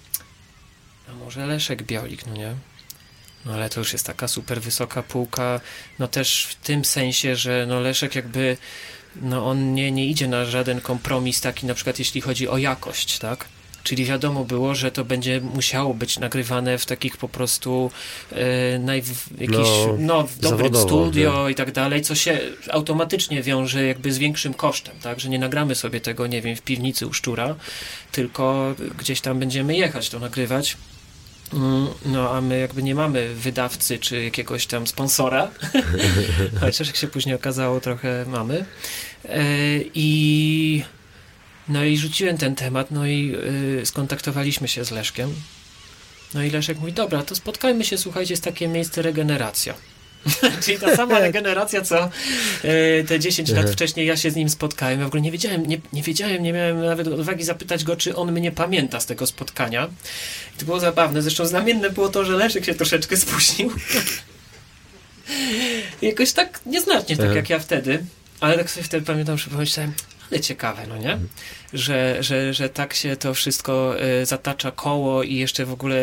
a 1.08 1.12
może 1.12 1.46
Leszek 1.46 1.82
Biolik, 1.82 2.26
no 2.26 2.32
nie? 2.32 2.54
No 3.44 3.54
ale 3.54 3.70
to 3.70 3.80
już 3.80 3.92
jest 3.92 4.06
taka 4.06 4.28
super 4.28 4.60
wysoka 4.60 5.02
półka, 5.02 5.60
no 5.98 6.08
też 6.08 6.46
w 6.46 6.54
tym 6.54 6.84
sensie, 6.84 7.36
że 7.36 7.66
no 7.68 7.80
Leszek 7.80 8.14
jakby, 8.14 8.56
no 9.22 9.46
on 9.46 9.74
nie, 9.74 9.92
nie 9.92 10.06
idzie 10.06 10.28
na 10.28 10.44
żaden 10.44 10.80
kompromis 10.80 11.40
taki 11.40 11.66
na 11.66 11.74
przykład 11.74 11.98
jeśli 11.98 12.20
chodzi 12.20 12.48
o 12.48 12.58
jakość, 12.58 13.18
tak? 13.18 13.46
Czyli 13.84 14.04
wiadomo 14.04 14.44
było, 14.44 14.74
że 14.74 14.90
to 14.90 15.04
będzie 15.04 15.40
musiało 15.40 15.94
być 15.94 16.18
nagrywane 16.18 16.78
w 16.78 16.86
takich 16.86 17.16
po 17.16 17.28
prostu 17.28 17.90
e, 18.32 18.78
naj, 18.78 19.02
jakiś, 19.38 19.56
No, 19.56 19.96
no, 19.98 20.26
w 20.26 20.38
dobrym 20.38 20.58
zawodowo, 20.58 20.86
studio 20.86 21.48
i 21.48 21.54
tak 21.54 21.72
dalej, 21.72 22.02
co 22.02 22.14
się 22.14 22.38
automatycznie 22.70 23.42
wiąże 23.42 23.84
jakby 23.86 24.12
z 24.12 24.18
większym 24.18 24.54
kosztem, 24.54 24.94
tak? 25.02 25.20
Że 25.20 25.28
nie 25.28 25.38
nagramy 25.38 25.74
sobie 25.74 26.00
tego, 26.00 26.26
nie 26.26 26.42
wiem, 26.42 26.56
w 26.56 26.62
piwnicy 26.62 27.06
u 27.06 27.12
szczura, 27.12 27.54
tylko 28.12 28.74
gdzieś 28.98 29.20
tam 29.20 29.38
będziemy 29.38 29.76
jechać 29.76 30.08
to 30.08 30.18
nagrywać. 30.18 30.76
Mm, 31.54 31.88
No, 32.06 32.30
a 32.30 32.40
my 32.40 32.58
jakby 32.58 32.82
nie 32.82 32.94
mamy 32.94 33.34
wydawcy 33.34 33.98
czy 33.98 34.24
jakiegoś 34.24 34.66
tam 34.66 34.86
sponsora, 34.86 35.50
chociaż 36.60 36.86
jak 36.86 36.96
się 36.96 37.06
później 37.08 37.34
okazało, 37.34 37.80
trochę 37.80 38.24
mamy. 38.28 38.64
E, 39.24 39.44
I 39.94 40.82
no 41.68 41.84
i 41.84 41.96
rzuciłem 41.96 42.38
ten 42.38 42.54
temat, 42.54 42.90
no 42.90 43.06
i 43.06 43.36
y, 43.80 43.86
skontaktowaliśmy 43.86 44.68
się 44.68 44.84
z 44.84 44.90
Leszkiem. 44.90 45.34
No 46.34 46.42
i 46.42 46.50
Leszek 46.50 46.78
mówi, 46.78 46.92
dobra, 46.92 47.22
to 47.22 47.34
spotkajmy 47.34 47.84
się, 47.84 47.98
słuchajcie, 47.98 48.32
jest 48.32 48.44
takie 48.44 48.68
miejsce 48.68 49.02
regeneracja. 49.02 49.74
Czyli 50.64 50.78
ta 50.78 50.96
sama 50.96 51.18
regeneracja, 51.18 51.82
co 51.82 52.10
y, 52.64 53.04
te 53.08 53.20
10 53.20 53.50
lat 53.50 53.70
wcześniej 53.70 54.06
ja 54.06 54.16
się 54.16 54.30
z 54.30 54.36
nim 54.36 54.48
spotkałem. 54.48 54.98
Ja 54.98 55.04
w 55.04 55.08
ogóle 55.08 55.22
nie 55.22 55.32
wiedziałem, 55.32 55.66
nie, 55.66 55.78
nie 55.92 56.02
wiedziałem, 56.02 56.42
nie 56.42 56.52
miałem 56.52 56.84
nawet 56.84 57.08
odwagi 57.08 57.44
zapytać 57.44 57.84
go, 57.84 57.96
czy 57.96 58.16
on 58.16 58.32
mnie 58.32 58.52
pamięta 58.52 59.00
z 59.00 59.06
tego 59.06 59.26
spotkania. 59.26 59.88
I 60.54 60.58
to 60.58 60.64
było 60.64 60.80
zabawne. 60.80 61.22
Zresztą 61.22 61.46
znamienne 61.46 61.90
było 61.90 62.08
to, 62.08 62.24
że 62.24 62.36
Leszek 62.36 62.64
się 62.64 62.74
troszeczkę 62.74 63.16
spóźnił. 63.16 63.72
Jakoś 66.02 66.32
tak 66.32 66.60
nieznacznie, 66.66 67.16
tak 67.16 67.26
Aha. 67.26 67.34
jak 67.34 67.50
ja 67.50 67.58
wtedy. 67.58 68.04
Ale 68.40 68.58
tak 68.58 68.70
sobie 68.70 68.84
wtedy 68.84 69.06
pamiętam, 69.06 69.38
że 69.38 69.50
pomyślałem, 69.50 69.92
ale 70.30 70.40
ciekawe, 70.40 70.86
no 70.86 70.96
nie? 70.96 71.18
Że, 71.72 72.16
że, 72.20 72.54
że 72.54 72.68
tak 72.68 72.94
się 72.94 73.16
to 73.16 73.34
wszystko 73.34 74.00
e, 74.00 74.26
zatacza 74.26 74.70
koło 74.70 75.22
i 75.22 75.34
jeszcze 75.34 75.64
w 75.64 75.72
ogóle 75.72 75.96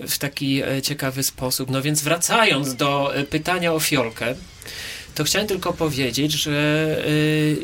e, 0.00 0.08
w 0.08 0.18
taki 0.18 0.62
e, 0.62 0.82
ciekawy 0.82 1.22
sposób. 1.22 1.70
No 1.70 1.82
więc 1.82 2.02
wracając 2.02 2.74
do 2.74 3.14
pytania 3.30 3.72
o 3.72 3.80
fiolkę, 3.80 4.34
to 5.14 5.24
chciałem 5.24 5.48
tylko 5.48 5.72
powiedzieć, 5.72 6.32
że 6.32 6.96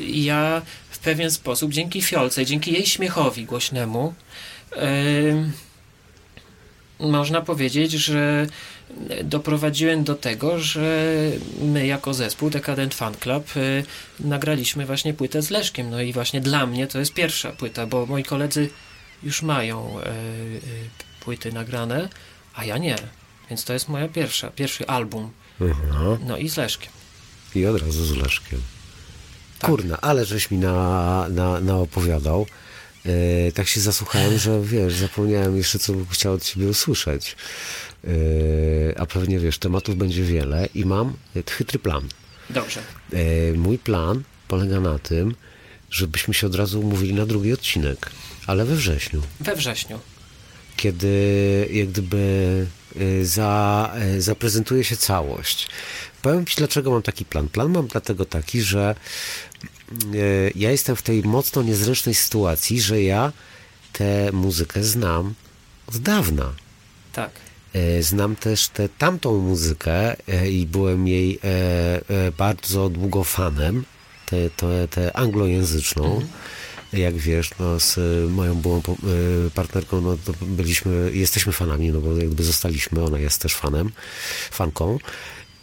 ja 0.06 0.62
w 0.90 0.98
pewien 0.98 1.30
sposób 1.30 1.72
dzięki 1.72 2.02
fiolce, 2.02 2.46
dzięki 2.46 2.72
jej 2.72 2.86
śmiechowi 2.86 3.44
głośnemu, 3.44 4.14
można 6.98 7.40
powiedzieć, 7.40 7.92
że 7.92 8.46
doprowadziłem 9.24 10.04
do 10.04 10.14
tego, 10.14 10.58
że 10.58 11.12
my 11.62 11.86
jako 11.86 12.14
zespół 12.14 12.50
Decadent 12.50 12.94
Fan 12.94 13.14
Club 13.14 13.56
y, 13.56 13.84
nagraliśmy 14.20 14.86
właśnie 14.86 15.14
płytę 15.14 15.42
z 15.42 15.50
Leszkiem. 15.50 15.90
No 15.90 16.00
i 16.00 16.12
właśnie 16.12 16.40
dla 16.40 16.66
mnie 16.66 16.86
to 16.86 16.98
jest 16.98 17.12
pierwsza 17.12 17.52
płyta, 17.52 17.86
bo 17.86 18.06
moi 18.06 18.24
koledzy 18.24 18.70
już 19.22 19.42
mają 19.42 20.00
y, 20.00 20.02
y, 20.02 20.60
płyty 21.20 21.52
nagrane, 21.52 22.08
a 22.54 22.64
ja 22.64 22.78
nie. 22.78 22.96
Więc 23.50 23.64
to 23.64 23.72
jest 23.72 23.88
moja 23.88 24.08
pierwsza, 24.08 24.50
pierwszy 24.50 24.86
album. 24.86 25.30
Aha. 25.60 26.18
No 26.26 26.36
i 26.36 26.48
z 26.48 26.56
Leszkiem. 26.56 26.92
I 27.54 27.66
od 27.66 27.82
razu 27.82 28.04
z 28.04 28.16
Leszkiem. 28.16 28.62
Tak. 29.58 29.70
Kurna, 29.70 30.00
ale 30.00 30.24
żeś 30.24 30.50
mi 30.50 30.58
na, 30.58 31.26
na, 31.28 31.60
naopowiadał. 31.60 32.46
Yy, 33.04 33.52
tak 33.54 33.68
się 33.68 33.80
zasłuchałem, 33.80 34.38
że 34.38 34.60
wiesz, 34.62 34.94
zapomniałem 34.94 35.56
jeszcze, 35.56 35.78
co 35.78 35.92
bym 35.92 36.06
chciał 36.06 36.32
od 36.32 36.42
ciebie 36.42 36.68
usłyszeć. 36.68 37.36
Yy, 38.06 38.94
a 38.98 39.06
pewnie 39.06 39.38
wiesz, 39.38 39.58
tematów 39.58 39.96
będzie 39.96 40.22
wiele 40.22 40.68
i 40.74 40.84
mam 40.84 41.12
chytry 41.50 41.78
plan. 41.78 42.08
Dobrze. 42.50 42.80
Yy, 43.12 43.54
mój 43.56 43.78
plan 43.78 44.22
polega 44.48 44.80
na 44.80 44.98
tym, 44.98 45.34
żebyśmy 45.90 46.34
się 46.34 46.46
od 46.46 46.54
razu 46.54 46.80
umówili 46.80 47.14
na 47.14 47.26
drugi 47.26 47.52
odcinek, 47.52 48.10
ale 48.46 48.64
we 48.64 48.76
wrześniu. 48.76 49.22
We 49.40 49.56
wrześniu. 49.56 49.98
Kiedy 50.76 51.68
jak 51.72 51.88
gdyby 51.88 52.66
za, 53.22 53.92
zaprezentuje 54.18 54.84
się 54.84 54.96
całość. 54.96 55.68
Powiem 56.22 56.46
Ci, 56.46 56.56
dlaczego 56.56 56.90
mam 56.90 57.02
taki 57.02 57.24
plan. 57.24 57.48
Plan 57.48 57.72
mam 57.72 57.86
dlatego 57.86 58.24
taki, 58.24 58.62
że 58.62 58.94
ja 60.54 60.70
jestem 60.70 60.96
w 60.96 61.02
tej 61.02 61.22
mocno 61.22 61.62
niezręcznej 61.62 62.14
sytuacji, 62.14 62.80
że 62.80 63.02
ja 63.02 63.32
tę 63.92 64.32
muzykę 64.32 64.84
znam 64.84 65.34
od 65.86 65.96
dawna. 65.96 66.52
Tak. 67.12 67.30
E, 67.74 68.02
znam 68.02 68.36
też 68.36 68.68
tę 68.68 68.88
tamtą 68.88 69.38
muzykę 69.38 70.16
e, 70.28 70.50
i 70.50 70.66
byłem 70.66 71.08
jej 71.08 71.38
e, 71.44 72.32
bardzo 72.38 72.88
długo 72.88 73.24
fanem, 73.24 73.84
tę, 74.26 74.50
tę, 74.56 74.88
tę 74.88 75.16
anglojęzyczną. 75.16 76.04
Mhm. 76.04 76.26
Jak 76.92 77.14
wiesz, 77.14 77.50
no, 77.58 77.80
z 77.80 77.98
moją 78.30 78.54
byłą 78.54 78.82
partnerką 79.54 80.00
no, 80.00 80.16
byliśmy, 80.40 81.10
jesteśmy 81.12 81.52
fanami, 81.52 81.90
no 81.90 82.00
bo 82.00 82.16
jakby 82.16 82.42
zostaliśmy, 82.42 83.04
ona 83.04 83.18
jest 83.18 83.42
też 83.42 83.54
fanem, 83.54 83.92
fanką. 84.50 84.98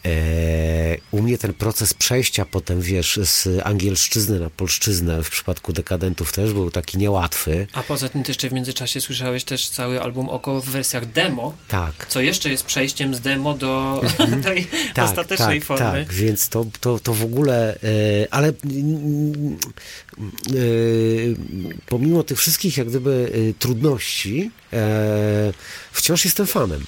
E, 0.05 0.97
u 1.11 1.21
mnie 1.21 1.37
ten 1.37 1.53
proces 1.53 1.93
przejścia 1.93 2.45
potem, 2.45 2.81
wiesz, 2.81 3.19
z 3.23 3.47
angielszczyzny 3.63 4.39
na 4.39 4.49
polszczyznę 4.49 5.23
w 5.23 5.29
przypadku 5.29 5.73
dekadentów 5.73 6.33
też 6.33 6.53
był 6.53 6.71
taki 6.71 6.97
niełatwy. 6.97 7.67
A 7.73 7.83
poza 7.83 8.09
tym 8.09 8.23
ty 8.23 8.31
jeszcze 8.31 8.49
w 8.49 8.53
międzyczasie 8.53 9.01
słyszałeś 9.01 9.43
też 9.43 9.69
cały 9.69 10.01
album 10.01 10.29
Oko 10.29 10.61
w 10.61 10.65
wersjach 10.65 11.11
demo. 11.11 11.53
Tak. 11.67 12.07
Co 12.09 12.21
jeszcze 12.21 12.49
jest 12.49 12.65
przejściem 12.65 13.15
z 13.15 13.19
demo 13.19 13.53
do 13.53 14.01
tej 14.43 14.67
tak, 14.93 15.05
ostatecznej 15.05 15.59
tak, 15.59 15.67
formy. 15.67 16.05
Tak, 16.05 16.13
więc 16.13 16.49
to, 16.49 16.65
to, 16.79 16.99
to 16.99 17.13
w 17.13 17.23
ogóle, 17.23 17.75
e, 17.75 17.77
ale 18.31 18.47
e, 18.47 18.53
pomimo 21.85 22.23
tych 22.23 22.39
wszystkich 22.39 22.77
jak 22.77 22.87
gdyby 22.87 23.31
trudności, 23.59 24.51
wciąż 25.91 26.25
jestem 26.25 26.47
fanem. 26.47 26.85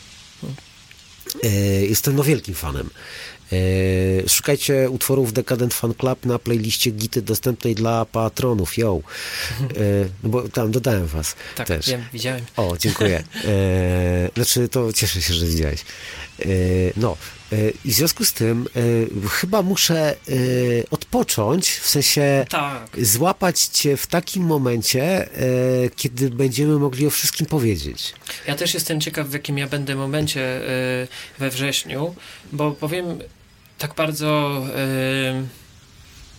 E, 1.44 1.50
jestem 1.86 2.16
no 2.16 2.24
wielkim 2.24 2.56
fanem. 2.56 2.90
E, 3.52 4.30
szukajcie 4.30 4.90
utworów 4.90 5.34
Decadent 5.34 5.74
Fan 5.74 5.94
Club 5.94 6.26
na 6.26 6.40
playliście 6.40 6.92
Gity 6.92 7.22
dostępnej 7.22 7.76
dla 7.76 8.06
patronów. 8.06 8.78
Yo. 8.78 9.00
E, 9.62 9.66
no 10.24 10.30
bo 10.30 10.50
tam 10.50 10.72
dodałem 10.72 11.08
was 11.08 11.36
tak, 11.56 11.68
też. 11.68 11.88
wiem, 11.88 12.04
widziałem. 12.14 12.42
O, 12.58 12.78
dziękuję. 12.80 13.24
znaczy, 14.36 14.70
to 14.70 14.94
cieszę 14.94 15.22
się, 15.22 15.34
że 15.34 15.46
widziałeś. 15.46 15.86
no, 16.98 17.18
i 17.86 17.92
w 17.92 17.94
związku 17.94 18.26
z 18.26 18.34
tym 18.34 18.68
chyba 19.32 19.62
muszę 19.62 20.16
odpocząć, 20.92 21.70
w 21.70 21.90
sensie 21.90 22.46
tak. 22.50 22.88
złapać 23.02 23.62
cię 23.62 23.98
w 23.98 24.08
takim 24.08 24.44
momencie, 24.44 25.30
kiedy 25.96 26.30
będziemy 26.30 26.80
mogli 26.80 27.08
o 27.08 27.10
wszystkim 27.10 27.46
powiedzieć. 27.46 28.14
Ja 28.48 28.56
też 28.56 28.74
jestem 28.74 29.02
ciekaw, 29.02 29.28
w 29.28 29.34
jakim 29.34 29.58
ja 29.58 29.68
będę 29.68 29.96
momencie 29.96 30.62
we 31.40 31.50
wrześniu, 31.50 32.16
bo 32.52 32.72
powiem 32.72 33.20
tak 33.78 33.96
bardzo, 33.96 34.62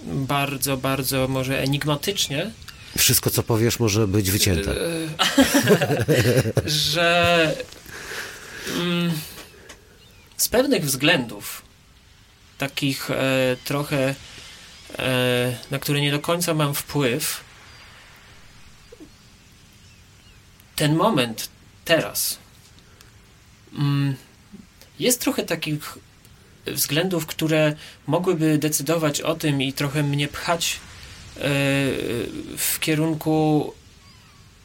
bardzo, 0.06 0.76
bardzo 0.76 1.28
może 1.28 1.60
enigmatycznie. 1.60 2.50
Wszystko, 2.98 3.30
co 3.30 3.42
powiesz, 3.42 3.78
może 3.78 4.06
być 4.06 4.30
wycięte. 4.30 4.74
że 6.66 7.56
mm, 8.76 9.12
z 10.36 10.48
pewnych 10.48 10.84
względów, 10.84 11.62
takich 12.58 13.10
e, 13.10 13.56
trochę, 13.64 14.14
e, 14.98 15.58
na 15.70 15.78
które 15.78 16.00
nie 16.00 16.10
do 16.10 16.20
końca 16.20 16.54
mam 16.54 16.74
wpływ, 16.74 17.44
ten 20.76 20.96
moment 20.96 21.48
teraz 21.84 22.38
mm, 23.78 24.16
jest 24.98 25.20
trochę 25.20 25.42
takich 25.42 25.98
względów, 26.66 27.26
które 27.26 27.74
mogłyby 28.06 28.58
decydować 28.58 29.20
o 29.20 29.34
tym 29.34 29.62
i 29.62 29.72
trochę 29.72 30.02
mnie 30.02 30.28
pchać 30.28 30.72
e, 30.74 31.40
w 32.56 32.76
kierunku 32.80 33.72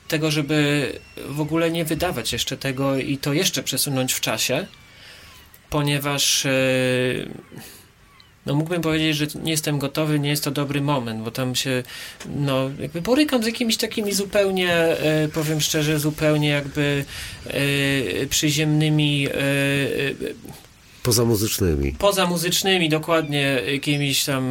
tego, 0.07 0.31
żeby 0.31 0.99
w 1.25 1.41
ogóle 1.41 1.71
nie 1.71 1.85
wydawać 1.85 2.33
jeszcze 2.33 2.57
tego 2.57 2.97
i 2.97 3.17
to 3.17 3.33
jeszcze 3.33 3.63
przesunąć 3.63 4.13
w 4.13 4.21
czasie, 4.21 4.67
ponieważ 5.69 6.45
e, 6.45 6.51
no 8.45 8.55
mógłbym 8.55 8.81
powiedzieć, 8.81 9.17
że 9.17 9.25
nie 9.43 9.51
jestem 9.51 9.79
gotowy, 9.79 10.19
nie 10.19 10.29
jest 10.29 10.43
to 10.43 10.51
dobry 10.51 10.81
moment, 10.81 11.23
bo 11.23 11.31
tam 11.31 11.55
się 11.55 11.83
no 12.35 12.69
jakby 12.79 13.01
borykam 13.01 13.43
z 13.43 13.45
jakimiś 13.45 13.77
takimi 13.77 14.13
zupełnie, 14.13 14.73
e, 14.73 15.27
powiem 15.33 15.61
szczerze, 15.61 15.99
zupełnie 15.99 16.49
jakby 16.49 17.05
przyziemnymi 18.29 19.27
Pozamuzycznymi. 21.03 21.91
Pozamuzycznymi, 21.91 22.89
dokładnie, 22.89 23.61
jakimiś 23.71 24.23
tam 24.23 24.43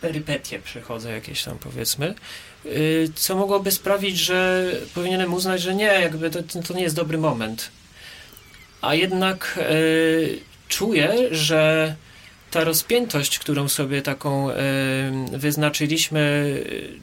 perypetie 0.00 0.58
przechodzę 0.58 1.12
jakieś 1.12 1.44
tam 1.44 1.58
powiedzmy, 1.58 2.14
co 3.14 3.36
mogłoby 3.36 3.70
sprawić, 3.70 4.18
że 4.18 4.70
powinienem 4.94 5.34
uznać, 5.34 5.62
że 5.62 5.74
nie, 5.74 5.84
jakby 5.84 6.30
to, 6.30 6.42
to 6.42 6.74
nie 6.74 6.82
jest 6.82 6.96
dobry 6.96 7.18
moment. 7.18 7.70
A 8.82 8.94
jednak 8.94 9.58
y, 9.70 10.38
czuję, 10.68 11.14
że 11.30 11.94
ta 12.50 12.64
rozpiętość, 12.64 13.38
którą 13.38 13.68
sobie 13.68 14.02
taką 14.02 14.50
y, 14.50 14.54
wyznaczyliśmy, 15.32 16.54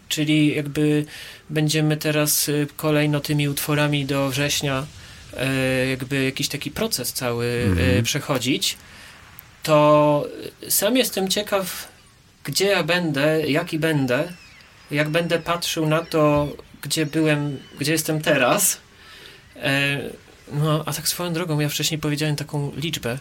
czyli 0.09 0.55
jakby 0.55 1.05
będziemy 1.49 1.97
teraz 1.97 2.51
kolejno 2.75 3.19
tymi 3.19 3.49
utworami 3.49 4.05
do 4.05 4.29
września 4.29 4.85
E, 5.37 5.87
jakby 5.87 6.23
jakiś 6.23 6.47
taki 6.47 6.71
proces 6.71 7.13
cały 7.13 7.45
e, 7.45 7.63
mhm. 7.63 8.03
przechodzić, 8.03 8.77
to 9.63 10.27
sam 10.69 10.97
jestem 10.97 11.27
ciekaw, 11.27 11.87
gdzie 12.43 12.65
ja 12.65 12.83
będę, 12.83 13.47
jaki 13.47 13.79
będę, 13.79 14.23
jak 14.91 15.09
będę 15.09 15.39
patrzył 15.39 15.85
na 15.85 16.05
to, 16.05 16.47
gdzie 16.81 17.05
byłem, 17.05 17.59
gdzie 17.79 17.91
jestem 17.91 18.21
teraz. 18.21 18.77
E, 20.53 20.55
no, 20.55 20.83
a 20.85 20.93
tak 20.93 21.07
swoją 21.07 21.33
drogą, 21.33 21.59
ja 21.59 21.69
wcześniej 21.69 21.99
powiedziałem 21.99 22.35
taką 22.35 22.71
liczbę, 22.75 23.17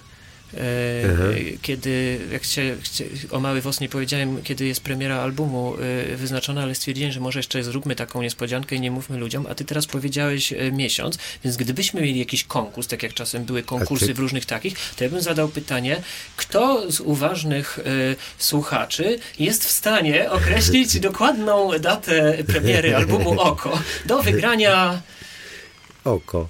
Mhm. 1.04 1.58
Kiedy, 1.62 2.20
jak 2.32 2.44
się, 2.44 2.76
o 3.30 3.40
Mały 3.40 3.60
Wos 3.60 3.80
nie 3.80 3.88
powiedziałem, 3.88 4.42
kiedy 4.42 4.66
jest 4.66 4.80
premiera 4.80 5.16
albumu 5.16 5.76
e, 6.12 6.16
wyznaczona, 6.16 6.62
ale 6.62 6.74
stwierdziłem, 6.74 7.12
że 7.12 7.20
może 7.20 7.38
jeszcze 7.38 7.64
zróbmy 7.64 7.96
taką 7.96 8.22
niespodziankę 8.22 8.76
i 8.76 8.80
nie 8.80 8.90
mówmy 8.90 9.18
ludziom, 9.18 9.46
a 9.50 9.54
ty 9.54 9.64
teraz 9.64 9.86
powiedziałeś 9.86 10.52
e, 10.52 10.72
miesiąc, 10.72 11.18
więc 11.44 11.56
gdybyśmy 11.56 12.00
mieli 12.00 12.18
jakiś 12.18 12.44
konkurs, 12.44 12.88
tak 12.88 13.02
jak 13.02 13.14
czasem 13.14 13.44
były 13.44 13.62
konkursy 13.62 14.06
ty... 14.06 14.14
w 14.14 14.18
różnych 14.18 14.46
takich, 14.46 14.94
to 14.96 15.04
ja 15.04 15.10
bym 15.10 15.20
zadał 15.20 15.48
pytanie, 15.48 16.02
kto 16.36 16.92
z 16.92 17.00
uważnych 17.00 17.78
słuchaczy 18.38 19.18
jest 19.38 19.64
w 19.64 19.70
stanie 19.70 20.30
określić 20.30 21.00
dokładną 21.10 21.70
datę 21.80 22.44
premiery 22.46 22.96
albumu 22.96 23.40
Oko 23.40 23.78
do 24.06 24.22
wygrania 24.22 25.02
Oko. 26.04 26.48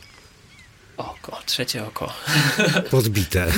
Oko, 0.96 1.38
trzecie 1.46 1.86
oko. 1.86 2.12
Podbite. 2.90 3.52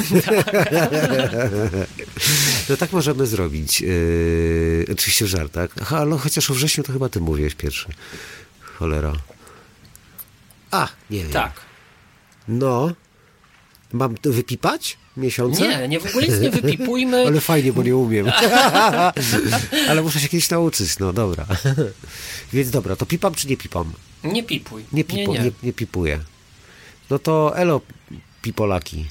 no 2.68 2.76
tak 2.76 2.92
możemy 2.92 3.26
zrobić. 3.26 3.80
Yy, 3.80 4.86
oczywiście 4.92 5.24
w 5.24 5.28
żartach. 5.28 5.70
Aha, 5.82 6.04
no 6.04 6.18
chociaż 6.18 6.50
o 6.50 6.54
wrześniu 6.54 6.84
to 6.84 6.92
chyba 6.92 7.08
ty 7.08 7.20
mówiłeś 7.20 7.54
pierwszy. 7.54 7.88
Cholera. 8.60 9.12
A, 10.70 10.88
nie 11.10 11.22
wiem. 11.22 11.32
Tak. 11.32 11.52
No. 12.48 12.92
Mam 13.92 14.14
wypipać 14.22 14.98
miesiące? 15.16 15.68
Nie, 15.68 15.88
nie, 15.88 16.00
w 16.00 16.06
ogóle 16.06 16.26
nic 16.26 16.40
nie 16.40 16.50
wypipujmy. 16.50 17.24
Ale 17.26 17.40
fajnie, 17.40 17.72
bo 17.72 17.82
nie 17.82 17.96
umiem. 17.96 18.26
Ale 19.90 20.02
muszę 20.02 20.20
się 20.20 20.28
kiedyś 20.28 20.50
nauczyć, 20.50 20.98
no 20.98 21.12
dobra. 21.12 21.46
Więc 22.52 22.70
dobra, 22.70 22.96
to 22.96 23.06
pipam 23.06 23.34
czy 23.34 23.48
nie 23.48 23.56
pipam? 23.56 23.92
Nie 24.24 24.42
pipuj. 24.42 24.84
Nie, 24.92 25.04
pipo, 25.04 25.32
nie, 25.32 25.38
nie. 25.38 25.44
nie. 25.44 25.50
nie, 25.62 25.72
pipuje. 25.72 26.20
No 27.10 27.18
to 27.18 27.56
elo, 27.56 27.80
pipolaki. 28.42 29.06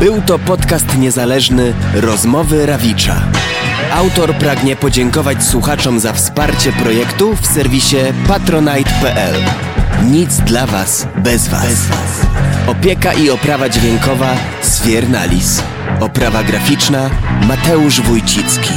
Był 0.00 0.22
to 0.22 0.38
podcast 0.38 0.98
niezależny 0.98 1.74
Rozmowy 1.94 2.66
Rawicza. 2.66 3.16
Autor 3.92 4.34
pragnie 4.34 4.76
podziękować 4.76 5.44
słuchaczom 5.44 6.00
za 6.00 6.12
wsparcie 6.12 6.72
projektu 6.72 7.36
w 7.36 7.46
serwisie 7.46 7.96
patronite.pl. 8.28 9.34
Nic 10.04 10.36
dla 10.36 10.66
Was 10.66 11.06
bez 11.16 11.48
Was. 11.48 11.86
Opieka 12.66 13.12
i 13.12 13.30
oprawa 13.30 13.68
dźwiękowa 13.68 14.34
Sfiernalis. 14.62 15.62
Oprawa 16.00 16.42
graficzna 16.42 17.10
Mateusz 17.48 18.00
Wójcicki. 18.00 18.70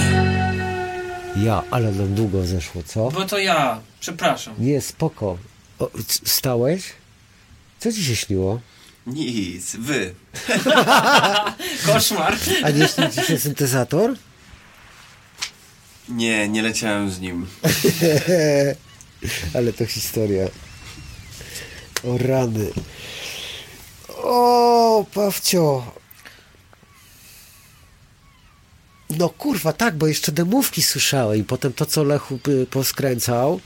Ja, 1.43 1.63
ale 1.71 1.91
nam 1.91 2.15
długo 2.15 2.45
zeszło, 2.45 2.83
co? 2.83 3.11
Bo 3.11 3.25
to 3.25 3.37
ja, 3.39 3.81
przepraszam. 3.99 4.53
Nie, 4.57 4.81
spoko. 4.81 5.37
O, 5.79 5.89
stałeś? 6.25 6.83
Co 7.79 7.91
ci 7.93 8.03
się 8.03 8.15
śniło? 8.15 8.59
Nic, 9.07 9.75
wy. 9.75 10.15
Koszmar. 11.85 12.35
A 12.63 12.69
nie 12.69 12.87
śni 12.87 13.09
ci 13.11 13.21
się 13.27 13.37
syntezator? 13.39 14.15
Nie, 16.09 16.49
nie 16.49 16.61
leciałem 16.61 17.11
z 17.11 17.19
nim. 17.19 17.47
Ale 19.55 19.73
to 19.73 19.85
historia. 19.85 20.47
O 22.03 22.17
rany. 22.17 22.69
O, 24.23 25.05
Pawcio. 25.13 25.91
No 29.09 29.29
kurwa, 29.29 29.73
tak, 29.73 29.95
bo 29.95 30.07
jeszcze 30.07 30.31
demówki 30.31 30.81
słyszałem 30.81 31.39
i 31.39 31.43
potem 31.43 31.73
to, 31.73 31.85
co 31.85 32.03
Lechu 32.03 32.39
y, 32.47 32.65
poskręcał, 32.65 33.59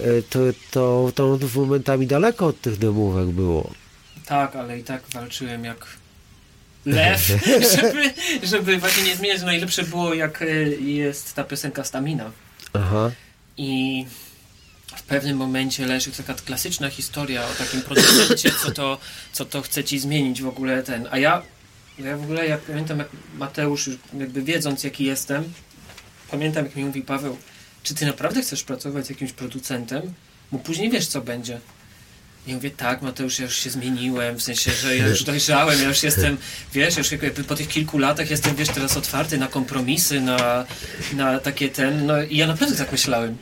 y, 0.00 0.22
to, 0.30 0.38
to, 0.70 1.12
to 1.14 1.38
momentami 1.54 2.06
daleko 2.06 2.46
od 2.46 2.60
tych 2.60 2.78
demówek 2.78 3.28
było. 3.28 3.70
Tak, 4.26 4.56
ale 4.56 4.78
i 4.78 4.84
tak 4.84 5.02
walczyłem 5.12 5.64
jak 5.64 5.86
lew, 6.86 7.26
żeby, 7.76 8.14
żeby 8.42 8.78
właśnie 8.78 9.02
nie 9.02 9.16
zmieniać. 9.16 9.42
Najlepsze 9.42 9.82
było 9.82 10.14
jak 10.14 10.42
y, 10.42 10.78
jest 10.80 11.34
ta 11.34 11.44
piosenka 11.44 11.84
Stamina. 11.84 12.30
Aha. 12.72 13.10
I 13.56 14.06
w 14.96 15.02
pewnym 15.02 15.36
momencie 15.36 15.86
Leszek, 15.86 16.16
taka 16.16 16.34
klasyczna 16.34 16.90
historia 16.90 17.44
o 17.44 17.54
takim 17.58 17.82
producencie, 17.82 18.50
co 18.62 18.70
to, 18.70 18.98
co 19.32 19.44
to 19.44 19.62
chce 19.62 19.84
ci 19.84 19.98
zmienić 19.98 20.42
w 20.42 20.48
ogóle 20.48 20.82
ten. 20.82 21.08
A 21.10 21.18
ja, 21.18 21.42
ja 22.04 22.16
w 22.16 22.22
ogóle 22.22 22.46
jak 22.46 22.60
pamiętam, 22.60 22.98
jak 22.98 23.08
Mateusz, 23.34 23.90
jakby 24.18 24.42
wiedząc 24.42 24.84
jaki 24.84 25.04
jestem, 25.04 25.52
pamiętam 26.30 26.64
jak 26.64 26.76
mi 26.76 26.84
mówi 26.84 27.02
Paweł, 27.02 27.36
czy 27.82 27.94
ty 27.94 28.06
naprawdę 28.06 28.42
chcesz 28.42 28.62
pracować 28.62 29.06
z 29.06 29.10
jakimś 29.10 29.32
producentem? 29.32 30.14
Bo 30.52 30.58
później 30.58 30.90
wiesz 30.90 31.06
co 31.06 31.20
będzie. 31.20 31.60
I 32.46 32.50
ja 32.50 32.56
mówię, 32.56 32.70
tak, 32.70 33.02
Mateusz, 33.02 33.38
ja 33.38 33.44
już 33.44 33.56
się 33.56 33.70
zmieniłem, 33.70 34.36
w 34.36 34.42
sensie, 34.42 34.70
że 34.70 34.96
ja 34.96 35.08
już 35.08 35.24
dojrzałem, 35.24 35.82
ja 35.82 35.88
już 35.88 36.02
jestem, 36.02 36.36
wiesz, 36.72 36.96
już 36.96 37.08
po 37.48 37.54
tych 37.54 37.68
kilku 37.68 37.98
latach 37.98 38.30
jestem, 38.30 38.56
wiesz, 38.56 38.68
teraz 38.68 38.96
otwarty 38.96 39.38
na 39.38 39.48
kompromisy, 39.48 40.20
na, 40.20 40.66
na 41.12 41.38
takie 41.38 41.68
ten, 41.68 42.06
no 42.06 42.22
i 42.22 42.36
ja 42.36 42.46
naprawdę 42.46 42.76
tak 42.76 42.92
myślałem. 42.92 43.36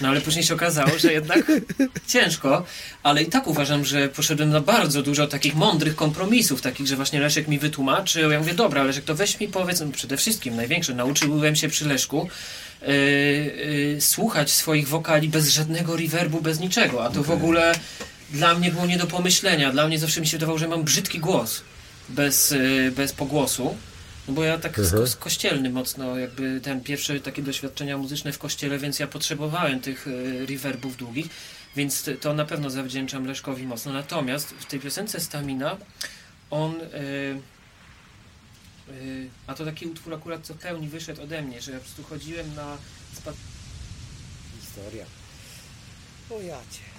No 0.00 0.08
ale 0.08 0.20
później 0.20 0.44
się 0.44 0.54
okazało, 0.54 0.98
że 0.98 1.12
jednak 1.12 1.52
ciężko, 2.12 2.64
ale 3.02 3.22
i 3.22 3.26
tak 3.26 3.46
uważam, 3.46 3.84
że 3.84 4.08
poszedłem 4.08 4.50
na 4.50 4.60
bardzo 4.60 5.02
dużo 5.02 5.26
takich 5.26 5.54
mądrych 5.54 5.96
kompromisów, 5.96 6.62
takich, 6.62 6.86
że 6.86 6.96
właśnie 6.96 7.20
Leszek 7.20 7.48
mi 7.48 7.58
wytłumaczył, 7.58 8.30
ja 8.30 8.38
mówię, 8.38 8.54
dobra, 8.54 8.82
Leszek, 8.82 9.04
to 9.04 9.14
weź 9.14 9.40
mi 9.40 9.48
powiedz, 9.48 9.80
no 9.80 9.86
przede 9.92 10.16
wszystkim, 10.16 10.56
największe, 10.56 10.94
nauczyłem 10.94 11.56
się 11.56 11.68
przy 11.68 11.88
Leszku 11.88 12.28
yy, 12.82 12.88
yy, 13.94 14.00
słuchać 14.00 14.50
swoich 14.50 14.88
wokali 14.88 15.28
bez 15.28 15.48
żadnego 15.48 15.96
reverbu, 15.96 16.40
bez 16.40 16.60
niczego, 16.60 17.04
a 17.04 17.10
to 17.10 17.22
w 17.22 17.30
ogóle 17.30 17.74
dla 18.30 18.54
mnie 18.54 18.70
było 18.70 18.86
nie 18.86 18.98
do 18.98 19.06
pomyślenia, 19.06 19.72
dla 19.72 19.86
mnie 19.86 19.98
zawsze 19.98 20.20
mi 20.20 20.26
się 20.26 20.36
wydawało, 20.36 20.58
że 20.58 20.68
mam 20.68 20.82
brzydki 20.84 21.18
głos 21.18 21.62
bez, 22.08 22.50
yy, 22.50 22.90
bez 22.90 23.12
pogłosu. 23.12 23.76
No 24.30 24.36
bo 24.36 24.44
ja 24.44 24.58
tak 24.58 24.78
Mhm. 24.78 25.06
z, 25.06 25.16
kościelny 25.16 25.70
mocno, 25.70 26.18
jakby 26.18 26.60
ten 26.60 26.80
pierwsze 26.80 27.20
takie 27.20 27.42
doświadczenia 27.42 27.98
muzyczne 27.98 28.32
w 28.32 28.38
kościele, 28.38 28.78
więc 28.78 28.98
ja 28.98 29.06
potrzebowałem 29.06 29.80
tych 29.80 30.06
y, 30.06 30.46
reverbów 30.46 30.96
długich, 30.96 31.26
więc 31.76 32.10
to 32.20 32.34
na 32.34 32.44
pewno 32.44 32.70
zawdzięczam 32.70 33.26
Leszkowi 33.26 33.66
mocno. 33.66 33.92
Natomiast 33.92 34.48
w 34.48 34.64
tej 34.64 34.80
piosence 34.80 35.20
Stamina 35.20 35.76
on. 36.50 36.80
Y, 36.80 36.84
y, 38.90 39.28
a 39.46 39.54
to 39.54 39.64
taki 39.64 39.86
utwór 39.86 40.14
akurat 40.14 40.46
co 40.46 40.54
pełni 40.54 40.88
wyszedł 40.88 41.22
ode 41.22 41.42
mnie, 41.42 41.60
że 41.60 41.72
ja 41.72 41.78
po 41.78 41.84
prostu 41.84 42.02
chodziłem 42.02 42.54
na. 42.54 42.76
Historia. 44.60 45.04
O 46.30 46.40
jacie. 46.40 46.89